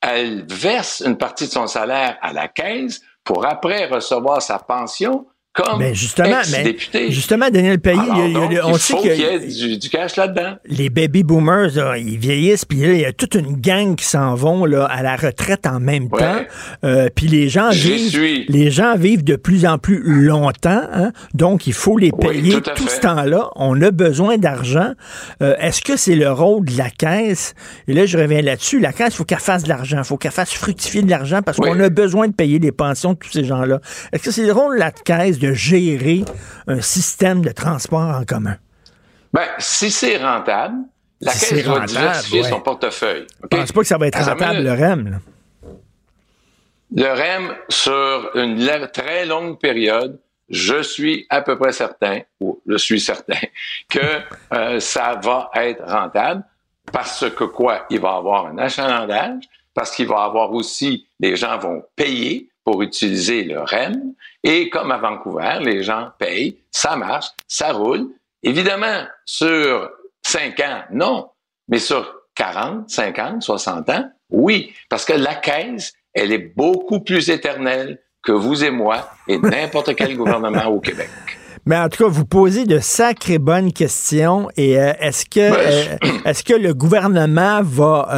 [0.00, 5.26] elle verse une partie de son salaire à la caisse pour après recevoir sa pension
[5.54, 6.76] comme Mais justement, mais
[7.10, 9.38] justement, Daniel Payet, Alors, il a- il a- donc, on il sait qu'il y ait
[9.40, 10.54] du, du cash là-dedans.
[10.66, 14.04] les baby boomers, là, ils vieillissent, puis là, il y a toute une gang qui
[14.04, 16.20] s'en vont là, à la retraite en même Ouais.
[16.20, 16.40] temps.
[16.84, 18.44] Euh, puis les gens vivent, suis.
[18.48, 21.10] les gens vivent de plus en plus longtemps, hein.
[21.34, 23.48] donc il faut les Oui, payer tout ce temps-là.
[23.56, 24.92] On a besoin d'argent.
[25.42, 27.54] Euh, Est-ce que c'est le rôle de la caisse?
[27.88, 28.78] Et là, je reviens là-dessus.
[28.78, 31.40] La caisse, il faut qu'elle fasse de l'argent, il faut qu'elle fasse fructifier de l'argent
[31.42, 31.68] parce Oui.
[31.68, 33.80] qu'on a besoin de payer les pensions de tous ces gens-là.
[34.12, 36.24] Est-ce que c'est le rôle de la caisse de gérer
[36.66, 38.56] un système de transport en commun?
[39.32, 40.76] Ben, si c'est rentable,
[41.20, 42.48] la Si caisse doit rentable, diversifier ouais.
[42.48, 43.26] son portefeuille.
[43.42, 43.48] OK?
[43.52, 45.10] Je pense pas que ça va être rentable, le REM.
[45.10, 45.18] là.
[46.94, 50.18] Le REM, sur une très longue période,
[50.48, 53.38] je suis à peu près certain, ou je suis certain,
[53.90, 53.98] que
[54.54, 56.44] euh, ça va être rentable
[56.90, 57.84] parce que quoi?
[57.90, 61.82] Il va y avoir un achalandage, parce qu'il va y avoir aussi, les gens vont
[61.94, 64.12] payer pour utiliser le REM,
[64.44, 68.08] et comme à Vancouver, les gens payent, ça marche, ça roule.
[68.42, 69.88] Évidemment, sur
[70.26, 71.30] 5 ans, non,
[71.68, 77.30] mais sur 40, 50, 60 ans, oui, parce que la caisse, elle est beaucoup plus
[77.30, 81.08] éternelle que vous et moi et n'importe quel gouvernement au Québec.
[81.64, 84.50] Mais en tout cas, vous posez de sacrées bonnes questions.
[84.58, 88.08] Et euh, est-ce que Ben, euh, est-ce que le gouvernement va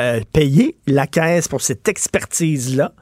[0.00, 2.92] euh, payer la caisse pour cette expertise-là?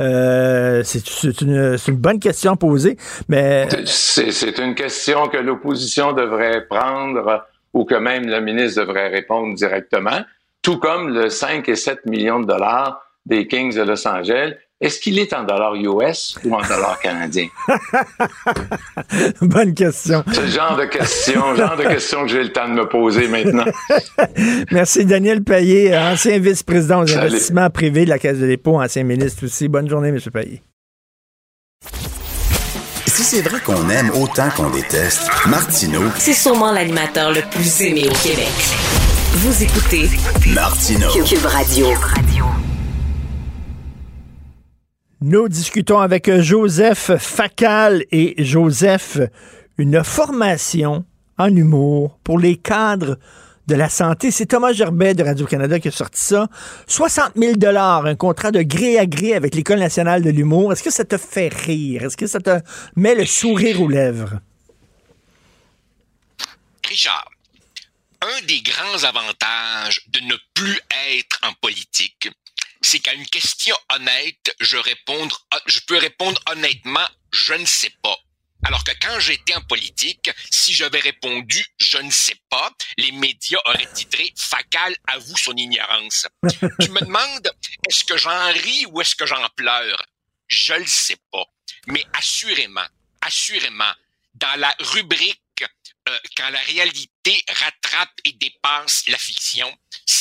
[0.00, 2.96] Euh, c'est une, une bonne question à poser,
[3.28, 9.54] mais c'est une question que l'opposition devrait prendre ou que même le ministre devrait répondre
[9.54, 10.20] directement,
[10.62, 14.54] tout comme le 5 et 7 millions de dollars des Kings de Los Angeles.
[14.84, 17.48] Est-ce qu'il est en dollars US ou en dollars canadiens?
[19.40, 20.22] bonne question.
[20.30, 23.26] C'est le genre de question, genre de question que j'ai le temps de me poser
[23.28, 23.64] maintenant.
[24.70, 27.28] Merci Daniel Payet, ancien vice-président aux Salut.
[27.28, 29.68] investissements privés de la Caisse de dépôt, ancien ministre aussi.
[29.68, 30.18] Bonne journée, M.
[30.30, 30.60] Payet.
[33.06, 38.02] Si c'est vrai qu'on aime autant qu'on déteste, Martineau, C'est sûrement l'animateur le plus aimé
[38.06, 38.52] au Québec.
[39.32, 40.10] Vous écoutez
[40.52, 41.08] Martineau.
[41.24, 41.86] Cube Radio.
[45.26, 49.16] Nous discutons avec Joseph Facal et Joseph,
[49.78, 51.06] une formation
[51.38, 53.18] en humour pour les cadres
[53.66, 54.30] de la santé.
[54.30, 56.46] C'est Thomas Gerbet de Radio-Canada qui a sorti ça.
[56.88, 60.74] 60 000 un contrat de gré à gré avec l'École nationale de l'humour.
[60.74, 62.02] Est-ce que ça te fait rire?
[62.02, 62.60] Est-ce que ça te
[62.94, 64.40] met le sourire aux lèvres?
[66.86, 67.30] Richard,
[68.20, 70.78] un des grands avantages de ne plus
[71.16, 72.28] être en politique,
[72.84, 78.16] c'est qu'à une question honnête, je, répondre, je peux répondre honnêtement, je ne sais pas.
[78.66, 83.58] Alors que quand j'étais en politique, si j'avais répondu je ne sais pas, les médias
[83.66, 86.26] auraient titré Facal avoue son ignorance.
[86.80, 87.50] tu me demandes
[87.88, 90.02] est-ce que j'en ris ou est-ce que j'en pleure?
[90.46, 91.44] Je le sais pas.
[91.86, 92.86] Mais assurément,
[93.20, 93.92] assurément,
[94.34, 95.40] dans la rubrique
[96.08, 99.72] euh, quand la réalité rattrape et dépasse la fiction,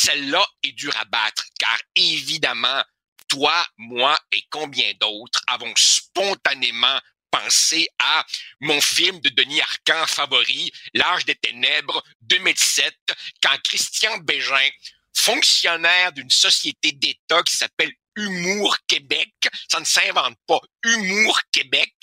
[0.03, 2.84] celle-là est dure à battre, car évidemment,
[3.30, 6.99] toi, moi et combien d'autres avons spontanément
[7.31, 8.25] pensé à
[8.59, 12.93] mon film de Denis Arcand favori, L'âge des ténèbres, 2007,
[13.41, 14.69] quand Christian Bégin,
[15.13, 19.34] fonctionnaire d'une société d'État qui s'appelle Humour Québec,
[19.69, 21.94] ça ne s'invente pas, Humour Québec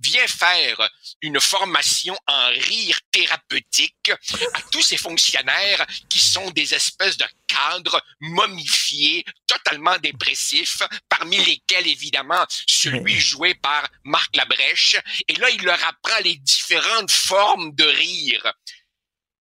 [0.00, 0.90] vient faire
[1.22, 4.10] une formation en rire thérapeutique
[4.54, 11.86] à tous ces fonctionnaires qui sont des espèces de cadres momifiés, totalement dépressifs, parmi lesquels
[11.86, 14.96] évidemment celui joué par Marc Labrèche.
[15.28, 18.52] Et là, il leur apprend les différentes formes de rire.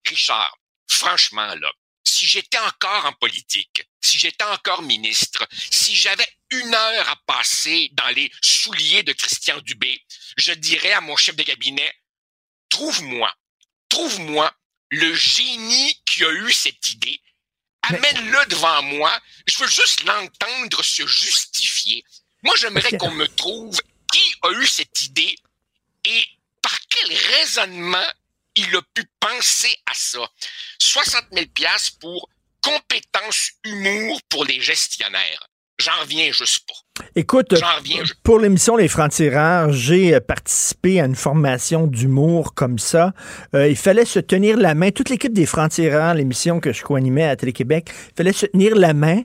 [0.05, 1.71] Richard, franchement là,
[2.03, 7.89] si j'étais encore en politique, si j'étais encore ministre, si j'avais une heure à passer
[7.93, 10.01] dans les souliers de Christian Dubé,
[10.37, 11.93] je dirais à mon chef de cabinet,
[12.69, 13.33] trouve-moi,
[13.89, 14.53] trouve-moi
[14.89, 17.19] le génie qui a eu cette idée,
[17.83, 22.03] amène-le devant moi, je veux juste l'entendre se justifier.
[22.43, 23.79] Moi, j'aimerais qu'on me trouve
[24.11, 25.35] qui a eu cette idée
[26.05, 26.25] et
[26.61, 28.07] par quel raisonnement
[28.55, 30.29] il a pu penser à ça.
[30.79, 32.29] 60 000 pièces pour
[32.61, 35.47] compétences humour pour les gestionnaires.
[35.83, 36.73] J'en reviens juste pas.
[37.15, 37.55] Écoute,
[38.23, 43.13] pour l'émission Les Francs-Tireurs, j'ai euh, participé à une formation d'humour comme ça.
[43.55, 44.91] Euh, il fallait se tenir la main.
[44.91, 48.93] Toute l'équipe des Francs-Tireurs, l'émission que je co-animais à Télé-Québec, il fallait se tenir la
[48.93, 49.21] main.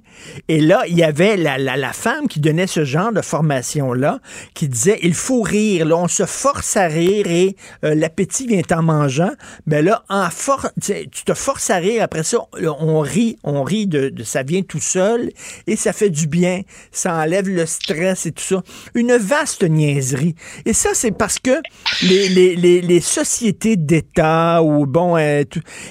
[0.48, 4.18] Et là, il y avait la, la, la femme qui donnait ce genre de formation-là,
[4.54, 5.84] qui disait, il faut rire.
[5.84, 7.54] Là, on se force à rire et
[7.84, 9.32] euh, l'appétit vient en mangeant.
[9.66, 12.02] Mais là, en for tu te forces à rire.
[12.02, 12.38] Après ça,
[12.80, 13.38] on rit.
[13.44, 15.30] On rit de, de ça vient tout seul
[15.66, 16.47] et ça fait du bien.
[16.92, 18.62] Ça enlève le stress et tout ça.
[18.94, 20.34] Une vaste niaiserie.
[20.64, 21.60] Et ça, c'est parce que
[22.02, 25.44] les, sociétés d'État ou bon, euh,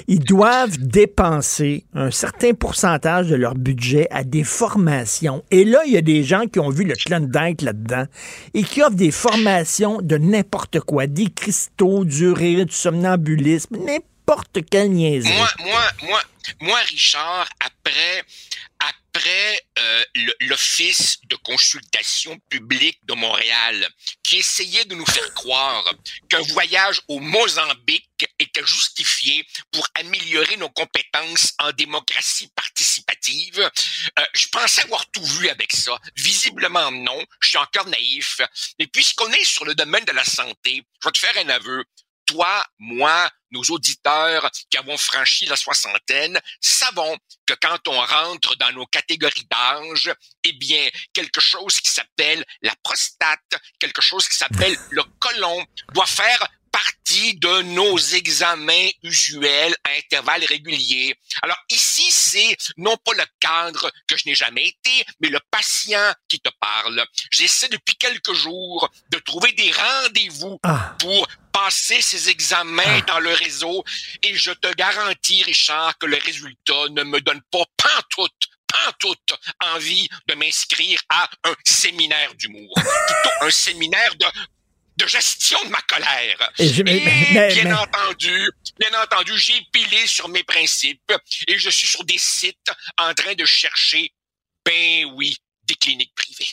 [0.08, 5.44] ils doivent dépenser un certain pourcentage de leur budget à des formations.
[5.52, 8.06] Et là, il y a des gens qui ont vu le Klondike là-dedans
[8.54, 14.60] et qui offrent des formations de n'importe quoi, des cristaux, du rire, du somnambulisme, n'importe
[14.70, 15.34] quelle niaiserie.
[15.38, 16.20] Moi, moi, moi,
[16.62, 18.24] moi, Richard, après,
[19.80, 20.04] euh,
[20.42, 23.90] l'Office de consultation publique de Montréal,
[24.24, 25.94] qui essayait de nous faire croire
[26.30, 34.48] qu'un voyage au Mozambique était justifié pour améliorer nos compétences en démocratie participative, euh, je
[34.48, 35.98] pensais avoir tout vu avec ça.
[36.16, 38.42] Visiblement non, je suis encore naïf.
[38.80, 41.84] Mais puisqu'on est sur le domaine de la santé, je vais te faire un aveu
[42.28, 48.72] toi, moi, nos auditeurs qui avons franchi la soixantaine, savons que quand on rentre dans
[48.74, 50.14] nos catégories d'âge,
[50.44, 56.06] eh bien, quelque chose qui s'appelle la prostate, quelque chose qui s'appelle le colon, doit
[56.06, 56.48] faire
[56.78, 61.16] partie de nos examens usuels à intervalles réguliers.
[61.42, 66.14] Alors ici, c'est non pas le cadre que je n'ai jamais été, mais le patient
[66.28, 67.04] qui te parle.
[67.32, 70.96] J'essaie depuis quelques jours de trouver des rendez-vous ah.
[71.00, 71.28] pour
[71.58, 73.02] passer ces examens ah.
[73.08, 73.84] dans le réseau
[74.24, 78.50] et je te garantis, Richard, que le résultat ne me donne pas pantoute
[79.00, 82.74] toute envie de m'inscrire à un séminaire d'humour.
[82.76, 84.26] Plutôt un séminaire de
[84.98, 86.52] de gestion de ma colère.
[86.58, 91.14] Et, bien entendu, bien entendu, j'ai pilé sur mes principes
[91.48, 94.12] et je suis sur des sites en train de chercher,
[94.66, 96.50] ben oui, des cliniques privées.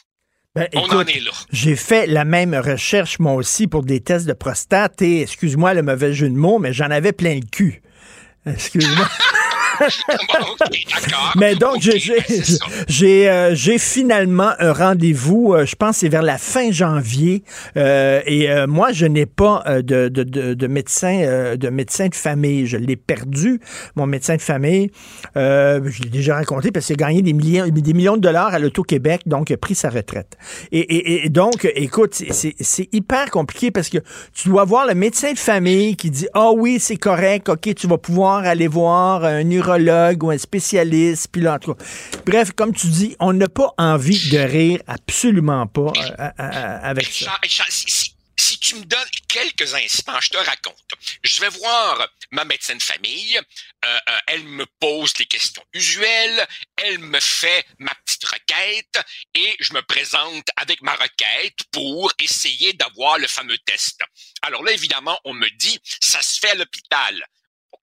[0.54, 1.32] Ben, On en est là.
[1.50, 5.82] J'ai fait la même recherche, moi aussi, pour des tests de prostate et, excuse-moi le
[5.82, 7.82] mauvais jeu de mots, mais j'en avais plein le cul.
[8.46, 9.08] Excuse-moi.
[11.36, 11.80] Mais donc,
[12.88, 17.42] j'ai euh, j'ai finalement un rendez-vous, euh, je pense c'est vers la fin janvier.
[17.76, 22.66] Euh, et moi, je n'ai pas de, de, de, médecin de médecin de famille.
[22.66, 23.60] Je l'ai perdu,
[23.96, 24.90] mon médecin de famille.
[25.34, 28.58] je l'ai déjà raconté parce qu'il a gagné des millions, des millions de dollars à
[28.58, 30.36] l'Auto-Québec, donc il a pris sa retraite.
[30.72, 33.98] Et, et, et donc, écoute, c'est hyper compliqué parce que
[34.32, 37.74] tu dois voir le médecin de famille qui dit, ah oh oui, c'est correct, ok,
[37.74, 41.58] tu vas pouvoir aller voir un ou un spécialiste, puis là,
[42.26, 46.78] Bref, comme tu dis, on n'a pas envie de rire, absolument pas, euh, euh, euh,
[46.82, 47.38] avec ça.
[47.68, 48.14] si,
[48.58, 50.90] tu tu me donnes quelques instants, je te raconte.
[51.22, 53.36] Je vais voir ma médecin de famille.
[53.36, 56.46] Euh, euh, elle me pose les questions usuelles.
[56.76, 59.04] Elle me fait ma petite requête
[59.34, 64.00] et je me présente avec ma requête pour essayer d'avoir le fameux test.
[64.42, 67.26] Alors là, évidemment, on me dit, ça se fait à l'hôpital.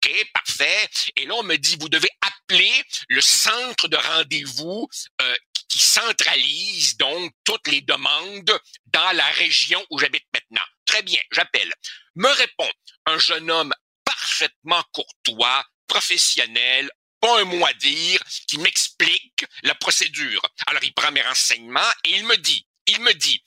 [0.03, 0.89] OK, parfait.
[1.17, 2.73] Et là, on me dit, vous devez appeler
[3.09, 4.89] le centre de rendez-vous
[5.21, 5.37] euh,
[5.69, 10.65] qui centralise donc toutes les demandes dans la région où j'habite maintenant.
[10.87, 11.73] Très bien, j'appelle.
[12.15, 12.71] Me répond
[13.07, 13.75] un jeune homme
[14.05, 16.91] parfaitement courtois, professionnel,
[17.21, 20.43] pas un mot à dire, qui m'explique la procédure.
[20.67, 23.45] Alors, il prend mes renseignements et il me dit, il me dit,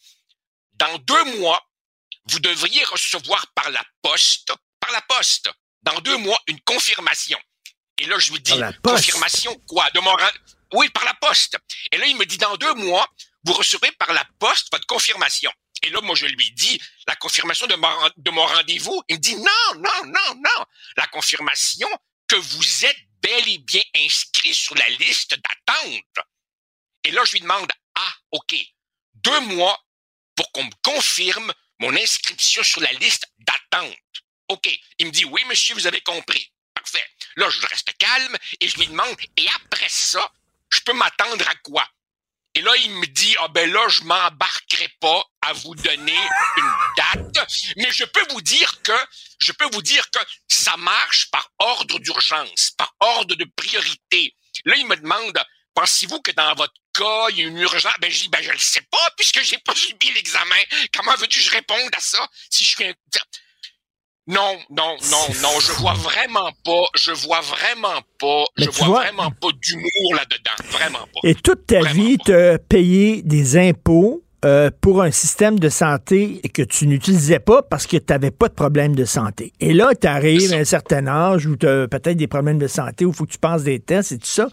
[0.74, 1.68] dans deux mois,
[2.26, 5.50] vous devriez recevoir par la poste, par la poste,
[5.84, 7.39] dans deux mois, une confirmation.
[7.97, 8.53] Et là, je lui dis,
[8.84, 9.89] confirmation quoi?
[9.91, 10.15] De mon
[10.73, 11.57] oui, par la poste.
[11.91, 13.07] Et là, il me dit, dans deux mois,
[13.43, 15.51] vous recevrez par la poste votre confirmation.
[15.84, 19.03] Et là, moi, je lui dis, la confirmation de mon, de mon rendez-vous.
[19.10, 20.65] Il me dit, non, non, non, non.
[20.97, 21.88] La confirmation
[22.27, 26.26] que vous êtes bel et bien inscrit sur la liste d'attente.
[27.03, 28.55] Et là, je lui demande, ah, OK,
[29.15, 29.77] deux mois
[30.35, 34.23] pour qu'on me confirme mon inscription sur la liste d'attente.
[34.54, 34.70] OK.
[35.00, 36.52] Il me dit, oui, monsieur, vous avez compris.
[36.74, 37.06] Parfait.
[37.36, 40.32] Là, je reste calme et je lui demande, et après ça,
[40.70, 41.88] je peux m'attendre à quoi?
[42.56, 46.20] Et là, il me dit, ah ben là, je m'embarquerai pas à vous donner
[46.58, 48.96] une date, mais je peux vous dire que,
[49.40, 54.36] je peux vous dire que ça marche par ordre d'urgence, par ordre de priorité.
[54.66, 55.44] Là, il me demande,
[55.74, 57.94] pensez-vous que dans votre cas, il y a une urgence?
[58.00, 60.62] Ben, je dis, ben, je le sais pas, puisque j'ai pas subi l'examen.
[60.94, 62.28] Comment veux-tu que je réponde à ça?
[62.52, 62.94] Si je suis un...
[64.26, 69.32] Non, non, non, non, je vois vraiment pas, je vois vraiment pas, je vois, vraiment
[69.32, 71.20] pas d'humour là-dedans, vraiment pas.
[71.28, 76.41] Et toute ta vie, tu as payé des impôts euh, pour un système de santé
[76.54, 79.52] que tu n'utilisais pas parce que tu n'avais pas de problème de santé.
[79.60, 82.68] Et là, tu arrives à un certain âge où tu as peut-être des problèmes de
[82.68, 84.48] santé, où il faut que tu passes des tests et tout ça.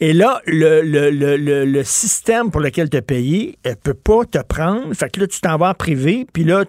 [0.00, 4.24] Et là, le, le, le, le, système pour lequel tu as payé ne peut pas
[4.24, 4.92] te prendre.
[4.94, 6.64] Fait que là, tu t'en vas en privé, puis là,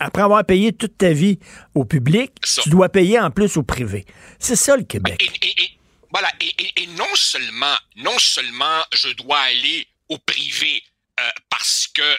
[0.00, 1.38] après avoir payé toute ta vie
[1.74, 4.04] au public, tu dois payer en plus au privé.
[4.38, 5.30] C'est ça le Québec.
[5.42, 5.78] Et,
[6.10, 10.82] voilà, et, non seulement, non seulement je dois aller au privé
[11.20, 12.16] euh, parce que euh,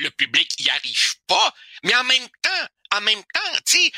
[0.00, 1.54] le, public y arrive pas,
[1.84, 3.92] mais en même temps, en même temps, tu sais,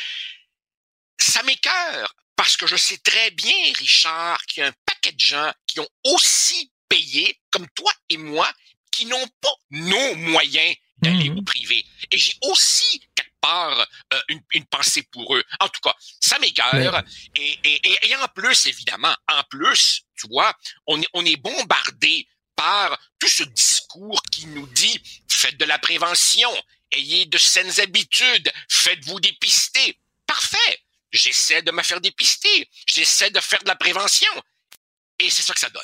[1.19, 5.21] ça m'écœure parce que je sais très bien, Richard, qu'il y a un paquet de
[5.21, 8.51] gens qui ont aussi payé, comme toi et moi,
[8.91, 11.85] qui n'ont pas nos moyens d'aller mmh au privé.
[12.11, 13.03] Et j'ai aussi
[13.41, 15.45] part euh, une, une, pensée pour eux.
[15.61, 17.03] En tout cas, ça m'égare.
[17.37, 20.55] Et, et, et, en plus, évidemment, en plus, tu vois,
[20.87, 25.79] on est, on est bombardé par tout ce discours qui nous dit faites de la
[25.79, 26.51] prévention,
[26.91, 29.99] ayez de saines habitudes, faites-vous dépister.
[30.27, 30.83] Parfait.
[31.13, 32.69] J'essaie de me faire dépister.
[32.87, 34.33] J'essaie de faire de la prévention.
[35.19, 35.83] Et c'est ça que ça donne.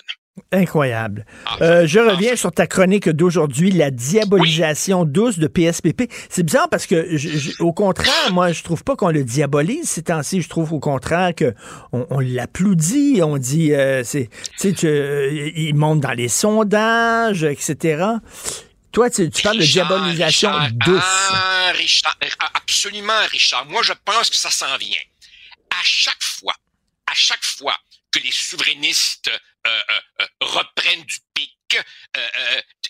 [0.51, 1.27] Incroyable.
[1.47, 6.11] Ah, euh, je reviens sur ta chronique d'aujourd'hui, la diabolisation douce de PSPP.
[6.29, 10.43] C'est bizarre parce que, au contraire, moi, je trouve pas qu'on le diabolise ces temps-ci.
[10.43, 11.55] Je trouve au contraire que
[11.93, 13.21] on, l'applaudit.
[13.23, 14.29] On dit, euh, c'est,
[14.59, 18.05] tu sais, euh, il monte dans les sondages, etc.
[18.91, 20.51] Toi, tu, parles de diabolisation
[20.85, 21.01] douce.
[21.01, 22.17] Ah, Richard,
[22.55, 23.67] absolument, Richard.
[23.67, 24.99] Moi, je pense que ça s'en vient.
[25.71, 26.55] À chaque fois,
[27.09, 27.77] à chaque fois
[28.11, 29.31] que les souverainistes
[30.41, 31.55] reprennent du pic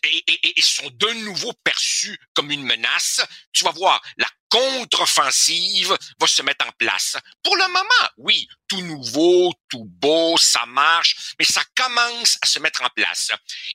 [0.05, 3.21] et, sont de nouveau perçus comme une menace,
[3.53, 7.17] tu vas voir, la contre-offensive va se mettre en place.
[7.43, 12.59] Pour le moment, oui, tout nouveau, tout beau, ça marche, mais ça commence à se
[12.59, 13.31] mettre en place.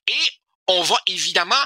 [0.08, 0.30] Et
[0.68, 1.64] on va évidemment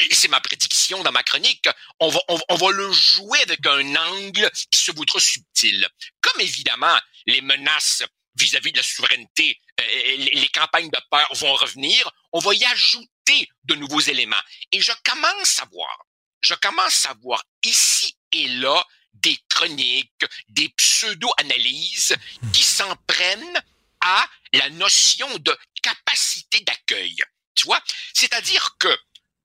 [0.00, 1.68] et c'est ma prédiction dans ma chronique,
[1.98, 5.88] on va, on, va le jouer avec un angle qui se voudra subtil.
[6.20, 8.04] Comme évidemment, les menaces
[8.38, 9.84] vis-à-vis de la souveraineté, euh,
[10.16, 14.42] les campagnes de peur vont revenir, on va y ajouter de nouveaux éléments.
[14.72, 16.06] Et je commence à voir,
[16.40, 18.84] je commence à voir ici et là
[19.14, 22.16] des chroniques, des pseudo-analyses
[22.52, 23.62] qui s'en prennent
[24.00, 27.16] à la notion de capacité d'accueil.
[27.54, 27.82] Tu vois?
[28.14, 28.96] C'est-à-dire que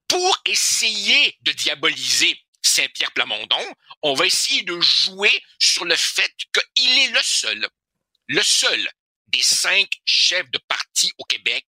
[0.08, 6.34] pour essayer de diaboliser Saint-Pierre Plamondon, on va essayer de jouer sur le fait
[6.76, 7.68] qu'il est le seul
[8.28, 8.90] le seul
[9.28, 11.66] des cinq chefs de parti au Québec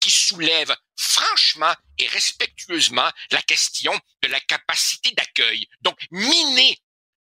[0.00, 5.66] qui soulève franchement et respectueusement la question de la capacité d'accueil.
[5.80, 6.78] Donc, miner,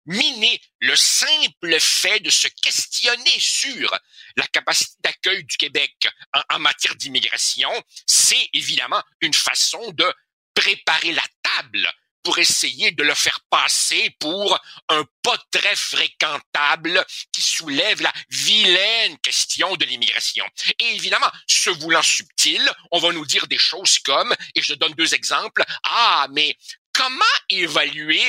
[0.07, 3.97] miner le simple fait de se questionner sur
[4.37, 5.95] la capacité d'accueil du Québec
[6.33, 7.71] en, en matière d'immigration,
[8.07, 10.13] c'est évidemment une façon de
[10.55, 11.89] préparer la table
[12.25, 19.19] pour essayer de le faire passer pour un pas très fréquentable qui soulève la vilaine
[19.19, 20.45] question de l'immigration.
[20.79, 24.95] Et évidemment, se voulant subtil, on va nous dire des choses comme, et je donne
[24.95, 26.57] deux exemples, ah, mais
[26.93, 28.23] comment évaluer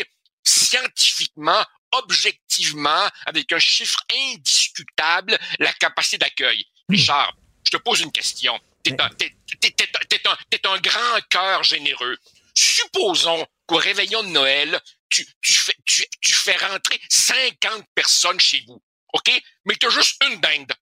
[0.43, 6.65] scientifiquement, objectivement, avec un chiffre indiscutable, la capacité d'accueil?
[6.89, 8.59] Richard, je te pose une question.
[8.83, 12.17] T'es un, t'es, t'es, t'es un, t'es un grand cœur généreux.
[12.53, 14.79] Supposons qu'au réveillon de Noël,
[15.09, 18.81] tu, tu, fais, tu, tu fais rentrer 50 personnes chez vous.
[19.13, 19.31] OK?
[19.65, 20.73] Mais tu as juste une dinde.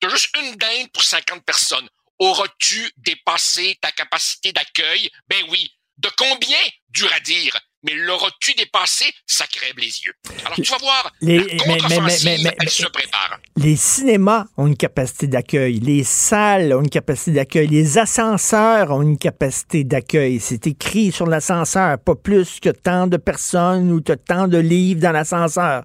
[0.00, 1.88] Tu as juste une dinde pour 50 personnes.
[2.18, 5.10] Auras-tu dépassé ta capacité d'accueil?
[5.28, 5.74] Ben oui.
[5.98, 6.58] De combien?
[6.88, 7.58] Dur à dire?
[7.82, 9.06] Mais l'auras-tu dépassé?
[9.26, 10.14] Ça crève les yeux.
[10.44, 13.38] Alors, tu vas voir, les, la mais, mais, mais, elle se prépare.
[13.56, 19.02] Les cinémas ont une capacité d'accueil, les salles ont une capacité d'accueil, les ascenseurs ont
[19.02, 20.40] une capacité d'accueil.
[20.40, 25.00] C'est écrit sur l'ascenseur, pas plus que tant de personnes ou que tant de livres
[25.00, 25.84] dans l'ascenseur.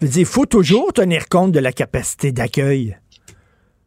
[0.00, 2.96] Il faut toujours tenir compte de la capacité d'accueil.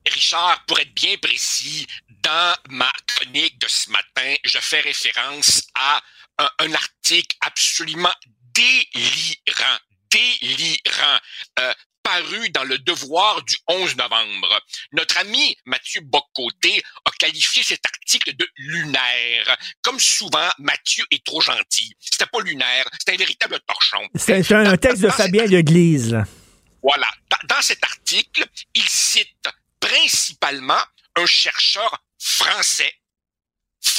[0.08, 1.86] Richard, pour être bien précis,
[2.24, 6.02] dans ma chronique de ce matin, je fais référence à
[6.40, 8.14] un, un article absolument
[8.54, 9.78] délirant,
[10.12, 11.20] délirant,
[11.60, 14.62] euh, paru dans le Devoir du 11 novembre.
[14.94, 19.58] Notre ami Mathieu Bocoté a qualifié cet article de lunaire.
[19.82, 21.94] Comme souvent, Mathieu est trop gentil.
[22.00, 24.08] C'était pas lunaire, c'était un véritable torchon.
[24.16, 26.24] C'est un, un, texte de Fabien Leglise.
[26.82, 27.08] Voilà.
[27.30, 29.48] Dans, dans cet article, il cite
[29.80, 30.82] principalement
[31.16, 32.94] un chercheur français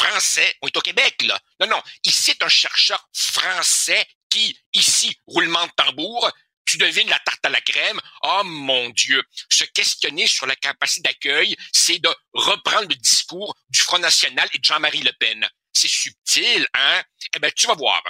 [0.01, 1.39] français, on est au Québec, là.
[1.61, 6.31] Non, non, il cite un chercheur français qui, ici, roulement de tambour,
[6.65, 8.01] tu devines la tarte à la crème.
[8.23, 13.81] Oh mon Dieu, se questionner sur la capacité d'accueil, c'est de reprendre le discours du
[13.81, 15.49] Front National et de Jean-Marie Le Pen.
[15.73, 17.03] C'est subtil, hein?
[17.35, 18.03] Eh ben, tu vas voir.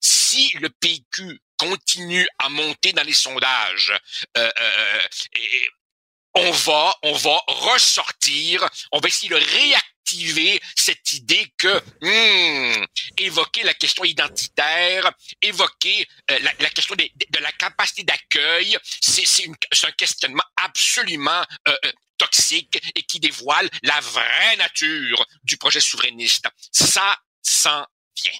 [0.00, 3.92] Si le PQ continue à monter dans les sondages,
[4.36, 5.68] euh, euh, et
[6.34, 9.91] on va, on va ressortir, on va essayer de réactiver
[10.74, 12.84] cette idée que hmm,
[13.18, 15.10] évoquer la question identitaire,
[15.42, 17.04] évoquer euh, la, question de,
[17.40, 21.74] la capacité d'accueil, c'est un questionnement absolument euh,
[22.18, 26.46] toxique et qui dévoile la vraie nature du projet souverainiste.
[26.70, 27.84] Ça s'en
[28.22, 28.38] vient.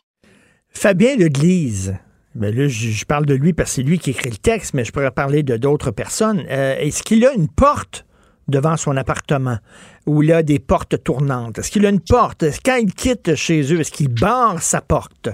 [0.70, 1.94] Fabien Leglise,
[2.34, 4.84] ben là, je, parle de lui parce que c'est lui qui écrit le texte, mais
[4.84, 6.44] je pourrais parler de d'autres personnes.
[6.48, 8.06] Euh, Est-ce qu'il a une porte
[8.48, 9.58] devant son appartement?
[10.06, 11.58] Où il a des portes tournantes?
[11.58, 12.42] Est-ce qu'il a une porte?
[12.42, 15.28] Est-ce quand il quitte chez eux, est-ce qu'il barre sa porte?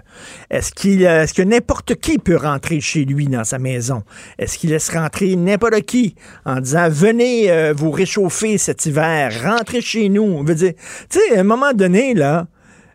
[0.51, 4.03] Est-ce qu'il est-ce que n'importe qui peut rentrer chez lui dans sa maison?
[4.39, 6.15] Est-ce qu'il laisse rentrer n'importe qui
[6.45, 10.23] en disant venez euh, vous réchauffer cet hiver, rentrez chez nous?
[10.23, 10.73] On veut dire,
[11.11, 12.47] tu sais, à un moment donné, là,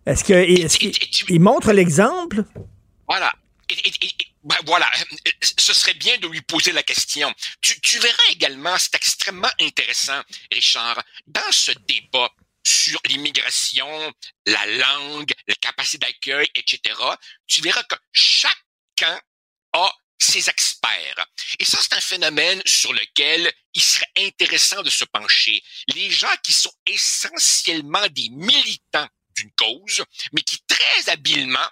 [0.06, 2.44] est-ce qu'il montre l'exemple?
[3.08, 3.32] Voilà.
[3.70, 4.92] Et, et, et, ben voilà,
[5.42, 7.34] ce serait bien de lui poser la question.
[7.62, 10.22] Tu, tu verras également, c'est extrêmement intéressant,
[10.52, 12.30] Richard, dans ce débat
[12.64, 14.14] sur l'immigration,
[14.46, 16.96] la langue, la capacité d'accueil, etc.,
[17.48, 19.20] tu verras que chacun
[19.74, 21.26] a ses experts.
[21.60, 25.62] Et ça, c'est un phénomène sur lequel il serait intéressant de se pencher.
[25.88, 31.68] Les gens qui sont essentiellement des militants d'une cause, mais qui très habilement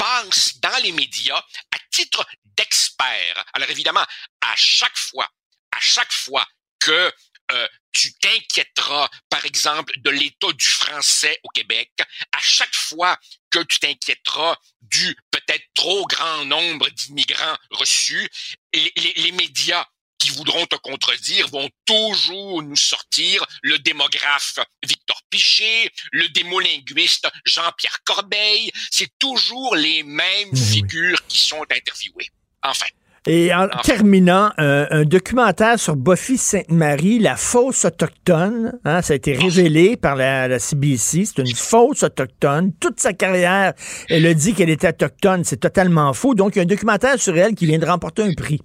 [0.00, 1.36] pense dans les médias
[1.72, 3.44] à titre d'expert.
[3.52, 4.04] Alors évidemment,
[4.40, 5.28] à chaque fois,
[5.72, 6.46] à chaque fois
[6.78, 7.12] que
[7.52, 11.90] euh, tu t'inquiéteras, par exemple, de l'état du français au Québec,
[12.32, 13.18] à chaque fois
[13.50, 18.30] que tu t'inquiéteras du peut-être trop grand nombre d'immigrants reçus,
[18.72, 19.84] les, médias
[20.20, 27.98] qui voudront te contredire vont toujours nous sortir le démographe Victor Piché, le démolinguiste Jean-Pierre
[28.04, 28.70] Corbeil.
[28.90, 32.28] C'est toujours les mêmes figures qui sont interviewées.
[32.62, 32.86] Enfin.
[33.26, 33.80] Et en enfin.
[33.82, 39.98] terminant, euh, un documentaire sur Buffy Sainte-Marie, la fausse autochtone, hein, ça a été révélé
[39.98, 42.72] par la, la CBC, c'est une fausse autochtone.
[42.80, 43.74] Toute sa carrière,
[44.08, 46.34] elle a dit qu'elle était autochtone, c'est totalement faux.
[46.34, 48.60] Donc, il y a un documentaire sur elle qui vient de remporter un prix.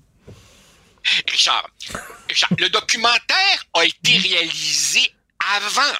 [1.29, 1.69] Richard,
[2.57, 5.95] le documentaire a été réalisé avant,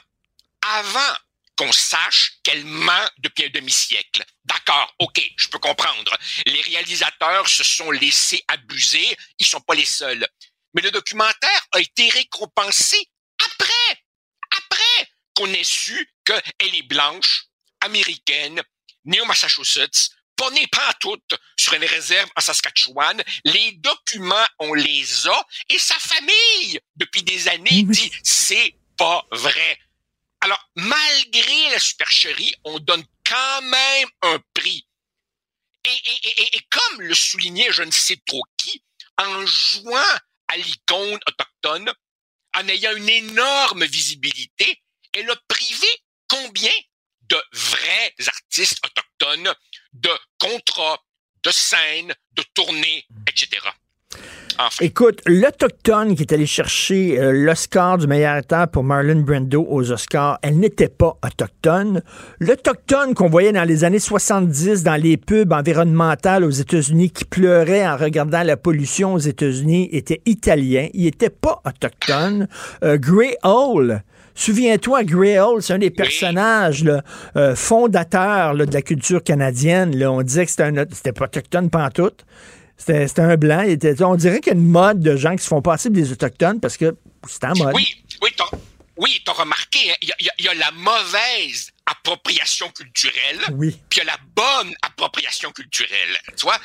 [0.61, 1.15] avant
[1.56, 4.23] qu'on sache qu'elle ment depuis un demi-siècle.
[4.44, 6.18] D'accord, ok, je peux comprendre.
[6.45, 10.27] Les réalisateurs se sont laissés abuser, ils sont pas les seuls.
[10.73, 12.98] Mais le documentaire a été récompensé
[13.45, 14.03] après,
[14.52, 17.45] après qu'on ait su qu'elle est blanche,
[17.82, 18.61] américaine,
[19.06, 23.22] née au Massachusetts, pas né pas toutes sur une réserve en Saskatchewan.
[23.45, 29.80] Les documents, on les a et sa famille, depuis des années, dit c'est pas vrai.
[30.41, 34.86] Alors, malgré la supercherie, on donne quand même un prix.
[35.86, 38.84] et, comme le soulignait je ne sais trop qui,
[39.18, 40.16] en jouant
[40.48, 41.91] à l'icône autochtone,
[42.56, 44.82] en ayant une énorme visibilité,
[45.14, 45.88] elle a privé
[46.28, 46.72] combien
[47.22, 49.53] de vrais artistes autochtones
[50.01, 50.09] de
[50.39, 50.99] contrats,
[51.43, 53.59] de scènes, de tournées, etc.
[54.80, 59.91] Écoute, l'Autochtone qui est allé chercher euh, l'Oscar du meilleur acteur pour Marlon Brando aux
[59.91, 62.01] Oscars, elle n'était pas autochtone.
[62.39, 67.85] L'Autochtone qu'on voyait dans les années 70 dans les pubs environnementales aux États-Unis qui pleurait
[67.85, 70.88] en regardant la pollution aux États-Unis était italien.
[70.93, 72.47] Il n'était pas autochtone.
[72.84, 74.03] Euh, Grey Hall.
[74.36, 76.84] Souviens-toi, Grey Hall, c'est un des personnages
[77.38, 80.03] euh, fondateurs de la culture canadienne.
[80.06, 82.26] On disait que c'était pas autochtone pantoute.
[82.78, 83.64] C'était un blanc.
[84.02, 86.60] on dirait qu'il y a une mode de gens qui se font passer des Autochtones
[86.60, 86.98] parce que
[87.28, 87.74] c'est en mode.
[87.74, 88.45] Oui, oui, t'as
[88.98, 93.72] oui, remarqué, hein, il y, a la mauvaise appropriation culturelle, oui.
[93.90, 96.18] puis il y a la bonne appropriation culturelle.
[96.36, 96.60] Tu vois,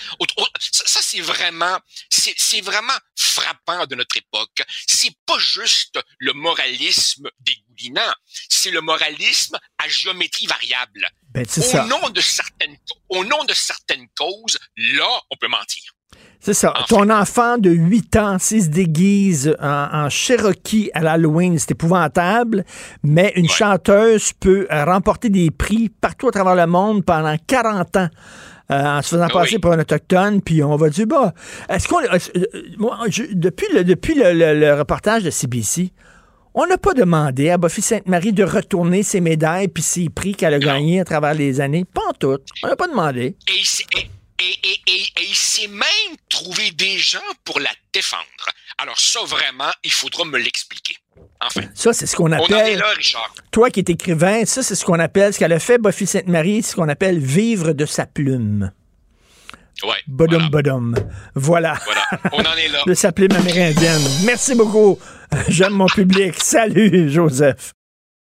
[0.59, 1.79] ça, c'est vraiment,
[2.09, 4.63] c'est vraiment frappant de notre époque.
[4.87, 8.13] C'est pas juste le moralisme dégoulinant,
[8.49, 11.09] c'est le moralisme à géométrie variable.
[11.31, 12.77] Ben, au nom de certaines,
[13.09, 15.93] au nom de certaines causes, là, on peut mentir.
[16.41, 16.73] C'est ça.
[16.89, 22.65] Ton enfant de 8 ans, s'il se déguise en, Cherokee à l'Halloween, c'est épouvantable,
[23.03, 27.97] mais une chanteuse peut euh, remporter des prix partout à travers le monde pendant 40
[27.97, 28.09] ans.
[28.71, 31.35] Euh, en se faisant ah passer pour un autochtone, puis on va dire, bah,
[31.69, 32.01] est-ce qu'on...
[32.01, 35.93] Euh, depuis le, depuis le, reportage de CBC,
[36.55, 40.55] on n'a pas demandé à Buffy Sainte-Marie de retourner ses médailles puis ses prix qu'elle
[40.55, 41.85] a gagnés à travers les années.
[41.85, 42.39] Pas en tout.
[42.63, 43.35] On n'a pas demandé.
[43.49, 44.11] Et, et,
[44.41, 48.23] il s'est même trouvé des gens pour la défendre.
[48.79, 50.97] Alors ça, vraiment, il faudra me l'expliquer.
[51.41, 51.63] Enfin.
[51.75, 52.47] Ça, c'est ce qu'on appelle...
[52.51, 53.35] On est là, Richard.
[53.51, 56.63] Toi qui es écrivain, ça, c'est ce qu'on appelle, ce qu'elle a fait, Buffy Sainte-Marie,
[56.63, 58.73] ce qu'on appelle vivre de sa plume.
[59.83, 59.97] Ouais.
[60.07, 60.95] Bodum, bodum.
[61.35, 61.79] Voilà.
[61.85, 62.09] Voilà.
[62.33, 62.83] On en est là.
[62.87, 64.03] de sa plume amérindienne.
[64.25, 64.99] Merci beaucoup.
[65.49, 66.35] J'aime mon public.
[66.39, 67.73] Salut, Joseph.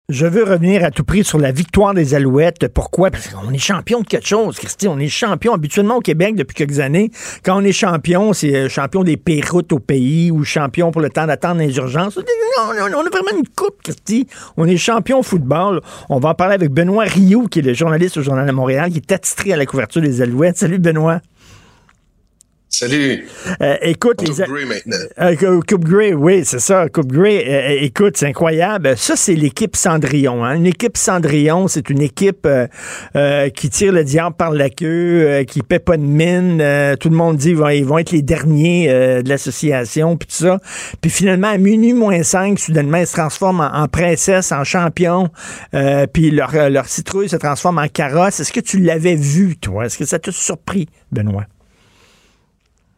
[0.09, 2.69] Je veux revenir à tout prix sur la victoire des Alouettes.
[2.69, 3.11] Pourquoi?
[3.11, 4.87] Parce qu'on est champion de quelque chose, Christy.
[4.87, 7.11] On est champion habituellement au Québec depuis quelques années.
[7.43, 11.09] Quand on est champion, c'est euh, champion des pires au pays ou champion pour le
[11.09, 12.17] temps d'attendre les urgences.
[12.17, 14.27] On a vraiment une coupe, Christy.
[14.55, 15.81] On est champion au football.
[16.07, 18.89] On va en parler avec Benoît Rioux, qui est le journaliste au Journal de Montréal,
[18.91, 20.57] qui est attitré à la couverture des Alouettes.
[20.57, 21.19] Salut, Benoît.
[22.69, 23.25] Salut.
[23.61, 24.97] Euh, écoute, Coupe Grey maintenant.
[25.19, 26.89] Euh, Coupe Grey, oui, c'est ça.
[26.89, 27.45] Coupe Grey.
[27.47, 28.97] Euh, écoute, c'est incroyable.
[28.97, 30.43] Ça, c'est l'équipe Cendrillon.
[30.43, 30.55] Hein.
[30.55, 32.47] Une équipe Cendrillon, c'est une équipe
[33.55, 36.57] qui tire le diable par la queue, qui paie pas de mine.
[36.99, 38.87] tout le monde dit qu'ils vont, être les derniers
[39.23, 40.59] de l'association, puis tout ça.
[41.01, 45.29] Puis finalement, à minuit moins 5, soudainement, ils se transforment en, princesse, en champion.
[46.13, 48.41] puis leur, leur citrouille se transforme en carrosse.
[48.41, 49.85] Est-ce que tu l'avais vu, toi?
[49.85, 51.45] Est-ce que ça t'a surpris, Benoît?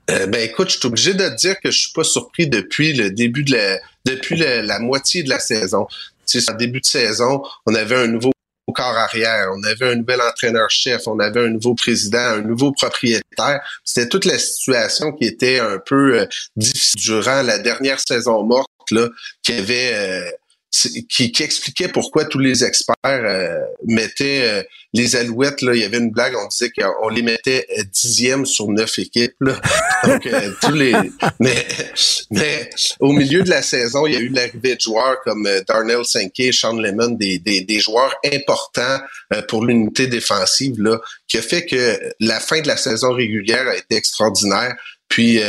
[0.10, 2.94] Euh, ben écoute, je suis obligé de te dire que je suis pas surpris depuis
[2.94, 5.88] le début de la depuis la, moitié de la saison.
[6.26, 8.31] Tu sais, en début de saison, on avait un nouveau
[8.73, 13.61] corps arrière, on avait un nouvel entraîneur-chef, on avait un nouveau président, un nouveau propriétaire.
[13.84, 16.26] C'était toute la situation qui était un peu euh,
[16.56, 19.10] difficile durant la dernière saison morte là,
[19.44, 20.30] qui avait euh,
[20.72, 24.64] qui, qui, expliquait pourquoi tous les experts euh, mettaient euh,
[24.94, 25.61] les Alouettes.
[25.61, 28.99] Là, il y avait une blague, on disait qu'on les mettait euh, dixième sur neuf
[28.99, 29.36] équipes.
[29.41, 29.60] Là.
[30.04, 30.28] Donc
[30.62, 30.94] tous les,
[31.40, 31.68] mais,
[32.32, 32.70] mais
[33.00, 36.52] au milieu de la saison, il y a eu l'arrivée de joueurs comme Darnell Sankey,
[36.52, 39.00] Sean Lemon, des, des, joueurs importants
[39.48, 43.76] pour l'unité défensive, là, qui a fait que la fin de la saison régulière a
[43.76, 44.76] été extraordinaire.
[45.08, 45.40] Puis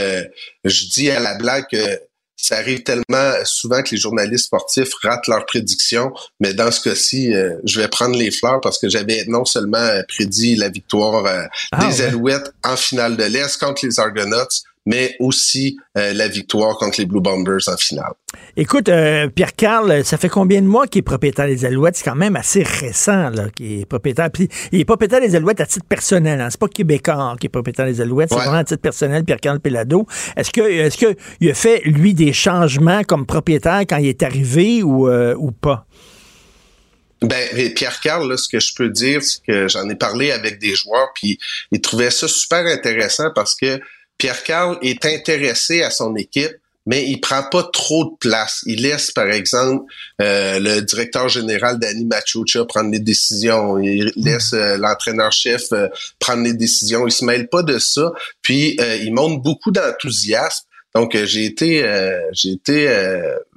[0.65, 2.01] je dis à la blague que
[2.43, 7.35] ça arrive tellement souvent que les journalistes sportifs ratent leurs prédictions, mais dans ce cas-ci,
[7.35, 11.27] euh, je vais prendre les fleurs parce que j'avais non seulement euh, prédit la victoire
[11.27, 14.49] euh, ah, des Alouettes en finale de l'Est contre les Argonauts,
[14.87, 18.13] mais aussi euh, la victoire contre les Blue Bombers en finale.
[18.57, 21.97] Écoute, euh, Pierre-Carl, ça fait combien de mois qu'il est propriétaire des Alouettes?
[21.97, 24.31] C'est quand même assez récent qu'il est propriétaire.
[24.31, 26.41] Puis, il est propriétaire des Alouettes à titre personnel.
[26.41, 26.49] Hein?
[26.51, 30.07] C'est pas Québécois qui est propriétaire des Alouettes, c'est vraiment à titre personnel, Pierre-Carl Pelado.
[30.37, 34.23] Est-ce que est-ce que il a fait, lui, des changements comme propriétaire quand il est
[34.23, 35.87] arrivé ou, euh, ou pas?
[37.23, 41.09] Ben, Pierre-Carl, ce que je peux dire, c'est que j'en ai parlé avec des joueurs,
[41.15, 41.39] puis
[41.71, 43.79] ils trouvaient ça super intéressant parce que
[44.21, 46.53] Pierre Carl est intéressé à son équipe,
[46.87, 48.61] mais il prend pas trop de place.
[48.67, 49.85] Il laisse, par exemple,
[50.21, 53.79] euh, le directeur général Danny Machucha prendre les décisions.
[53.79, 55.89] Il laisse euh, l'entraîneur-chef euh,
[56.19, 57.07] prendre les décisions.
[57.07, 58.13] Il se mêle pas de ça.
[58.43, 60.67] Puis, il montre beaucoup d'enthousiasme.
[60.95, 61.89] Donc, j'ai été,
[62.33, 62.93] j'ai été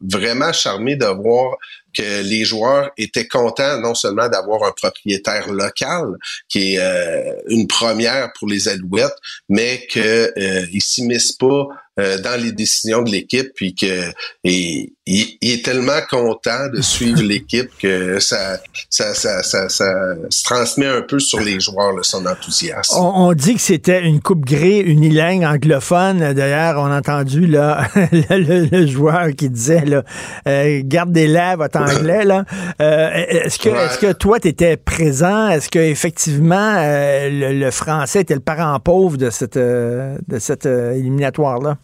[0.02, 1.58] vraiment charmé de voir
[1.94, 6.18] que les joueurs étaient contents non seulement d'avoir un propriétaire local,
[6.50, 9.16] qui est euh, une première pour les Alouettes,
[9.50, 11.68] mais qu'ils euh, s'immiscent pas
[12.00, 14.12] euh, dans les décisions de l'équipe, puis que
[14.44, 18.58] il, est tellement content de suivre l'équipe que ça
[18.90, 22.96] ça, ça, ça, se transmet un peu sur les joueurs son enthousiasme.
[22.98, 26.34] On, dit que c'était une coupe grise unilingue anglophone.
[26.34, 30.04] D'ailleurs, on a entendu là le, joueur qui disait là,
[30.48, 32.46] euh, gardez-la votre anglais là.
[32.82, 35.50] Euh, est-ce que est-ce que toi tu étais présent?
[35.50, 41.60] Est-ce que effectivement le, le, français était le parent pauvre de cette de cette éliminatoire
[41.60, 41.78] là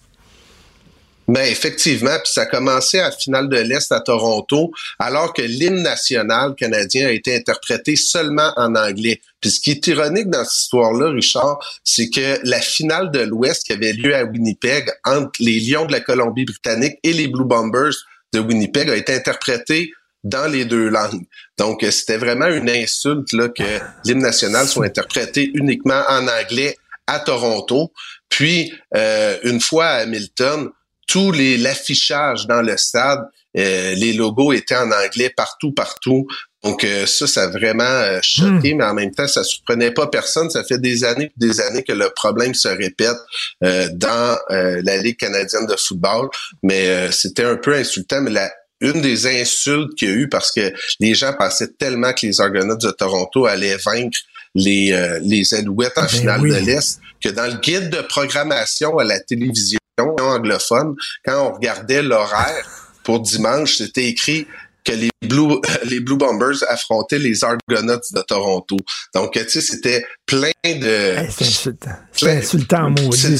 [1.29, 5.43] ben effectivement, puis ça a commencé à la finale de l'Est à Toronto, alors que
[5.43, 9.21] l'hymne national canadien a été interprété seulement en anglais.
[9.39, 13.67] Puis ce qui est ironique dans cette histoire-là, Richard, c'est que la finale de l'Ouest
[13.67, 17.93] qui avait lieu à Winnipeg entre les Lions de la Colombie-Britannique et les Blue Bombers
[18.33, 19.91] de Winnipeg a été interprétée
[20.23, 21.25] dans les deux langues.
[21.57, 23.63] Donc, c'était vraiment une insulte là, que
[24.05, 26.75] l'hymne national soit interprété uniquement en anglais
[27.07, 27.91] à Toronto.
[28.27, 30.69] Puis, euh, une fois à Hamilton,
[31.07, 33.21] tout les l'affichage dans le stade,
[33.57, 36.27] euh, les logos étaient en anglais partout, partout.
[36.63, 38.77] Donc euh, ça, ça a vraiment euh, choqué, hmm.
[38.77, 40.49] mais en même temps, ça surprenait pas personne.
[40.49, 43.17] Ça fait des années, des années que le problème se répète
[43.61, 46.29] dans la Ligue canadienne de football.
[46.63, 48.21] Mais c'était un peu insultant.
[48.21, 52.13] Mais la, une des insultes qu'il y a eu parce que les gens pensaient tellement
[52.13, 54.17] que les Argonauts de Toronto allaient vaincre
[54.55, 59.03] les, les Alouettes en ben finale de l'Est que dans le guide de programmation à
[59.03, 60.95] la télévision, anglophone,
[61.25, 62.65] quand on regardait l'horaire
[63.03, 64.47] pour dimanche, c'était écrit
[64.83, 68.77] que les Blue, les Blue Bombers affrontaient les Argonauts de Toronto.
[69.13, 71.15] Donc, tu sais, c'était plein de...
[71.29, 71.95] c'est insultant.
[72.11, 73.37] C'est insultant, maudit,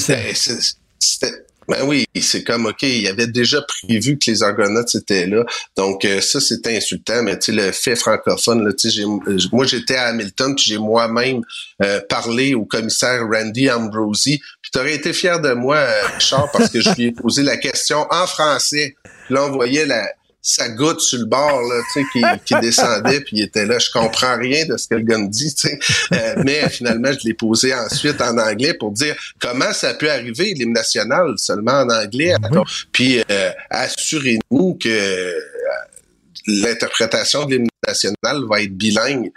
[0.98, 5.44] C'était ben oui, c'est comme OK, il avait déjà prévu que les Argonautes étaient là.
[5.76, 9.04] Donc euh, ça c'était insultant, mais tu sais le fait francophone là, tu sais
[9.52, 11.42] moi j'étais à Hamilton puis j'ai moi-même
[11.82, 14.40] euh, parlé au commissaire Randy Ambrosi.
[14.60, 17.44] Puis tu aurais été fier de moi euh, Richard parce que je lui ai posé
[17.44, 18.96] la question en français.
[19.28, 20.10] là on voyait la
[20.42, 23.78] sa goutte sur le bord là, tu sais, qui, qui descendait, puis il était là.
[23.78, 25.78] Je comprends rien de ce que le gars me dit, tu sais.
[26.12, 30.54] Euh, mais finalement, je l'ai posé ensuite en anglais pour dire comment ça peut arriver
[30.54, 32.34] l'hymne national seulement en anglais.
[32.92, 35.32] Puis euh, assurez-nous que euh,
[36.46, 39.30] l'interprétation de l'hymne national va être bilingue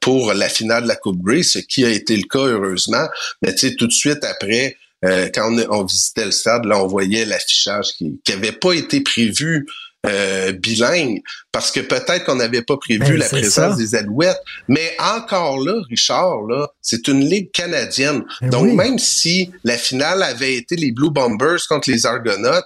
[0.00, 3.06] pour la finale de la Coupe Grey, ce qui a été le cas heureusement.
[3.42, 7.24] Mais tu sais, tout de suite après, quand on, visitait le stade, là, on voyait
[7.24, 9.66] l'affichage qui n'avait pas été prévu
[10.06, 11.22] euh, bilingue,
[11.52, 14.40] parce que peut-être qu'on n'avait pas prévu ben, la présence des Alouettes.
[14.68, 18.24] Mais encore là, Richard, là, c'est une ligue canadienne.
[18.40, 22.60] Ben Donc même si la finale avait été les Blue Bombers contre les Argonauts,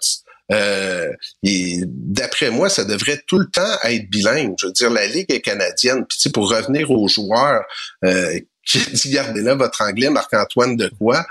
[0.51, 1.13] euh,
[1.43, 4.55] d'après moi, ça devrait tout le temps être bilingue.
[4.61, 6.05] Je veux dire, la ligue est canadienne.
[6.09, 7.63] Puis pour revenir aux joueurs
[8.05, 11.25] euh, qui dit gardez là votre anglais, Marc-Antoine de quoi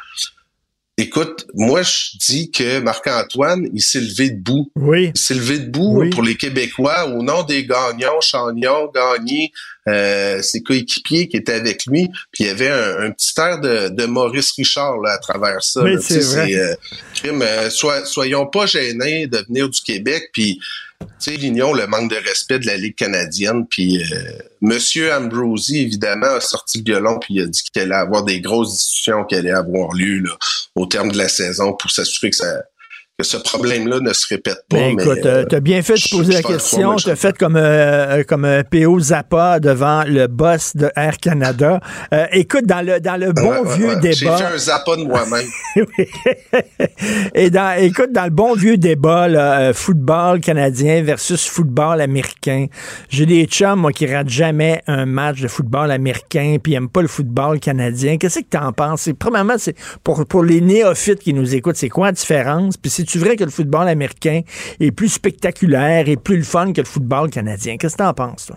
[1.00, 4.72] Écoute, moi je dis que Marc-Antoine, il s'est levé debout.
[4.76, 5.12] Oui.
[5.14, 9.52] Il s'est levé debout pour les Québécois au nom des gagnants, Chagnon, Gagné,
[9.88, 12.08] euh, ses coéquipiers qui étaient avec lui.
[12.32, 15.84] Puis il y avait un, petit air de, Maurice Richard là, à travers ça.
[15.84, 16.52] Oui, c'est vrai.
[16.56, 16.76] Euh,
[17.26, 17.70] euh,
[18.06, 20.32] soyons pas gênés de venir du Québec.
[20.34, 20.60] Puis
[21.00, 23.66] tu sais, l'Union, le manque de respect de la Ligue canadienne.
[23.68, 27.96] Puis euh, Monsieur Ambrosi, évidemment, a sorti le violon puis il a dit qu'il allait
[27.96, 30.38] avoir des grosses discussions qui allaient avoir lieu là,
[30.76, 32.64] au terme de la saison pour s'assurer que ça
[33.18, 34.78] que ce problème-là ne se répète pas.
[34.78, 36.98] Ben, écoute, euh, t'as bien fait de poser la question.
[36.98, 39.00] T'as fait comme euh, comme euh, P.O.
[39.00, 41.80] Zappa devant le boss de Air Canada.
[42.14, 44.12] Euh, écoute, dans le dans le bon vieux débat.
[44.12, 45.48] J'ai fait un Zappa de moi-même.
[47.34, 52.68] Et dans, écoute, dans le bon vieux débat, là, football canadien versus football américain.
[53.10, 57.02] J'ai des chums, moi, qui ratent jamais un match de football américain, puis n'aiment pas
[57.02, 58.18] le football canadien.
[58.18, 59.10] Qu'est-ce que t'en penses?
[59.18, 62.78] Premièrement, c'est pour, pour les néophytes qui nous écoutent, c'est quoi la différence?
[62.78, 64.42] Puis c'est vrai que le football américain
[64.80, 67.78] est plus spectaculaire et plus le fun que le football canadien?
[67.78, 68.52] Qu'est-ce que tu en penses?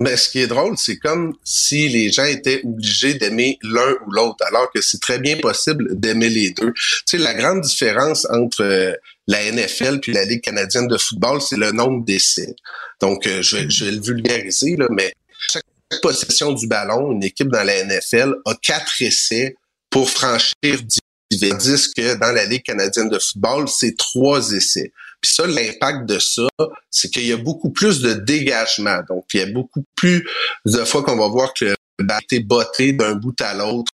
[0.00, 4.10] Mais ce qui est drôle, c'est comme si les gens étaient obligés d'aimer l'un ou
[4.10, 6.72] l'autre, alors que c'est très bien possible d'aimer les deux.
[6.72, 8.94] Tu sais, la grande différence entre euh,
[9.26, 12.56] la NFL puis la Ligue canadienne de football, c'est le nombre d'essais.
[13.00, 15.12] Donc, euh, je, vais, le vulgariser, là, mais
[15.52, 15.64] chaque
[16.00, 19.54] possession du ballon, une équipe dans la NFL a quatre essais
[19.90, 20.99] pour franchir 10
[21.38, 24.92] tandis que dans la Ligue canadienne de football, c'est trois essais.
[25.20, 26.48] Puis ça, l'impact de ça,
[26.90, 29.00] c'est qu'il y a beaucoup plus de dégagement.
[29.08, 30.26] Donc, il y a beaucoup plus
[30.64, 33.92] de fois qu'on va voir que le ballon a été botté d'un bout à l'autre,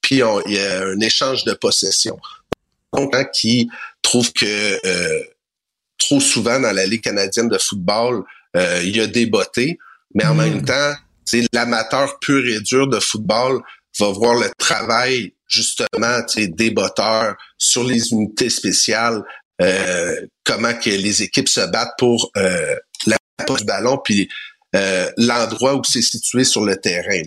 [0.00, 2.18] puis il y a un échange de possession.
[2.92, 3.68] Donc, hein, qui
[4.02, 5.22] trouve que euh,
[5.98, 8.24] trop souvent dans la Ligue canadienne de football,
[8.56, 9.78] euh, il y a des beautés,
[10.14, 10.94] mais en même temps,
[11.24, 13.60] c'est l'amateur pur et dur de football
[13.98, 19.22] va voir le travail justement des botteurs sur les unités spéciales,
[19.60, 23.16] euh, comment que les équipes se battent pour euh, la
[23.46, 24.28] poste du ballon, puis
[24.76, 27.22] euh, l'endroit où c'est situé sur le terrain.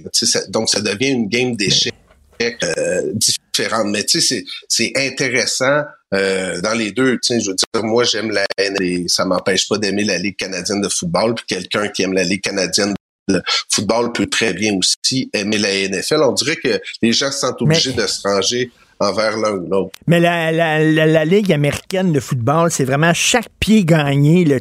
[0.47, 1.93] donc, ça devient une game d'échecs
[2.41, 3.87] euh, différente.
[3.87, 5.83] Mais c'est intéressant
[6.13, 7.19] euh, dans les deux.
[7.29, 10.89] Je veux dire, moi, j'aime la et ça m'empêche pas d'aimer la Ligue canadienne de
[10.89, 11.35] football.
[11.35, 12.93] Puis quelqu'un qui aime la Ligue canadienne
[13.27, 16.21] de football peut très bien aussi aimer la NFL.
[16.23, 19.91] On dirait que les gens se sentent obligés de se ranger envers l'un ou l'autre.
[20.07, 24.45] Mais la, la, la, Ligue américaine de football, c'est vraiment chaque pied gagné.
[24.45, 24.57] Là,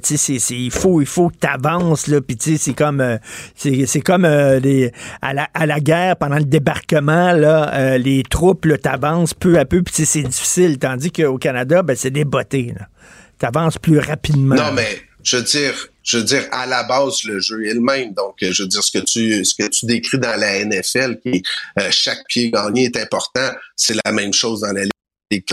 [0.50, 2.10] il faut, il faut que tu avances.
[2.38, 3.18] C'est comme, euh,
[3.54, 4.88] c'est, comme euh,
[5.20, 9.64] à, la, à la guerre, pendant le débarquement, là, euh, les troupes t'avancent peu à
[9.64, 9.82] peu.
[9.82, 10.78] Puis c'est difficile.
[10.78, 12.24] Tandis qu'au Canada, ben, c'est des.
[12.50, 12.74] Tu
[13.46, 14.54] avances plus rapidement.
[14.54, 17.80] Non, mais je veux dire, je veux dire, à la base, le jeu est le
[17.80, 18.12] même.
[18.14, 21.42] Donc, je veux dire, ce que tu, ce que tu décris dans la NFL, qui
[21.78, 25.44] euh, chaque pied gagné est important, c'est la même chose dans la Ligue.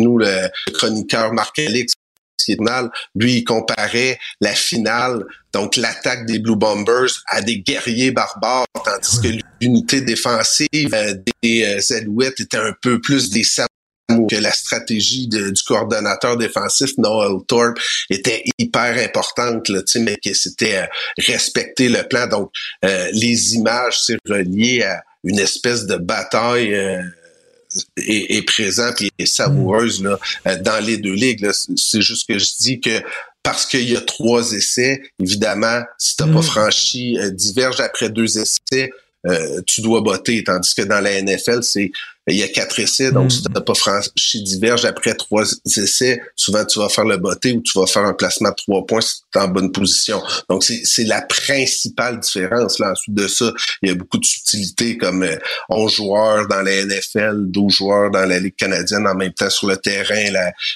[0.00, 1.92] Nous, le chroniqueur Marc-Alix,
[3.14, 9.20] lui, il comparait la finale, donc l'attaque des Blue Bombers, à des guerriers barbares, tandis
[9.20, 13.44] que l'unité défensive euh, des euh, Alouettes était un peu plus des
[14.08, 17.78] que la stratégie du coordonnateur défensif Noel Thorpe
[18.10, 20.86] était hyper importante, là, mais que c'était euh,
[21.26, 22.26] respecter le plan.
[22.26, 22.50] Donc,
[22.84, 27.00] euh, les images, c'est relié à une espèce de bataille euh,
[27.96, 31.50] est, présente et savoureuse là, euh, dans les deux ligues.
[31.76, 33.02] C'est juste que je dis que
[33.42, 36.44] parce qu'il y a trois essais, évidemment, si tu n'as pas mm.
[36.44, 38.90] franchi diverge après deux essais,
[39.66, 40.44] tu dois botter.
[40.44, 41.90] Tandis que dans la NFL, c'est
[42.26, 43.42] il y a quatre essais, donc si mm.
[43.42, 47.60] tu n'as pas franchi diverge après trois essais, souvent tu vas faire le botté ou
[47.60, 50.22] tu vas faire un placement de trois points si tu es en bonne position.
[50.48, 52.78] Donc c'est la principale différence.
[52.78, 52.92] Là.
[52.92, 53.52] Ensuite de ça,
[53.82, 55.36] il y a beaucoup de subtilités comme euh,
[55.68, 59.68] 11 joueurs dans la NFL, 12 joueurs dans la Ligue canadienne en même temps sur
[59.68, 60.24] le terrain.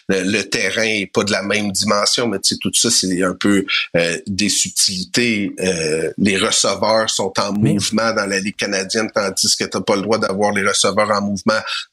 [0.09, 3.35] le, terrain est pas de la même dimension, mais tu sais, tout ça, c'est un
[3.35, 3.65] peu
[3.97, 5.53] euh, des subtilités.
[5.61, 9.97] Euh, les receveurs sont en mouvement dans la Ligue canadienne, tandis que tu n'as pas
[9.97, 11.38] le droit d'avoir les receveurs en mouvement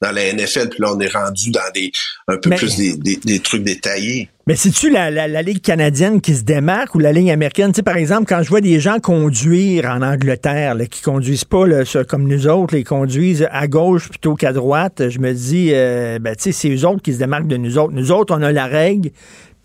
[0.02, 0.70] dans la NFL.
[0.70, 1.92] Puis là, on est rendu dans des
[2.28, 4.30] un peu plus des, trucs détaillés.
[4.48, 7.72] Mais c'est-tu la, la, Ligue canadienne qui se démarque ou la Ligue américaine?
[7.72, 11.46] Tu sais, par exemple, quand je vois des gens conduire en Angleterre, là, qui conduisent
[11.46, 11.66] pas
[12.08, 16.36] comme nous autres, ils conduisent à gauche plutôt qu'à droite, je me dis, euh, ben,
[16.36, 17.94] tu sais, c'est eux autres qui se démarquent de nous autres.
[17.94, 19.10] Nous autres, on a la règle,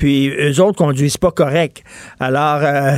[0.00, 1.84] puis eux autres conduisent pas correct.
[2.18, 2.96] Alors, euh,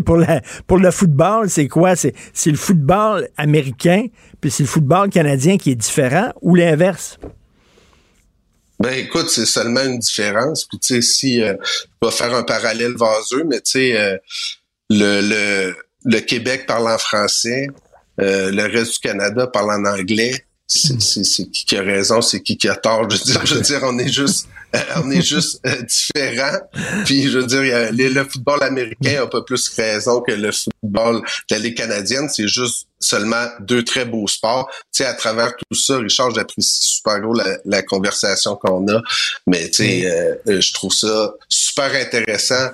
[0.04, 0.22] pour,
[0.66, 1.96] pour le football, c'est quoi?
[1.96, 2.14] C'est,
[2.44, 4.06] le football américain,
[4.38, 7.18] puis c'est le football canadien qui est différent, ou l'inverse?
[8.78, 10.66] Ben écoute, c'est seulement une différence.
[10.66, 11.54] Puis tu sais, si euh,
[12.02, 14.18] on va faire un parallèle vaseux, mais tu sais, euh,
[14.90, 15.74] le, le,
[16.04, 17.68] le Québec parle en français,
[18.18, 22.68] le reste du Canada parle en anglais c'est qui qui a raison, c'est qui qui
[22.68, 23.08] a tort.
[23.10, 24.51] Je veux dire, je veux dire on est juste, euh,
[24.96, 26.58] on est juste euh, différents.
[27.04, 31.54] Puis je veux dire, le football américain a pas plus raison que le football de
[31.54, 32.28] la Ligue canadienne.
[32.28, 34.68] C'est juste seulement deux très beaux sports.
[34.70, 37.34] Tu sais, à travers tout ça, Richard, j'apprécie super gros
[37.64, 39.02] la, conversation qu'on a.
[39.46, 40.06] Mais tu sais,
[40.46, 42.70] euh, je trouve ça super intéressant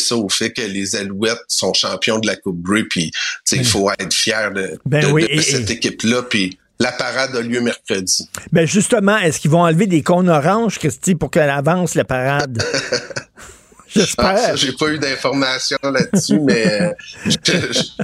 [0.00, 3.10] ça au fait que les Alouettes sont champions de la Coupe Grey, puis
[3.52, 5.02] il faut être fier de, ben
[5.42, 8.28] cette équipe-là, puis la parade a lieu mercredi.
[8.50, 12.60] Ben justement, est-ce qu'ils vont enlever des cônes oranges, Christy, pour qu'elle avance la parade?
[13.86, 14.36] J'espère.
[14.38, 16.92] Ah, j'ai pas eu d'informations là-dessus, mais euh,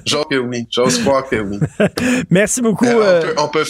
[0.04, 0.66] j'ose que oui.
[0.68, 1.58] J'ose croire que oui.
[2.30, 2.84] Merci beaucoup.
[2.84, 3.64] Euh, euh, on, peut,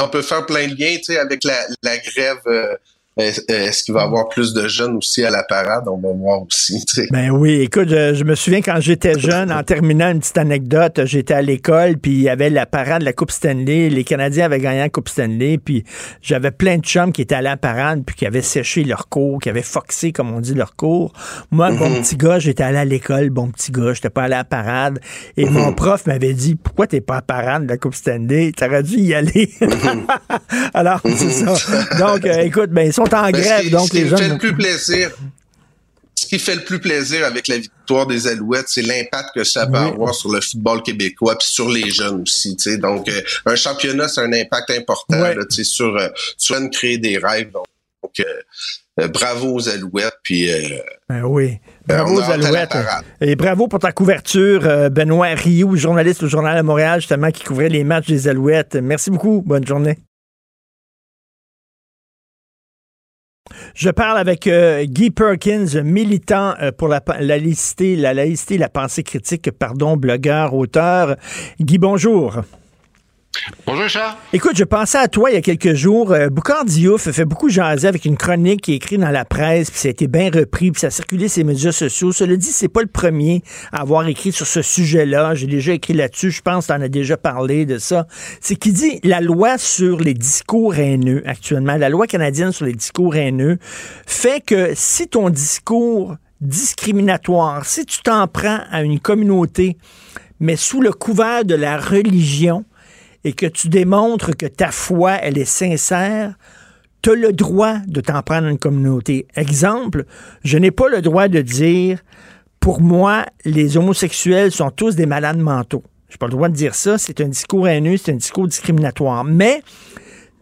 [0.00, 2.78] on, peut, faire plein de liens, tu sais, avec la, la grève
[3.16, 5.84] est-ce qu'il va y avoir plus de jeunes aussi à la parade?
[5.86, 6.84] On va voir aussi.
[7.12, 11.34] Ben oui, écoute, je, me souviens quand j'étais jeune, en terminant une petite anecdote, j'étais
[11.34, 13.88] à l'école, puis il y avait la parade de la Coupe Stanley.
[13.88, 15.84] Les Canadiens avaient gagné la Coupe Stanley, puis
[16.22, 19.40] j'avais plein de chums qui étaient à la parade, puis qui avaient séché leur cours,
[19.40, 21.12] qui avaient foxé, comme on dit, leur cours.
[21.52, 22.02] Moi, bon mhm.
[22.02, 24.98] petit gars, j'étais allé à l'école, bon petit gars, j'étais pas allé à la parade.
[25.36, 25.76] Et mon mhm.
[25.76, 28.50] prof m'avait dit, pourquoi t'es pas à la parade de la Coupe Stanley?
[28.56, 29.50] T'aurais dû y aller.
[29.60, 30.06] Mhm.
[30.74, 31.54] Alors, c'est ça.
[31.98, 34.16] Donc, euh, écoute, ben, ils sont en grève, donc les gens.
[34.16, 35.10] Fait le plus plaisir.
[36.16, 39.66] Ce qui fait le plus plaisir avec la victoire des Alouettes, c'est l'impact que ça
[39.66, 42.56] va avoir sur le football québécois puis sur les jeunes aussi.
[42.78, 46.08] Donc, euh, un championnat, c'est un impact important là, sur, euh,
[46.38, 47.50] sur créer des rêves.
[47.50, 50.16] Donc, euh, bravo aux Alouettes.
[50.22, 50.48] Puis,
[51.08, 51.58] ben oui.
[51.86, 52.76] Bravo aux Alouettes.
[53.20, 57.68] Et bravo pour ta couverture, Benoît Rioux, journaliste au Journal de Montréal, justement, qui couvrait
[57.68, 58.76] les matchs des Alouettes.
[58.76, 59.42] Merci beaucoup.
[59.44, 59.98] Bonne journée.
[63.74, 68.68] Je parle avec euh, Guy Perkins, militant euh, pour la, la, laïcité, la laïcité, la
[68.68, 71.16] pensée critique, pardon, blogueur, auteur.
[71.60, 72.42] Guy, bonjour.
[73.66, 74.16] Bonjour, Charles.
[74.32, 76.12] Écoute, je pensais à toi il y a quelques jours.
[76.12, 79.70] Euh, Boucard Diouf fait beaucoup jaser avec une chronique qui est écrite dans la presse,
[79.70, 82.12] puis ça a été bien repris, puis ça a circulé sur les médias sociaux.
[82.12, 83.42] Cela dit, c'est pas le premier
[83.72, 85.34] à avoir écrit sur ce sujet-là.
[85.34, 86.30] J'ai déjà écrit là-dessus.
[86.30, 88.06] Je pense que tu en as déjà parlé de ça.
[88.40, 92.74] C'est qui dit la loi sur les discours haineux actuellement, la loi canadienne sur les
[92.74, 93.58] discours haineux,
[94.06, 99.76] fait que si ton discours discriminatoire, si tu t'en prends à une communauté,
[100.40, 102.64] mais sous le couvert de la religion,
[103.24, 106.34] et que tu démontres que ta foi, elle est sincère,
[107.02, 109.26] tu as le droit de t'en prendre une communauté.
[109.34, 110.04] Exemple,
[110.44, 112.00] je n'ai pas le droit de dire,
[112.60, 115.82] pour moi, les homosexuels sont tous des malades mentaux.
[116.08, 116.96] Je n'ai pas le droit de dire ça.
[116.96, 119.24] C'est un discours haineux, c'est un discours discriminatoire.
[119.24, 119.62] Mais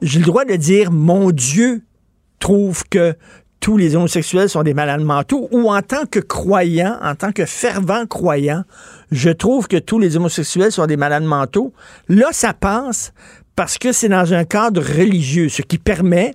[0.03, 1.83] j'ai le droit de dire, mon Dieu
[2.39, 3.17] trouve que
[3.63, 7.47] tous les homosexuels sont des malades mentaux, ou en tant que croyant, en tant que
[7.47, 8.65] fervent croyant,
[9.13, 11.73] je trouve que tous les homosexuels sont des malades mentaux.
[12.09, 13.15] Là, ça passe
[13.55, 16.33] parce que c'est dans un cadre religieux, ce qui permet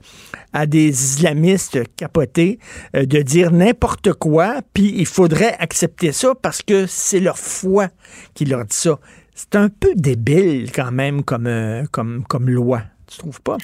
[0.54, 2.60] à des islamistes capotés
[2.96, 7.90] euh, de dire n'importe quoi, puis il faudrait accepter ça parce que c'est leur foi
[8.36, 9.00] qui leur dit ça.
[9.36, 13.58] C'est un peu débile quand même comme, euh, comme, comme loi, tu trouves pas?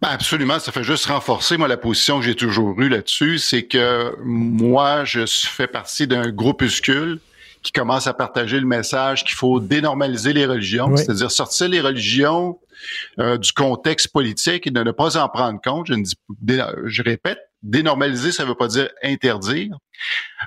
[0.00, 3.64] Ben absolument, ça fait juste renforcer moi la position que j'ai toujours eue là-dessus, c'est
[3.64, 7.18] que moi je fais partie d'un groupuscule
[7.64, 12.60] qui commence à partager le message qu'il faut dénormaliser les religions, c'est-à-dire sortir les religions
[13.18, 15.88] euh, du contexte politique et de ne pas en prendre compte.
[15.88, 19.76] Je, ne dis, je répète, dénormaliser, ça ne veut pas dire interdire.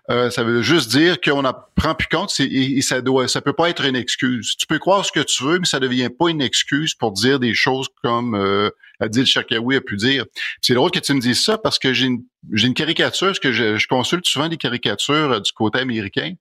[0.10, 3.54] Euh, ça veut juste dire qu'on n'en prend plus compte et, ça doit, ça peut
[3.54, 4.56] pas être une excuse.
[4.58, 7.40] Tu peux croire ce que tu veux, mais ça devient pas une excuse pour dire
[7.40, 8.70] des choses comme euh,
[9.02, 10.26] Adil Sharkawi a pu dire.
[10.62, 12.24] C'est drôle que tu me dises ça parce que j'ai une,
[12.54, 16.34] j'ai une caricature, parce que je, consulte souvent des caricatures euh, du côté américain.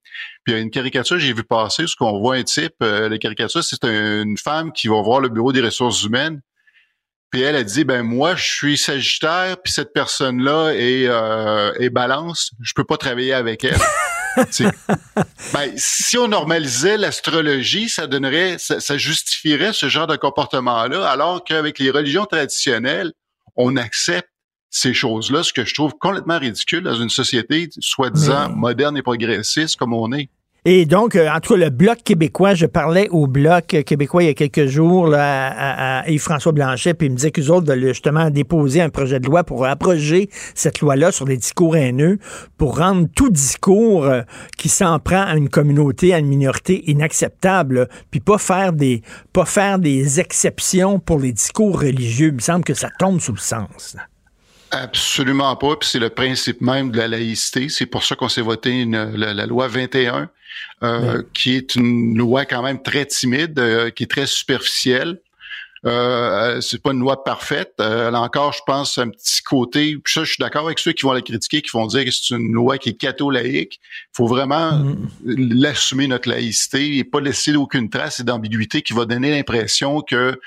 [0.45, 3.09] Puis il y a une caricature j'ai vu passer, ce qu'on voit un type, euh,
[3.09, 6.41] la caricature, c'est une femme qui va voir le bureau des ressources humaines
[7.31, 11.73] puis elle a dit ben moi je suis Sagittaire puis cette personne là est, euh,
[11.79, 13.79] est Balance, je peux pas travailler avec elle.
[15.53, 21.79] ben, si on normalisait l'astrologie, ça donnerait, ça, justifierait ce genre de comportement-là, alors qu'avec
[21.79, 23.13] les religions traditionnelles,
[23.57, 24.29] on accepte
[24.71, 29.77] ces choses-là, ce que je trouve complètement ridicule dans une société soi-disant moderne et progressiste
[29.77, 30.31] comme on est.
[30.67, 34.27] Et donc, euh, en tout cas, le Bloc québécois, je parlais au Bloc québécois il
[34.27, 37.89] y a quelques jours là, à, Yves-François Blanchet, puis il me disait qu'eux autres veulent
[37.89, 42.19] justement déposer un projet de loi pour abroger cette loi-là sur les discours haineux,
[42.59, 44.21] pour rendre tout discours euh,
[44.59, 49.47] qui s'en prend à une communauté, à une minorité inacceptable, puis pas faire des pas
[49.47, 52.29] faire des exceptions pour les discours religieux.
[52.29, 53.97] Il me semble que ça tombe sous le sens.
[54.73, 55.77] Absolument pas.
[55.77, 57.69] Puis c'est le principe même de la laïcité.
[57.69, 60.29] C'est pour ça qu'on s'est voté la, la, loi 21
[60.83, 65.21] euh, qui est une loi quand même très timide, euh, qui est très superficielle.
[65.87, 67.73] Euh, c'est pas une loi parfaite.
[67.81, 69.97] Euh, là encore, je pense un petit côté.
[69.97, 72.11] Puis ça, je suis d'accord avec ceux qui vont la critiquer, qui vont dire que
[72.11, 73.81] c'est une loi qui est catho-laïque.
[73.83, 75.09] Il faut vraiment mm.
[75.25, 80.39] l'assumer notre laïcité et pas laisser aucune trace d'ambiguïté qui va donner l'impression que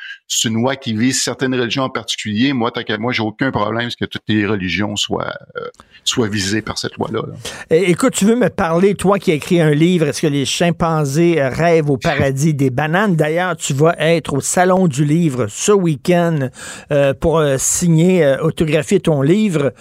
[0.42, 2.54] c'est une loi qui vise certaines religions en particulier.
[2.54, 5.68] Moi, tant qu'à moi, j'ai aucun problème que toutes les religions soient euh,
[6.04, 7.22] soient visées par cette loi-là.
[7.70, 11.42] Écoute, tu veux me parler, toi qui as écrit un livre, est-ce que les chimpanzés
[11.42, 13.16] rêvent au paradis des bananes?
[13.16, 16.50] D'ailleurs, tu vas être au salon du livre ce week-end
[16.92, 19.74] euh, pour euh, signer, euh, autographier ton livre.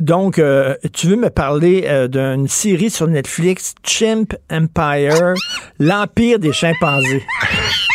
[0.00, 0.40] donc,
[0.92, 5.34] tu veux me parler d'une série sur Netflix, Chimp Empire,
[5.78, 7.22] l'empire des chimpanzés.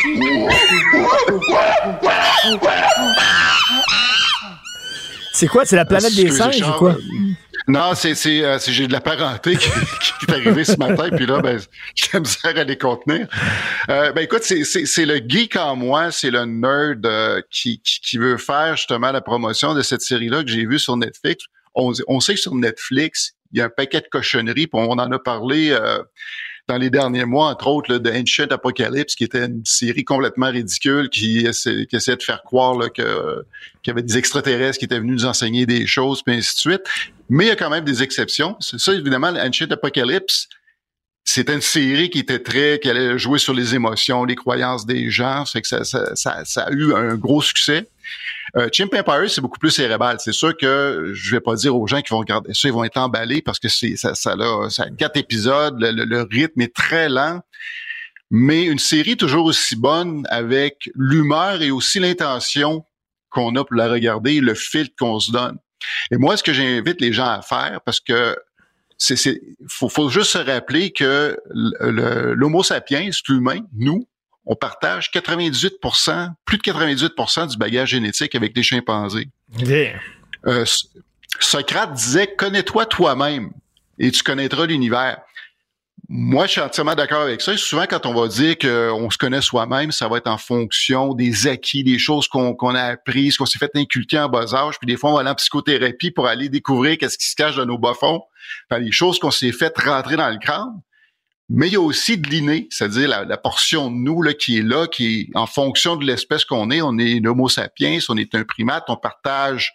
[5.33, 5.65] C'est quoi?
[5.65, 6.95] C'est la planète des singes ou quoi?
[7.67, 9.69] Non, c'est c'est euh, j'ai de la parenté qui,
[10.19, 11.59] qui est arrivée ce matin, puis là, ben,
[11.95, 13.27] j'ai la misère à les contenir.
[13.89, 18.17] Euh, ben écoute, c'est c'est le geek en moi, c'est le nerd euh, qui, qui,
[18.19, 21.45] veut faire justement la promotion de cette série-là que j'ai vue sur Netflix.
[21.73, 24.91] On, on sait que sur Netflix, il y a un paquet de cochonneries, puis on
[24.91, 26.03] en a parlé euh,
[26.67, 30.49] dans les derniers mois, entre autres, là, de Ancient Apocalypse, qui était une série complètement
[30.49, 33.45] ridicule qui, essaie, qui essayait de faire croire là, que,
[33.83, 36.59] qu'il y avait des extraterrestres qui étaient venus nous enseigner des choses, puis ainsi de
[36.59, 36.81] suite.
[37.29, 38.55] Mais il y a quand même des exceptions.
[38.59, 40.47] C'est ça, évidemment, Ancient Apocalypse,
[41.23, 45.09] c'était une série qui était très, qui allait jouer sur les émotions, les croyances des
[45.09, 45.43] gens.
[45.53, 47.89] Que ça, ça, ça, ça, a eu un gros succès.
[48.55, 50.17] Euh, Chimp Empire, c'est beaucoup plus cérébral.
[50.19, 52.83] C'est sûr que je vais pas dire aux gens qui vont regarder ça, ils vont
[52.83, 57.41] être emballés parce que c'est ça, ça, a, quatre épisodes, le, rythme est très lent.
[58.31, 62.85] Mais une série toujours aussi bonne avec l'humeur et aussi l'intention
[63.29, 65.57] qu'on a pour la regarder, le filtre qu'on se donne.
[66.11, 68.35] Et moi, ce que j'invite les gens à faire, parce que
[68.97, 74.07] c'est, c'est faut, faut juste se rappeler que l'Homo sapiens, l'humain, nous,
[74.45, 79.27] on partage 98% plus de 98% du bagage génétique avec les chimpanzés.
[80.45, 80.65] Euh,
[81.39, 83.51] Socrate disait connais-toi toi-même
[83.97, 85.17] et tu connaîtras l'univers.
[86.07, 87.57] Moi, je suis entièrement d'accord avec ça.
[87.57, 91.47] souvent, quand on va dire qu'on se connaît soi-même, ça va être en fonction des
[91.47, 94.77] acquis, des choses qu'on a apprises, qu'on s'est fait inculquer en bas âge.
[94.77, 97.55] Puis des fois, on va aller en psychothérapie pour aller découvrir qu'est-ce qui se cache
[97.55, 98.21] dans nos bas fonds.
[98.69, 100.79] Enfin, les choses qu'on s'est fait rentrer dans le crâne.
[101.49, 104.63] Mais il y a aussi de l'inné, c'est-à-dire la, portion de nous là, qui est
[104.63, 106.81] là, qui est en fonction de l'espèce qu'on est.
[106.81, 109.71] On est un homo sapiens, on est un primate, on partage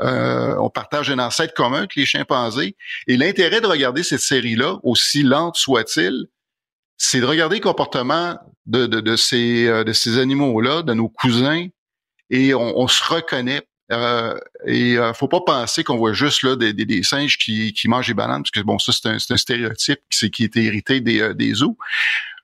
[0.00, 2.76] euh, on partage un ancêtre commun avec les chimpanzés.
[3.06, 6.26] Et l'intérêt de regarder cette série-là, aussi lente soit-il,
[6.96, 11.66] c'est de regarder le comportement de, de, ces, euh, de ces animaux-là, de nos cousins,
[12.30, 13.66] et on, se reconnaît.
[13.90, 14.36] Euh,
[14.66, 18.08] et euh, faut pas penser qu'on voit juste là des, des, singes qui, qui mangent
[18.08, 21.34] des bananes, parce que bon, ça c'est un, un, stéréotype qui, qui est hérité des,
[21.34, 21.76] des zoos.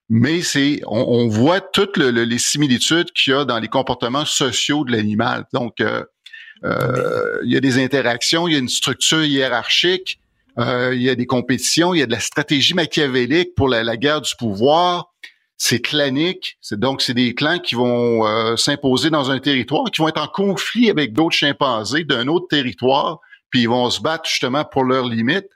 [0.08, 4.92] Mais c'est, on, voit toutes les similitudes qu'il y a dans les comportements sociaux de
[4.92, 5.44] l'animal.
[5.54, 5.80] Donc,
[6.64, 10.20] euh, il y a des interactions, il y a une structure hiérarchique,
[10.58, 13.96] euh, il y a des compétitions, il y a de la stratégie machiavélique pour la,
[13.96, 15.13] guerre du pouvoir.
[15.56, 20.00] C'est clanique, c'est donc c'est des clans qui vont euh, s'imposer dans un territoire, qui
[20.00, 23.20] vont être en conflit avec d'autres chimpanzés d'un autre territoire,
[23.50, 25.48] puis ils vont se battre justement pour leurs limites.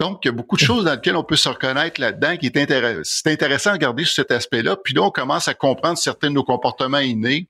[0.00, 2.46] Donc, il y a beaucoup de choses dans lesquelles on peut se reconnaître là-dedans qui
[2.46, 3.00] est intéressant.
[3.04, 4.76] C'est intéressant à regarder sur cet aspect-là.
[4.76, 7.48] Puis là, on commence à comprendre certains de nos comportements innés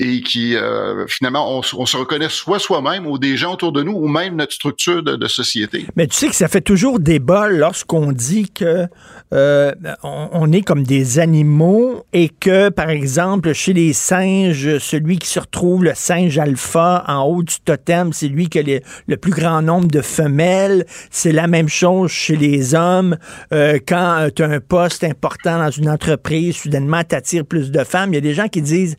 [0.00, 3.92] et qui euh, finalement on, se reconnaît soit soi-même ou des gens autour de nous
[3.92, 5.86] ou même notre structure de, de société.
[5.94, 8.86] Mais tu sais que ça fait toujours débat lorsqu'on dit que
[9.32, 9.72] euh,
[10.02, 15.38] on, est comme des animaux et que, par exemple, chez les singes, celui qui se
[15.38, 19.62] retrouve, le singe alpha en haut du totem, c'est lui qui a le plus grand
[19.62, 20.84] nombre de femelles.
[21.10, 23.18] C'est la même chose chez les hommes.
[23.52, 27.84] Euh, quand tu as un poste important dans une entreprise, soudainement, tu attires plus de
[27.84, 28.12] femmes.
[28.12, 28.96] Il y a des gens qui disent,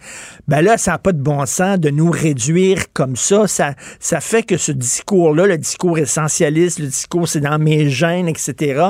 [0.47, 3.47] ben là, n'a pas de bon sens de nous réduire comme ça.
[3.47, 8.27] Ça, ça fait que ce discours-là, le discours essentialiste, le discours c'est dans mes gènes,
[8.27, 8.83] etc.,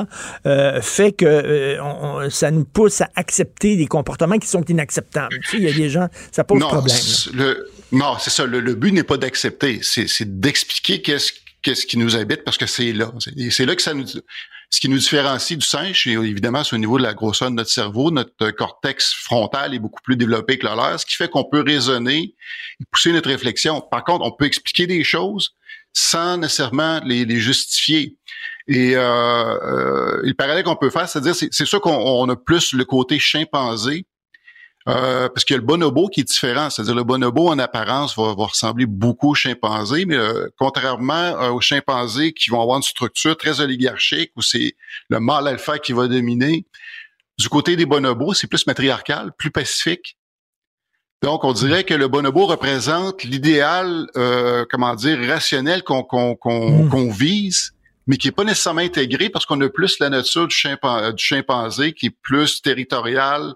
[0.46, 5.40] euh, fait que euh, ça nous pousse à accepter des comportements qui sont inacceptables.
[5.44, 6.98] Tu sais, il y a des gens, ça pose problème.
[7.34, 8.46] Le, non, c'est ça.
[8.46, 12.92] Le, but n'est pas d'accepter, c'est d'expliquer qu'est-ce qu'est-ce qui nous habite parce que c'est
[12.92, 13.12] là.
[13.50, 14.06] C'est là que ça nous
[14.74, 17.70] ce qui nous différencie du singe, évidemment, c'est au niveau de la grosseur de notre
[17.70, 18.10] cerveau.
[18.10, 21.62] Notre cortex frontal est beaucoup plus développé que le leur, ce qui fait qu'on peut
[21.62, 22.34] raisonner
[22.80, 23.82] et pousser notre réflexion.
[23.82, 25.54] Par contre, on peut expliquer des choses
[25.92, 28.16] sans nécessairement les, les justifier.
[28.70, 32.86] Et euh, euh, le parallèle qu'on peut faire, c'est-à-dire, c'est sûr qu'on a plus le
[32.86, 34.06] côté chimpanzé,
[34.88, 36.70] euh, parce qu'il y a le bonobo qui est différent.
[36.70, 42.34] C'est-à-dire, le bonobo, en apparence, va, ressembler beaucoup au chimpanzé, mais euh, contrairement aux chimpanzés
[42.34, 44.76] qui vont avoir une structure très oligarchique, où c'est
[45.10, 46.66] le mâle alpha qui va dominer,
[47.38, 50.18] du côté des bonobos, c'est plus matriarcal, plus pacifique.
[51.22, 57.12] Donc, on dirait que le bonobo représente l'idéal, euh, comment dire, rationnel qu'on qu'on mmh.
[57.12, 57.74] vise,
[58.08, 61.94] mais qui est pas nécessairement intégré parce qu'on a plus la nature du, du chimpanzé
[61.94, 63.54] qui est plus territorial,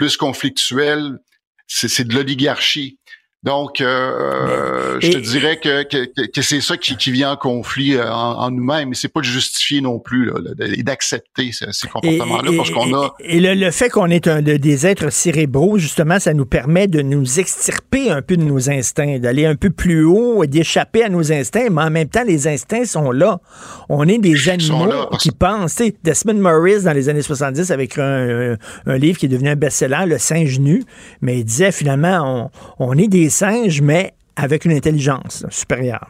[0.00, 1.18] plus conflictuel.
[1.66, 2.98] C'est de l'oligarchie.
[3.42, 8.12] Donc, euh, je te dirais que, que, c'est ça qui, qui, vient en conflit euh,
[8.12, 10.30] en, nous-mêmes, mais c'est pas de justifier non plus
[10.60, 13.14] et d'accepter ces, comportements-là parce qu'on a.
[13.20, 17.40] Et le, fait qu'on est un, des êtres cérébraux, justement, ça nous permet de nous
[17.40, 21.32] extirper un peu de nos instincts, d'aller un peu plus haut et d'échapper à nos
[21.32, 23.40] instincts, mais en même temps, les instincts sont là.
[23.88, 25.76] On est des animaux qui pensent.
[25.76, 29.56] T'sais, Desmond Morris, dans les années 70, avec un, un, livre qui est devenu un
[29.56, 30.84] best-seller, Le singe nu,
[31.22, 36.08] mais il disait finalement, on, on est des singes, mais avec une intelligence supérieure.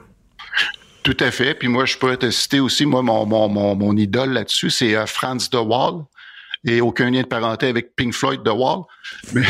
[1.02, 1.54] Tout à fait.
[1.54, 5.06] Puis moi, je pourrais te citer aussi, moi, mon, mon, mon, idole là-dessus, c'est euh,
[5.06, 6.04] Franz de Waal.
[6.66, 8.82] Et aucun lien de parenté avec Pink Floyd de Wall.
[9.32, 9.46] Mais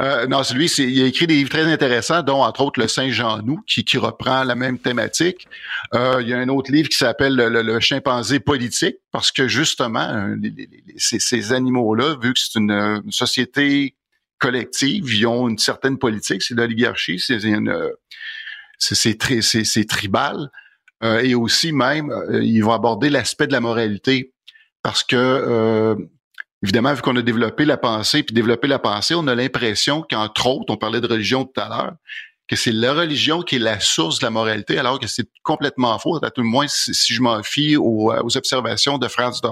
[0.00, 3.10] euh, non, lui, il a écrit des livres très intéressants, dont entre autres Le Saint
[3.10, 5.46] Jean nous, qui, qui reprend la même thématique.
[5.94, 10.34] Euh, il y a un autre livre qui s'appelle le, chimpanzé politique, parce que justement,
[10.96, 13.94] ces, animaux-là, vu que c'est une, société
[14.38, 17.92] collective, ils ont une certaine politique, c'est l'oligarchie, c'est une
[18.78, 20.50] c'est tribal.
[21.04, 24.32] Euh, et aussi même, euh, ils vont aborder l'aspect de la moralité.
[24.82, 25.94] Parce que, euh,
[26.62, 30.46] évidemment, vu qu'on a développé la pensée, puis développé la pensée, on a l'impression qu'entre
[30.46, 31.92] autres, on parlait de religion tout à l'heure,
[32.48, 35.98] que c'est la religion qui est la source de la moralité, alors que c'est complètement
[35.98, 36.24] faux.
[36.24, 39.48] À tout le moins, si, je m'en fie aux, observations de Franz de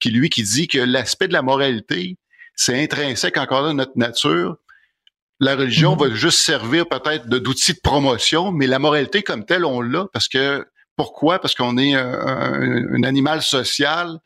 [0.00, 2.18] qui lui qui dit que l'aspect de la moralité,
[2.58, 4.56] c'est intrinsèque encore dans notre nature,
[5.40, 9.80] La religion va juste servir peut-être d'outil de promotion, mais la moralité comme telle, on
[9.80, 10.66] l'a parce que
[10.96, 11.38] pourquoi?
[11.38, 14.18] Parce qu'on est un, un, animal social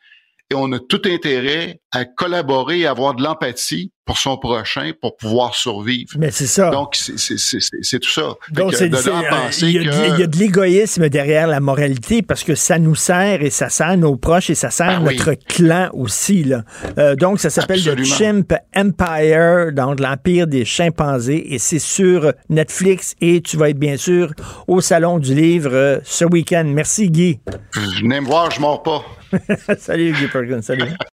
[0.48, 5.16] et on a tout intérêt à collaborer et avoir de l'empathie pour son prochain pour
[5.16, 6.10] pouvoir survivre.
[6.19, 6.70] Mais c'est ça.
[6.70, 8.35] Donc, c'est tout ça.
[8.51, 13.51] Donc, il y, a de l'égoïsme derrière la moralité parce que ça nous sert et
[13.51, 16.44] ça sert nos proches et ça sert ah notre clan aussi.
[16.44, 16.64] Là.
[16.98, 23.14] Euh, donc, ça s'appelle The Chimp Empire, donc l'Empire des chimpanzés et c'est sur Netflix
[23.20, 24.32] et tu vas être bien sûr
[24.66, 26.64] au Salon du Livre euh, ce week-end.
[26.66, 27.40] Merci Guy.
[27.74, 29.05] Venez me voir, je mords pas.
[29.78, 30.93] salut Guy Perkins, salut.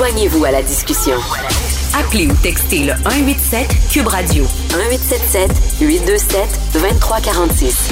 [0.00, 1.12] Joignez-vous à la discussion.
[1.94, 6.40] Appelez ou textez le 187 Cube Radio 1877 827
[6.72, 7.90] 2346.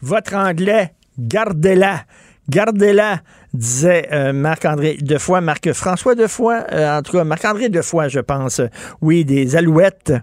[0.00, 2.04] Votre anglais, gardez-la.
[2.48, 3.20] Gardez-la,
[3.52, 8.62] disait euh, Marc-André Defoy, Marc-François Defoy, euh, en tout cas Marc-André Defoy, je pense.
[9.02, 10.14] Oui, des alouettes.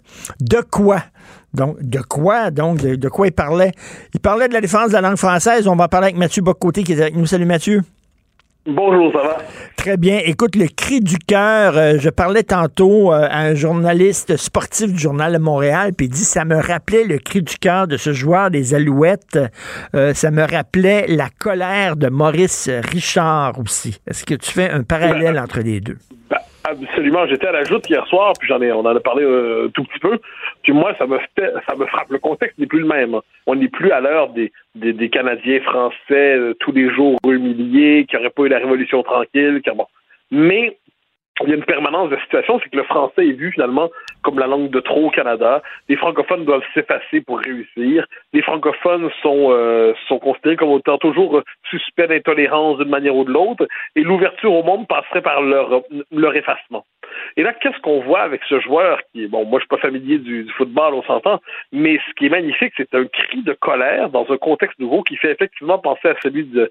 [0.41, 1.03] De quoi?
[1.53, 2.49] Donc, de quoi?
[2.49, 3.73] Donc, de, de, quoi il parlait?
[4.15, 5.67] Il parlait de la défense de la langue française.
[5.67, 7.27] On va parler avec Mathieu Bocoté qui est avec nous.
[7.27, 7.83] Salut Mathieu.
[8.69, 9.37] Bonjour, ça va?
[9.77, 10.19] Très bien.
[10.25, 14.99] Écoute, le cri du cœur, euh, je parlais tantôt euh, à un journaliste sportif du
[14.99, 18.11] Journal de Montréal, puis il dit ça me rappelait le cri du cœur de ce
[18.11, 19.39] joueur des Alouettes.
[19.95, 24.01] Euh, ça me rappelait la colère de Maurice Richard aussi.
[24.05, 25.97] Est-ce que tu fais un parallèle ben, entre les deux?
[26.29, 26.37] Ben,
[26.69, 27.25] absolument.
[27.27, 29.83] J'étais à la joute hier soir, puis j'en ai, on en a parlé un tout
[29.83, 30.19] petit peu.
[30.63, 32.09] Puis moi, ça me ça me frappe.
[32.09, 33.19] Le contexte n'est plus le même.
[33.45, 38.15] On n'est plus à l'heure des, des, Canadiens français euh, tous les jours humiliés, qui
[38.15, 39.61] n'auraient pas eu la révolution tranquille.
[39.63, 39.87] Qui, bon.
[40.31, 40.77] Mais
[41.43, 43.89] il y a une permanence de situation, c'est que le français est vu finalement
[44.23, 45.61] comme la langue de trop au Canada.
[45.87, 48.05] Les francophones doivent s'effacer pour réussir.
[48.33, 53.31] Les francophones sont euh, sont considérés comme autant toujours suspects d'intolérance d'une manière ou de
[53.31, 55.81] l'autre, et l'ouverture au monde passerait par leur
[56.11, 56.85] leur effacement.
[57.35, 59.77] Et là, qu'est-ce qu'on voit avec ce joueur qui est bon, moi je suis pas
[59.77, 61.39] familier du, du football, on s'entend,
[61.71, 65.15] mais ce qui est magnifique, c'est un cri de colère dans un contexte nouveau qui
[65.15, 66.69] fait effectivement penser à celui de,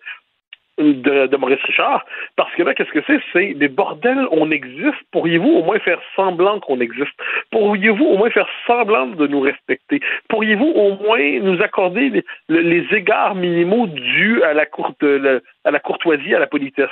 [0.78, 2.05] de, Maurice Richard,
[2.36, 3.20] parce que là, qu'est-ce que c'est?
[3.32, 5.03] C'est des bordels, on existe.
[5.12, 7.15] Pourriez-vous au moins faire semblant qu'on existe?
[7.51, 10.01] Pourriez-vous au moins faire semblant de nous respecter?
[10.28, 12.11] Pourriez-vous au moins nous accorder
[12.48, 16.90] les, les égards minimaux dus à la, courte, à la courtoisie, à la politesse?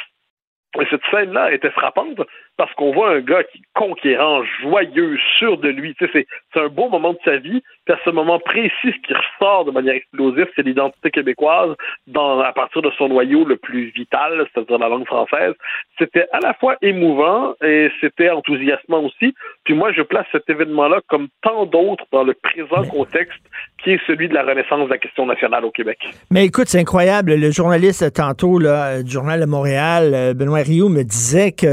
[0.81, 2.20] Et cette scène-là était frappante
[2.56, 5.94] parce qu'on voit un gars qui conquérant, joyeux, sûr de lui.
[5.97, 7.62] Tu sais, c'est un beau moment de sa vie.
[7.85, 11.74] Puis à ce moment précis, ce qui ressort de manière explosive, c'est l'identité québécoise
[12.06, 15.55] dans, à partir de son noyau le plus vital, c'est-à-dire la langue française.
[15.98, 19.35] C'était à la fois émouvant et c'était enthousiasmant aussi.
[19.64, 23.40] Puis moi, je place cet événement-là comme tant d'autres dans le présent contexte
[23.82, 25.98] qui est celui de la renaissance de la question nationale au Québec.
[26.31, 27.35] Mais écoute, c'est incroyable.
[27.35, 31.66] Le journaliste tantôt là, du Journal de Montréal, euh, Benoît Rioux, me disait que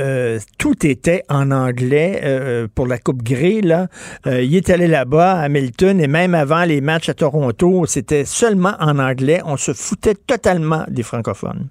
[0.00, 3.60] euh, tout était en anglais euh, pour la Coupe Grey.
[3.62, 3.86] Là.
[4.26, 8.74] il est allé là-bas, à Hamilton, et même avant les matchs à Toronto, c'était seulement
[8.80, 9.40] en anglais.
[9.44, 11.68] On se foutait totalement des francophones.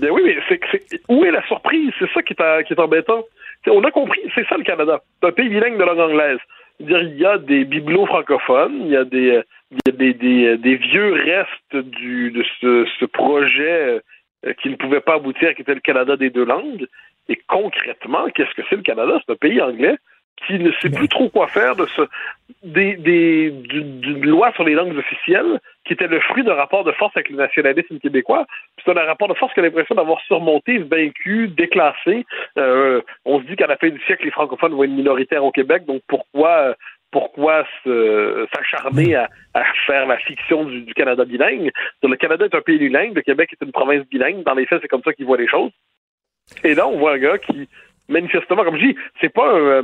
[0.00, 0.60] Ben oui, mais c'est,
[1.08, 1.92] où est la surprise?
[1.98, 3.24] C'est ça qui est, embêtant.
[3.66, 5.00] on a compris, c'est ça le Canada.
[5.20, 6.38] C'est un pays bilingue de langue anglaise
[6.80, 14.00] il y a des bibelots francophones, il y a des, vieux restes de ce, projet
[14.46, 16.86] euh, qui ne pouvait pas aboutir, qui était le Canada des deux langues.
[17.30, 19.20] Et concrètement, qu'est-ce que c'est le Canada?
[19.24, 19.96] C'est un pays anglais
[20.46, 22.02] qui ne sait plus trop quoi faire de ce
[22.62, 26.92] des, des d'une loi sur les langues officielles qui était le fruit d'un rapport de
[26.92, 28.46] force avec le nationalisme québécois.
[28.84, 32.26] C'est un rapport de force qui a l'impression d'avoir surmonté, vaincu, déclassé.
[32.58, 35.52] Euh, on se dit qu'à la fin du siècle, les francophones vont être minoritaires au
[35.52, 36.74] Québec, donc pourquoi
[37.12, 37.64] pourquoi
[38.54, 41.72] s'acharner à, à, faire la fiction du, du Canada bilingue?
[42.02, 44.44] le Canada est un pays bilingue, le Québec est une province bilingue.
[44.44, 45.72] Dans les faits, c'est comme ça qu'ils voient les choses.
[46.64, 47.68] Et là, on voit un gars qui,
[48.08, 49.82] manifestement, comme je dis, c'est pas un, euh,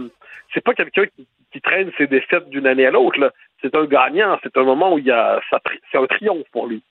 [0.52, 1.26] c'est pas quelqu'un qui,
[1.62, 3.32] traîne ses défaites d'une année à l'autre.
[3.62, 4.38] C'est un gagnant.
[4.42, 5.40] C'est un moment où il y a,
[5.90, 6.82] c'est un triomphe pour lui.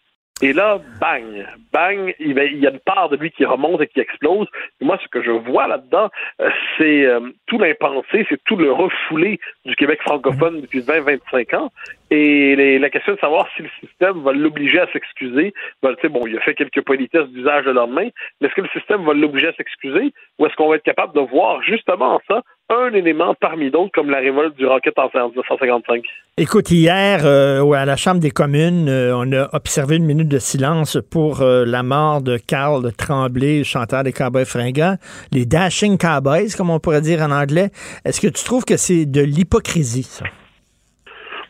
[0.41, 4.01] Et là, bang, bang, il y a une part de lui qui remonte et qui
[4.01, 4.47] explose.
[4.81, 6.09] Et moi, ce que je vois là-dedans,
[6.41, 11.71] euh, c'est euh, tout l'impensé, c'est tout le refoulé du Québec francophone depuis 20-25 ans.
[12.15, 16.37] Et la question de savoir si le système va l'obliger à s'excuser, ben, bon, il
[16.37, 18.09] a fait quelques politesses d'usage le lendemain,
[18.39, 21.13] mais est-ce que le système va l'obliger à s'excuser ou est-ce qu'on va être capable
[21.13, 26.03] de voir justement ça un élément parmi d'autres, comme la révolte du Rocket en 1955.
[26.37, 30.39] Écoute, hier, euh, à la Chambre des communes, euh, on a observé une minute de
[30.39, 34.95] silence pour euh, la mort de Carl Tremblay, chanteur des Cowboys fringants,
[35.31, 37.69] les Dashing Cowboys, comme on pourrait dire en anglais.
[38.03, 40.25] Est-ce que tu trouves que c'est de l'hypocrisie, ça?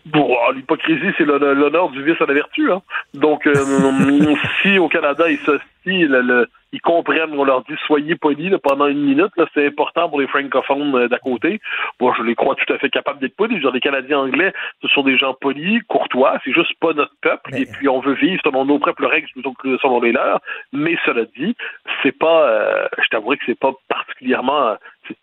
[0.06, 2.72] Bon, l'hypocrisie, c'est l'honneur du vice à la vertu.
[2.72, 2.82] Hein.
[3.14, 3.54] Donc, euh,
[4.62, 9.02] si au Canada, ils le, ils comprennent, on leur dit soyez polis là, pendant une
[9.02, 11.62] minute, là, c'est important pour les francophones euh, d'à côté.
[12.00, 13.62] Bon, je les crois tout à fait capables d'être polis.
[13.62, 17.56] Genre, les Canadiens anglais, ce sont des gens polis, courtois, c'est juste pas notre peuple,
[17.56, 20.42] et puis on veut vivre selon nos propres règles plutôt que selon les leurs.
[20.74, 21.56] Mais cela dit,
[22.04, 24.76] c'est pas, euh, je t'avouerai que c'est pas particulièrement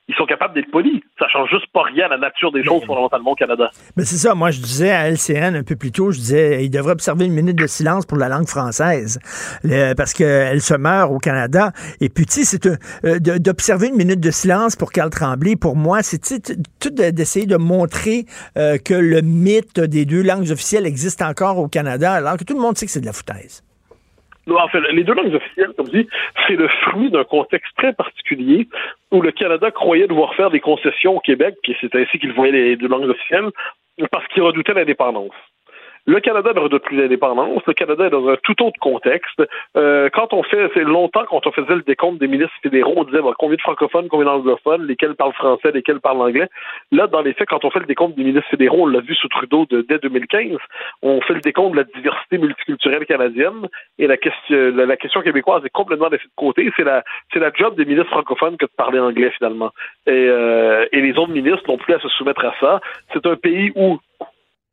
[0.09, 1.01] ils sont capables d'être polis.
[1.19, 3.71] Ça change juste pas rien à la nature des choses fondamentalement au Canada.
[3.97, 4.35] Mais c'est ça.
[4.35, 7.33] Moi, je disais à LCN un peu plus tôt, je disais, il devrait observer une
[7.33, 9.19] minute de silence pour la langue française.
[9.97, 11.73] parce qu'elle se meurt au Canada.
[12.01, 15.77] Et puis, tu sais, c'est euh, d'observer une minute de silence pour Carl Tremblay, pour
[15.77, 16.21] moi, c'est
[16.81, 18.27] tout d'essayer de montrer
[18.57, 22.55] euh, que le mythe des deux langues officielles existe encore au Canada, alors que tout
[22.55, 23.63] le monde sait que c'est de la foutaise.
[24.51, 26.09] En fait, les deux langues officielles, comme dit,
[26.47, 28.69] c'est le fruit d'un contexte très particulier
[29.11, 32.53] où le Canada croyait devoir faire des concessions au Québec, et c'est ainsi qu'il voyait
[32.53, 33.51] les deux langues officielles,
[34.11, 35.33] parce qu'il redoutait l'indépendance.
[36.07, 37.63] Le Canada ne redoute plus l'indépendance.
[37.67, 39.41] Le Canada est dans un tout autre contexte.
[39.77, 43.05] Euh, quand on fait, c'est longtemps quand on faisait le décompte des ministres fédéraux, on
[43.05, 46.49] disait combien de francophones, combien d'anglophones, lesquels parlent français, lesquels parlent anglais.
[46.91, 49.15] Là, dans les faits, quand on fait le décompte des ministres fédéraux, on l'a vu
[49.15, 50.59] sous Trudeau de, dès 2015,
[51.03, 53.69] on fait le décompte de la diversité multiculturelle canadienne
[53.99, 56.71] et la question, la, question québécoise est complètement laissée de côté.
[56.77, 59.71] C'est la, c'est la job des ministres francophones que de parler anglais finalement.
[60.07, 62.81] Et, euh, et les autres ministres n'ont plus à se soumettre à ça.
[63.13, 63.99] C'est un pays où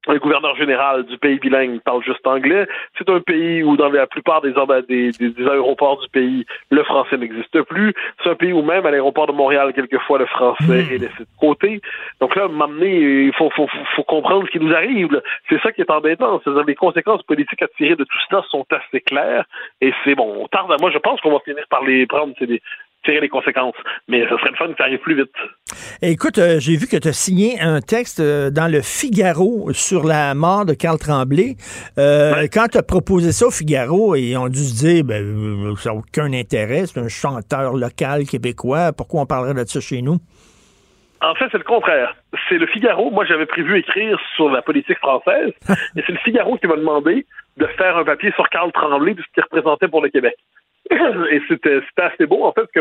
[0.07, 2.67] le gouverneur général du pays bilingue parle juste anglais.
[2.97, 4.53] C'est un pays où, dans la plupart des,
[4.87, 7.93] des, des, aéroports du pays, le français n'existe plus.
[8.23, 10.93] C'est un pays où, même à l'aéroport de Montréal, quelquefois, le français hmm.
[10.93, 11.81] est laissé de côté.
[12.21, 15.21] Donc là, m'amener, il faut, faut, faut, comprendre ce qui nous arrive.
[15.49, 16.39] C'est ça qui est embêtant.
[16.43, 19.45] C'est-à-dire les conséquences politiques à tirer de tout cela sont assez claires.
[19.81, 20.73] Et c'est bon, on tarde.
[20.79, 22.33] Moi, je pense qu'on va finir par les prendre.
[22.39, 22.61] C'est des,
[23.03, 23.75] tirer les conséquences.
[24.07, 25.31] Mais ce serait le fun que ça arrive plus vite.
[26.01, 30.05] Écoute, euh, j'ai vu que tu as signé un texte euh, dans le Figaro sur
[30.05, 31.55] la mort de Carl Tremblay.
[31.97, 35.91] Euh, quand tu as proposé ça au Figaro, ils ont dû se dire, ben, ça
[35.91, 40.17] n'a aucun intérêt, c'est un chanteur local québécois, pourquoi on parlerait de ça chez nous?
[41.21, 42.15] En fait, c'est le contraire.
[42.47, 43.11] C'est le Figaro.
[43.11, 45.51] Moi, j'avais prévu écrire sur la politique française,
[45.95, 47.25] et c'est le Figaro qui m'a demandé
[47.57, 50.35] de faire un papier sur Carl Tremblay, de ce qu'il représentait pour le Québec.
[50.91, 52.79] Et c'était assez beau, en fait, que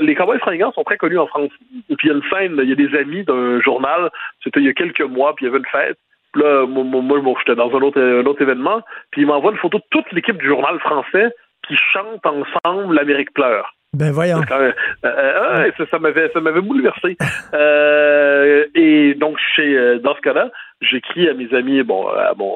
[0.00, 1.50] les Cowboys fringants sont très connus en France.
[1.88, 4.10] Et puis il y a une scène, il y a des amis d'un journal,
[4.44, 5.98] c'était il y a quelques mois, puis il y avait une fête.
[6.32, 9.58] Puis là, moi, moi, j'étais dans un autre, un autre événement, puis il m'envoie une
[9.58, 11.30] photo de toute l'équipe du journal français
[11.66, 13.74] qui chante ensemble L'Amérique pleure.
[13.94, 14.40] Ben voyons.
[14.50, 14.72] Euh,
[15.04, 17.16] euh, ça, m'avait ça m'avait bouleversé.
[17.54, 20.50] Euh, et donc chez dans ce cas-là,
[20.80, 22.06] j'écris à mes amis, bon,
[22.36, 22.54] bon,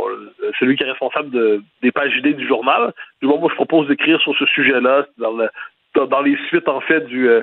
[0.58, 2.94] celui qui est responsable de, des pages idées du journal.
[3.20, 5.48] Du moment moi je propose d'écrire sur ce sujet-là dans le
[5.94, 7.42] dans les suites en fait du le,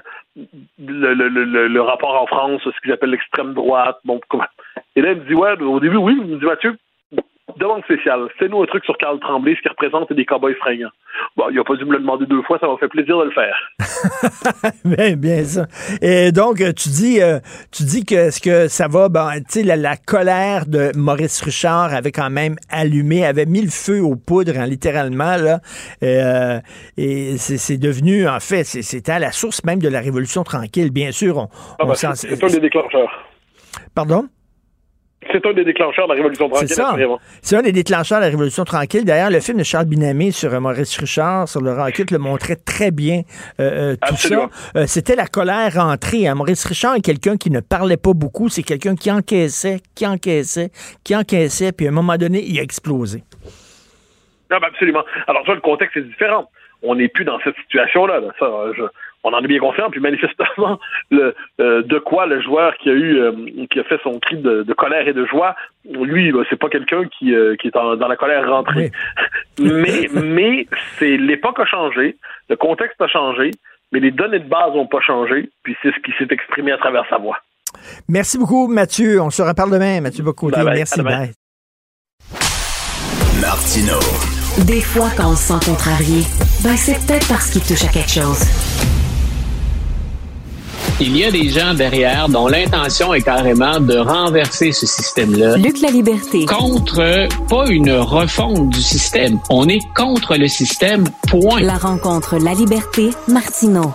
[0.80, 4.00] le, le, rapport en France, ce qu'ils appellent l'extrême droite.
[4.04, 4.46] Bon, comment...
[4.96, 6.76] Et là il me dit ouais, au début oui, il me dit Mathieu,
[7.58, 8.28] demande spéciale.
[8.40, 10.90] Fais-nous un truc sur Carl Tremblay, ce qui représente des cowboys fringants.
[11.38, 13.26] Bon, il n'a pas dû me le demander deux fois, ça m'a fait plaisir de
[13.26, 13.56] le faire.
[14.86, 15.66] bien, bien ça.
[16.02, 17.40] Et donc, tu dis, euh,
[17.72, 21.94] tu dis que ce que ça va, ben, tu sais, la, colère de Maurice Richard
[21.94, 25.60] avait quand même allumé, avait mis le feu aux poudres, hein, littéralement, là.
[26.02, 26.60] Euh,
[26.98, 30.92] et c'est devenu, en fait, c'était à la source même de la Révolution tranquille.
[30.92, 31.48] Bien sûr, on,
[31.80, 33.12] ah ben, c'est un des déclencheurs.
[33.94, 34.28] Pardon?
[35.32, 36.68] C'est un des déclencheurs de la Révolution tranquille.
[36.68, 36.96] C'est ça.
[37.42, 39.06] C'est un des déclencheurs de la Révolution tranquille.
[39.06, 42.56] D'ailleurs, le film de Charles Binamé sur euh, Maurice Richard, sur le recul, le montrait
[42.56, 43.22] très bien
[43.60, 44.50] euh, euh, tout ça.
[44.88, 46.28] C'était la colère rentrée.
[46.28, 46.36] Hein.
[46.36, 48.50] Maurice Richard est quelqu'un qui ne parlait pas beaucoup.
[48.50, 50.70] C'est quelqu'un qui encaissait, qui encaissait,
[51.04, 51.72] qui encaissait.
[51.72, 53.24] Puis à un moment donné, il a explosé.
[54.52, 55.04] Non, ben, absolument.
[55.28, 56.50] Alors, ça, le contexte est différent.
[56.82, 58.22] On n'est plus dans cette situation-là.
[58.40, 58.84] Ça, je,
[59.24, 59.90] on en est bien conscient.
[59.90, 60.80] Puis manifestement,
[61.12, 63.32] le, euh, de quoi le joueur qui a eu, euh,
[63.70, 65.56] qui a fait son cri de, colère et de joie,
[65.90, 68.92] lui, bah, c'est pas quelqu'un qui, euh, qui est dans la colère rentrée.
[69.60, 70.68] mais mais
[70.98, 72.16] c'est l'époque a changé,
[72.50, 73.52] le contexte a changé,
[73.92, 75.50] mais les données de base n'ont pas changé.
[75.64, 77.38] Puis c'est ce qui s'est exprimé à travers sa voix.
[78.08, 79.22] Merci beaucoup, Mathieu.
[79.22, 80.50] On se reparle demain, Mathieu beaucoup.
[80.50, 81.02] Merci.
[81.02, 81.32] Bye.
[83.42, 84.00] Martino.
[84.68, 86.22] Des fois, quand on se sent contrarié,
[86.64, 89.03] ben c'est peut-être parce qu'il touche à quelque chose.
[91.00, 95.58] Il y a des gens derrière dont l'intention est carrément de renverser ce système-là.
[95.58, 96.46] Luc la liberté.
[96.46, 99.40] Contre, pas une refonte du système.
[99.50, 101.60] On est contre le système, point.
[101.62, 103.94] La rencontre La Liberté, Martineau.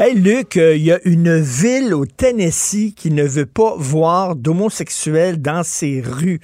[0.00, 4.34] Hey Luc, il euh, y a une ville au Tennessee qui ne veut pas voir
[4.34, 6.40] d'homosexuels dans ses rues.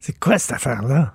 [0.00, 1.14] C'est quoi cette affaire-là?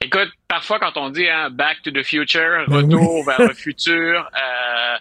[0.00, 4.30] Écoute, parfois quand on dit hein, Back to the Future, ben retour vers le futur,
[4.32, 4.96] euh,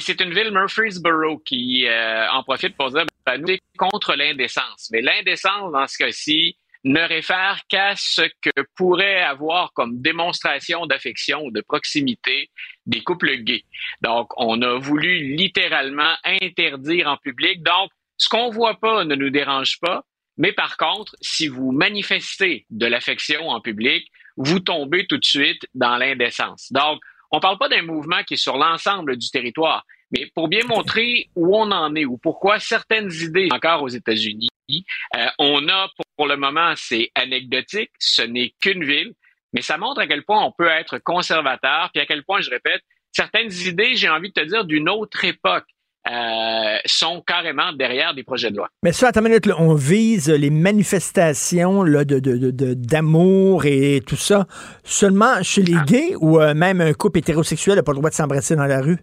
[0.00, 4.88] c'est une ville, Murfreesboro, qui euh, en profite pour dire à nous, contre l'indécence.
[4.92, 11.44] Mais l'indécence, dans ce cas-ci, ne réfère qu'à ce que pourrait avoir comme démonstration d'affection
[11.44, 12.50] ou de proximité
[12.86, 13.64] des couples gays.
[14.00, 17.62] Donc, on a voulu littéralement interdire en public.
[17.62, 20.04] Donc, ce qu'on voit pas ne nous dérange pas,
[20.36, 25.66] mais par contre, si vous manifestez de l'affection en public, vous tombez tout de suite
[25.74, 26.72] dans l'indécence.
[26.72, 27.00] Donc,
[27.32, 30.64] on ne parle pas d'un mouvement qui est sur l'ensemble du territoire, mais pour bien
[30.66, 34.50] montrer où on en est ou pourquoi certaines idées encore aux États-Unis,
[35.16, 39.14] euh, on a pour le moment, c'est anecdotique, ce n'est qu'une ville,
[39.52, 42.50] mais ça montre à quel point on peut être conservateur, puis à quel point, je
[42.50, 42.82] répète,
[43.12, 45.66] certaines idées, j'ai envie de te dire, d'une autre époque.
[46.10, 48.68] Euh, sont carrément derrière des projets de loi.
[48.82, 53.66] Mais ça, attends une minute, là, on vise les manifestations là, de, de, de, d'amour
[53.66, 54.48] et tout ça
[54.82, 58.16] seulement chez les gays ou euh, même un couple hétérosexuel n'a pas le droit de
[58.16, 58.98] s'embrasser dans la rue?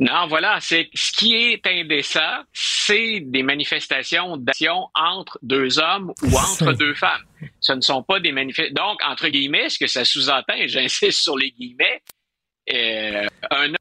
[0.00, 6.36] Non, voilà, c'est ce qui est indécent, c'est des manifestations d'action entre deux hommes ou
[6.36, 7.22] entre deux femmes.
[7.60, 8.74] Ce ne sont pas des manifestations.
[8.74, 12.02] Donc, entre guillemets, ce que ça sous-entend, et j'insiste sur les guillemets,
[12.72, 13.76] euh, un homme,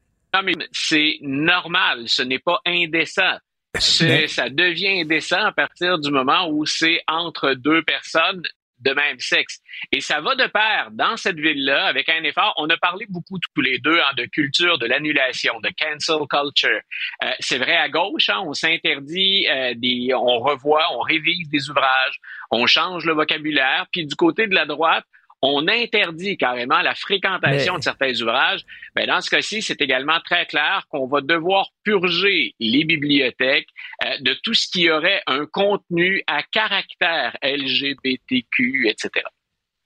[0.71, 3.37] c'est normal, ce n'est pas indécent.
[3.79, 8.43] Ça devient indécent à partir du moment où c'est entre deux personnes
[8.81, 9.59] de même sexe.
[9.91, 12.53] Et ça va de pair dans cette ville-là avec un effort.
[12.57, 16.81] On a parlé beaucoup tous les deux hein, de culture de l'annulation, de cancel culture.
[17.23, 21.69] Euh, c'est vrai à gauche, hein, on s'interdit euh, des, on revoit, on révise des
[21.69, 23.85] ouvrages, on change le vocabulaire.
[23.91, 25.05] Puis du côté de la droite,
[25.41, 28.61] on interdit carrément la fréquentation de certains ouvrages,
[28.95, 33.69] mais ben, dans ce cas-ci, c'est également très clair qu'on va devoir purger les bibliothèques
[34.05, 39.25] euh, de tout ce qui aurait un contenu à caractère LGBTQ, etc.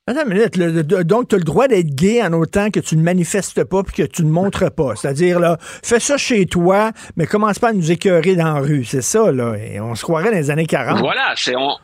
[0.08, 0.56] Attends une minute.
[1.08, 3.96] donc, tu as le droit d'être gay en autant que tu ne manifestes pas puis
[3.96, 4.96] que tu ne montres pas.
[4.96, 8.86] C'est-à-dire, là, fais ça chez toi, mais commence pas à nous écœurer dans la rue.
[8.86, 9.56] C'est ça, là.
[9.56, 11.00] Et on se croirait dans les années 40.
[11.00, 11.76] Voilà, c'est on,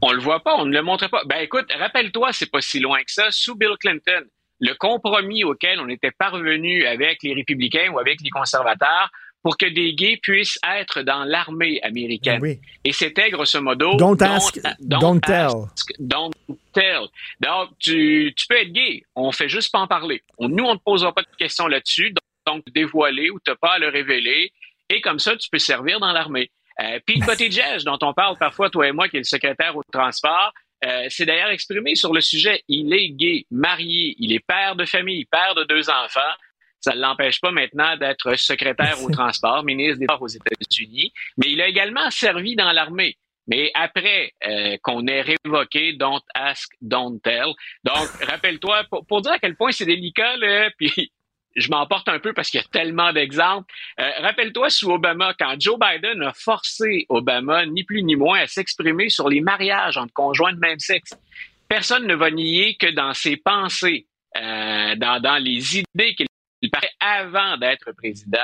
[0.00, 1.22] on le voit pas, on ne le montre pas.
[1.26, 3.30] Ben écoute, rappelle-toi, c'est pas si loin que ça.
[3.30, 4.24] Sous Bill Clinton,
[4.60, 9.10] le compromis auquel on était parvenu avec les républicains ou avec les conservateurs
[9.42, 12.42] pour que des gays puissent être dans l'armée américaine.
[12.82, 15.68] Et c'était grosso modo don't, ask, don't, tell.
[15.98, 16.32] don't
[16.72, 17.08] tell.
[17.40, 20.22] Donc tu, tu peux être gay, on fait juste pas en parler.
[20.40, 22.14] nous on ne posera pas de questions là-dessus,
[22.46, 24.50] donc dévoiler ou te pas à le révéler
[24.88, 26.50] et comme ça tu peux servir dans l'armée.
[26.80, 29.82] Euh, Pete Buttigieg, dont on parle parfois, toi et moi, qui est le secrétaire au
[29.92, 30.52] transport,
[30.84, 32.62] euh, s'est d'ailleurs exprimé sur le sujet.
[32.68, 36.20] Il est gay, marié, il est père de famille, père de deux enfants.
[36.80, 41.50] Ça ne l'empêche pas maintenant d'être secrétaire au transport, ministre des Sports aux États-Unis, mais
[41.50, 43.16] il a également servi dans l'armée.
[43.46, 47.52] Mais après euh, qu'on ait révoqué Don't Ask, Don't Tell.
[47.84, 51.12] Donc, rappelle-toi, pour, pour, dire à quel point c'est délicat, là, puis
[51.56, 53.72] je m'emporte un peu parce qu'il y a tellement d'exemples.
[54.00, 58.46] Euh, rappelle-toi sous Obama, quand Joe Biden a forcé Obama, ni plus ni moins, à
[58.46, 61.14] s'exprimer sur les mariages entre conjoints de même sexe.
[61.68, 64.06] Personne ne va nier que dans ses pensées,
[64.36, 68.38] euh, dans, dans les idées qu'il parlait avant d'être président,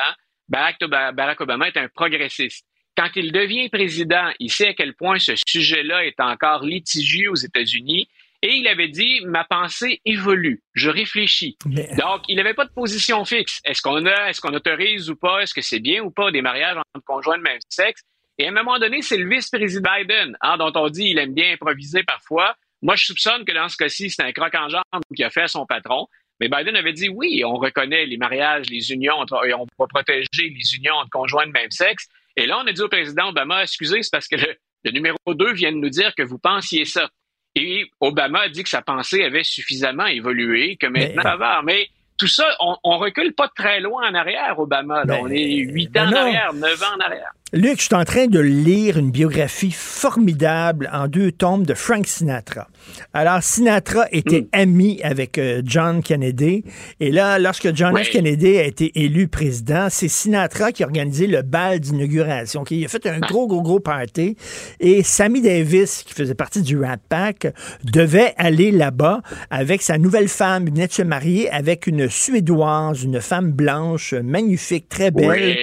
[0.49, 2.67] Barack Obama est un progressiste.
[2.97, 7.37] Quand il devient président, il sait à quel point ce sujet-là est encore litigieux aux
[7.37, 8.09] États-Unis
[8.43, 11.59] et il avait dit, ma pensée évolue, je réfléchis.
[11.99, 13.61] Donc, il n'avait pas de position fixe.
[13.65, 16.41] Est-ce qu'on a, est-ce qu'on autorise ou pas, est-ce que c'est bien ou pas des
[16.41, 18.03] mariages entre conjoints de même sexe?
[18.39, 21.35] Et à un moment donné, c'est le vice-président Biden, hein, dont on dit qu'il aime
[21.35, 22.55] bien improviser parfois.
[22.81, 25.43] Moi, je soupçonne que dans ce cas-ci, c'est un croc en jambe qui a fait
[25.43, 26.07] à son patron.
[26.41, 29.87] Mais Biden avait dit oui, on reconnaît les mariages, les unions, entre, et on va
[29.87, 32.09] protéger les unions entre conjoints de même sexe.
[32.37, 35.19] Et là, on a dit au président Obama, excusez, c'est parce que le, le numéro
[35.27, 37.11] 2 vient de nous dire que vous pensiez ça.
[37.57, 41.63] Et Obama a dit que sa pensée avait suffisamment évolué, que maintenant va.
[41.65, 45.03] Mais tout ça, on, on recule pas très loin en arrière, Obama.
[45.09, 47.33] on est huit ans en arrière, neuf ans en arrière.
[47.53, 52.07] Luc, je suis en train de lire une biographie formidable en deux tomes de Frank
[52.07, 52.69] Sinatra.
[53.13, 54.49] Alors, Sinatra était hmm.
[54.53, 56.63] ami avec euh, John Kennedy.
[57.01, 58.11] Et là, lorsque John F.
[58.11, 62.63] Kennedy a été élu président, c'est Sinatra qui a organisé le bal d'inauguration.
[62.71, 64.37] Il a fait un gros, gros, gros party.
[64.79, 67.53] Et Sammy Davis, qui faisait partie du Rat Pack,
[67.83, 70.69] devait aller là-bas avec sa nouvelle femme.
[70.69, 75.59] Il venait de se marier avec une Suédoise, une femme blanche, magnifique, très belle.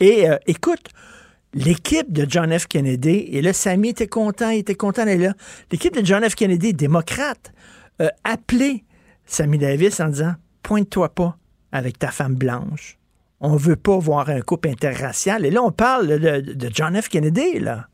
[0.00, 0.90] Et euh, écoute,
[1.54, 2.66] l'équipe de John F.
[2.66, 5.34] Kennedy, et là, Sammy était content, il était content d'être là.
[5.70, 6.34] L'équipe de John F.
[6.34, 7.52] Kennedy, démocrate,
[7.98, 8.84] a appelé
[9.26, 11.36] Sammy Davis en disant Pointe-toi pas
[11.72, 12.96] avec ta femme blanche.
[13.40, 15.46] On veut pas voir un couple interracial.
[15.46, 17.08] Et là, on parle de, John F.
[17.08, 17.86] Kennedy, là.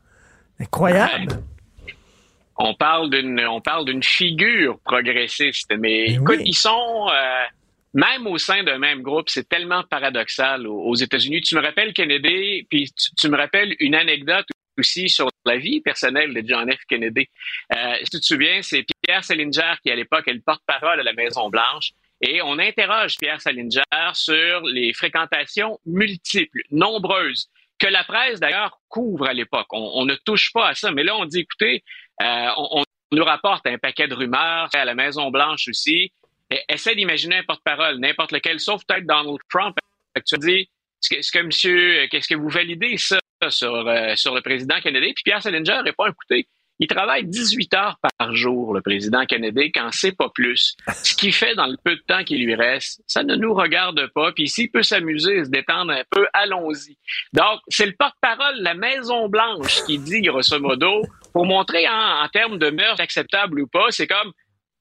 [0.59, 1.39] Incroyable.
[2.57, 7.43] On parle d'une on parle d'une figure progressiste, mais, écoute, ils sont euh,
[7.93, 11.41] même au sein d'un même groupe, c'est tellement paradoxal aux, États-Unis.
[11.41, 14.47] Tu me rappelles Kennedy, puis tu, me rappelles une anecdote
[14.77, 16.79] aussi sur la vie personnelle de John F.
[16.87, 17.27] Kennedy.
[17.75, 21.03] Euh, si tu te souviens, c'est Pierre Salinger qui, à l'époque, est le porte-parole à
[21.03, 21.91] la Maison-Blanche.
[22.21, 23.81] Et on interroge Pierre Salinger
[24.13, 27.49] sur les fréquentations multiples, nombreuses,
[27.79, 29.67] que la presse, d'ailleurs, couvre à l'époque.
[29.71, 30.91] On, ne touche pas à ça.
[30.91, 31.83] Mais là, on dit, écoutez,
[32.21, 36.11] euh, on, on, nous rapporte un paquet de rumeurs à la Maison-Blanche aussi.
[36.49, 39.77] Et, essaie d'imaginer un porte-parole, n'importe lequel, sauf peut-être Donald Trump.
[40.25, 40.67] Tu
[41.11, 43.19] est-ce que, monsieur, qu'est-ce que vous validez ça
[43.49, 45.13] sur, euh, sur le président Kennedy?
[45.13, 46.47] Puis Pierre Salinger répond, écoutez,
[46.79, 50.75] il travaille 18 heures par jour, le président Kennedy, quand c'est pas plus.
[51.03, 54.07] Ce qu'il fait dans le peu de temps qui lui reste, ça ne nous regarde
[54.13, 54.31] pas.
[54.31, 56.97] Puis s'il peut s'amuser se détendre un peu, allons-y.
[57.33, 61.01] Donc, c'est le porte-parole la Maison-Blanche qui dit, grosso modo,
[61.33, 64.31] pour montrer en, en termes de mœurs acceptables ou pas, c'est comme,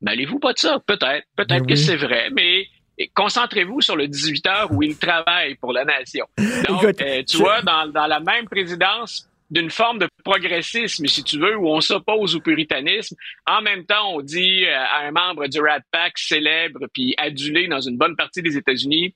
[0.00, 1.26] mêlez-vous pas de ça, peut-être.
[1.36, 1.68] Peut-être oui.
[1.68, 2.66] que c'est vrai, mais
[3.14, 6.26] concentrez-vous sur le 18 heures où il travaille pour la nation.
[6.68, 7.42] Donc, Écoute, euh, tu je...
[7.42, 11.80] vois, dans, dans la même présidence, d'une forme de progressisme, si tu veux, où on
[11.80, 13.16] s'oppose au puritanisme.
[13.46, 17.68] En même temps, on dit euh, à un membre du Rat Pack célèbre puis adulé
[17.68, 19.14] dans une bonne partie des États-Unis,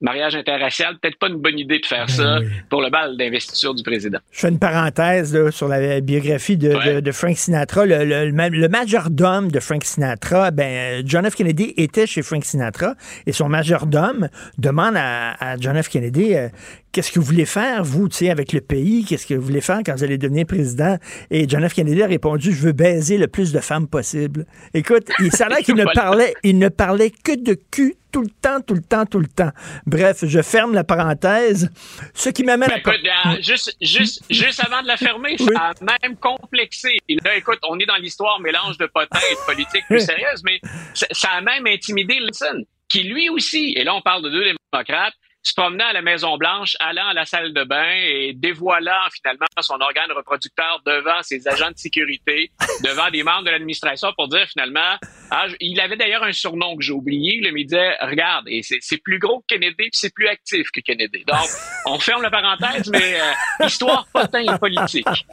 [0.00, 2.38] mariage interracial, peut-être pas une bonne idée de faire ben ça
[2.70, 4.18] pour le bal d'investiture du président.
[4.30, 6.94] Je fais une parenthèse là, sur la biographie de, ouais.
[6.94, 7.84] de, de Frank Sinatra.
[7.84, 11.34] Le, le, le, majordome de Frank Sinatra, ben, John F.
[11.34, 12.94] Kennedy était chez Frank Sinatra
[13.26, 15.88] et son majordome demande à, à John F.
[15.88, 16.48] Kennedy euh,
[16.92, 19.04] qu'est-ce que vous voulez faire, vous, tu sais, avec le pays?
[19.04, 20.96] Qu'est-ce que vous voulez faire quand vous allez devenir président?
[21.30, 21.74] Et John F.
[21.74, 24.46] Kennedy a répondu, je veux baiser le plus de femmes possible.
[24.74, 28.60] Écoute, il s'avère qu'il ne parlait, il ne parlait que de cul tout le temps,
[28.60, 29.50] tout le temps, tout le temps.
[29.86, 31.70] Bref, je ferme la parenthèse.
[32.14, 32.78] Ce qui m'amène ben, à...
[32.78, 35.54] Écoute, euh, juste, juste, juste avant de la fermer, oui.
[35.54, 36.98] ça a même complexé.
[37.08, 40.42] Et là, écoute, on est dans l'histoire mélange de potins et de politique plus sérieuse,
[40.44, 40.60] mais
[40.94, 45.14] ça a même intimidé Lincoln, qui lui aussi, et là on parle de deux démocrates,
[45.48, 49.80] se promenant à la Maison-Blanche, allant à la salle de bain et dévoilant finalement son
[49.80, 52.50] organe reproducteur devant ses agents de sécurité,
[52.84, 54.96] devant des membres de l'administration pour dire finalement,
[55.30, 59.02] ah, il avait d'ailleurs un surnom que j'ai oublié, mais il disait, regarde, et c'est
[59.02, 61.24] plus gros que Kennedy, puis c'est plus actif que Kennedy.
[61.26, 61.48] Donc,
[61.86, 65.06] on ferme la parenthèse, mais euh, histoire potin et politique.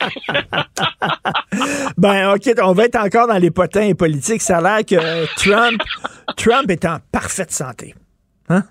[1.97, 4.41] ben, OK, on va être encore dans les potins et politiques.
[4.41, 5.81] Ça a l'air que Trump,
[6.37, 7.95] Trump est en parfaite santé.
[8.49, 8.63] Hein?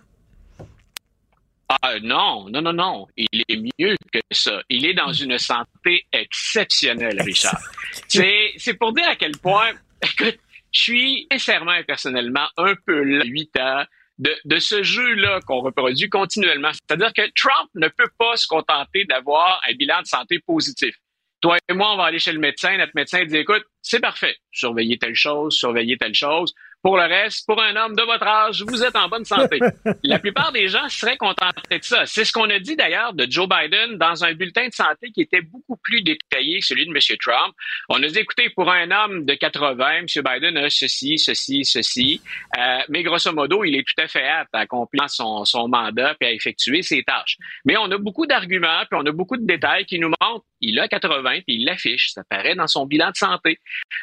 [1.69, 3.07] Ah non, non, non, non.
[3.17, 4.63] Il est mieux que ça.
[4.69, 7.61] Il est dans une santé exceptionnelle, Richard.
[8.09, 9.73] C'est, pour dire à quel point,
[10.03, 10.39] écoute,
[10.73, 13.85] je suis sincèrement et personnellement un peu là, 8 ans,
[14.19, 16.71] de, de ce jeu-là qu'on reproduit continuellement.
[16.73, 20.95] C'est-à-dire que Trump ne peut pas se contenter d'avoir un bilan de santé positif.
[21.41, 24.37] Toi et moi, on va aller chez le médecin, notre médecin dit, écoute, c'est parfait,
[24.51, 26.55] surveillez telle chose, surveillez telle chose.
[26.85, 29.59] Pour le reste, pour un homme de votre âge, vous êtes en bonne santé.
[30.03, 32.05] La plupart des gens seraient contentés de ça.
[32.05, 35.23] C'est ce qu'on a dit d'ailleurs de Joe Biden dans un bulletin de santé qui
[35.23, 36.99] était beaucoup plus détaillé que celui de M.
[37.23, 37.55] Trump.
[37.89, 40.07] On a dit, écoutez, pour un homme de 80, M.
[40.07, 42.21] Biden a ceci, ceci, ceci.
[42.59, 46.15] Euh, mais grosso modo, il est tout à fait apte à accomplir son, son mandat
[46.21, 47.39] et à effectuer ses tâches.
[47.65, 50.79] Mais on a beaucoup d'arguments puis on a beaucoup de détails qui nous montrent il
[50.81, 52.13] a 80 puis il l'affiche.
[52.13, 53.59] Ça paraît dans son bilan de santé.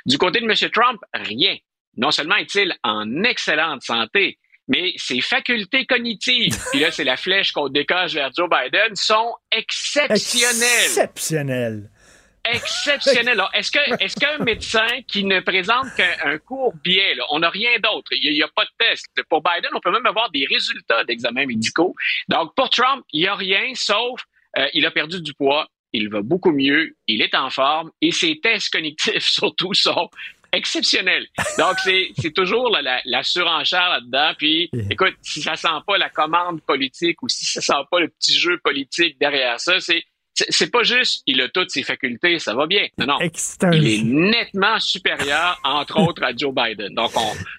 [0.08, 0.72] Du côté de M.
[0.72, 1.58] Trump, rien
[1.98, 4.38] non seulement est-il en excellente santé,
[4.68, 9.36] mais ses facultés cognitives, puis là, c'est la flèche qu'on décoche vers Joe Biden, sont
[9.52, 10.86] exceptionnelles.
[10.86, 11.90] Exceptionnelles.
[12.44, 13.42] Exceptionnelles.
[13.54, 18.34] Est-ce qu'un médecin qui ne présente qu'un court biais, là, on n'a rien d'autre, il
[18.34, 19.06] n'y a, a, pas de test.
[19.30, 21.94] Pour Biden, on peut même avoir des résultats d'examens médicaux.
[22.30, 24.22] Donc, pour Trump, il n'y a rien, sauf
[24.58, 28.12] euh, il a perdu du poids, il va beaucoup mieux, il est en forme, et
[28.12, 30.10] ses tests cognitifs, surtout, sont
[30.52, 31.26] exceptionnel.
[31.58, 34.34] Donc, c'est toujours la, la, la, surenchère là-dedans.
[34.38, 38.10] Puis, écoute, si ça sent pas la commande politique ou si ça sent pas le
[38.10, 40.04] petit jeu politique derrière ça, c'est
[40.34, 42.88] c'est pas juste il a toutes ses facultés, ça va bien.
[42.98, 43.18] Non, non.
[43.74, 46.94] Il est nettement supérieur, entre autres, à Joe Biden.
[46.96, 47.12] Donc,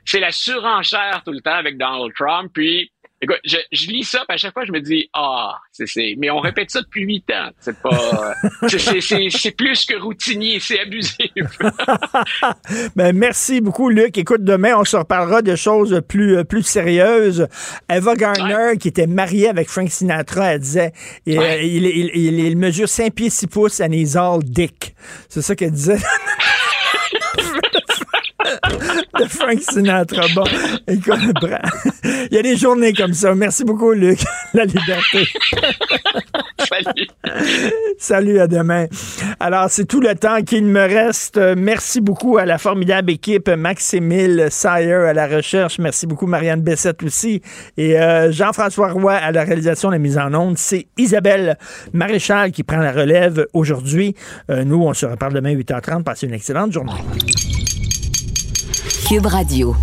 [0.04, 2.50] c'est la surenchère tout le temps avec Donald Trump.
[2.52, 2.90] Puis,
[3.24, 6.16] Écoute, je, je, lis ça, puis à chaque fois, je me dis, ah, c'est, c'est,
[6.18, 7.50] mais on répète ça depuis huit ans.
[7.60, 8.34] C'est pas,
[8.68, 11.28] c'est, c'est, c'est, plus que routinier, c'est abusif.
[12.96, 14.18] ben, merci beaucoup, Luc.
[14.18, 17.46] Écoute, demain, on se reparlera de choses plus, plus sérieuses.
[17.88, 18.76] Eva Garner, ouais.
[18.76, 20.92] qui était mariée avec Frank Sinatra, elle disait,
[21.24, 21.68] il, ouais.
[21.68, 24.96] il, il, il, il mesure 5 pieds 6 pouces and he's all dick.
[25.28, 25.98] C'est ça qu'elle disait.
[29.18, 30.22] de Frank Sinatra.
[30.34, 30.44] Bon,
[30.86, 31.18] écoute,
[32.30, 33.34] il y a des journées comme ça.
[33.34, 34.20] Merci beaucoup, Luc.
[34.54, 35.26] La liberté.
[36.58, 37.08] Salut.
[37.98, 38.86] Salut, à demain.
[39.40, 41.38] Alors, c'est tout le temps qu'il me reste.
[41.56, 45.78] Merci beaucoup à la formidable équipe Maximile Sayer à la recherche.
[45.78, 47.40] Merci beaucoup, Marianne Bessette aussi.
[47.76, 50.58] Et euh, Jean-François Roy à la réalisation de la mise en onde.
[50.58, 51.56] C'est Isabelle
[51.92, 54.14] Maréchal qui prend la relève aujourd'hui.
[54.50, 56.02] Euh, nous, on se reparle demain 8h30.
[56.02, 56.92] Passez une excellente journée.
[59.04, 59.74] Cube Radio.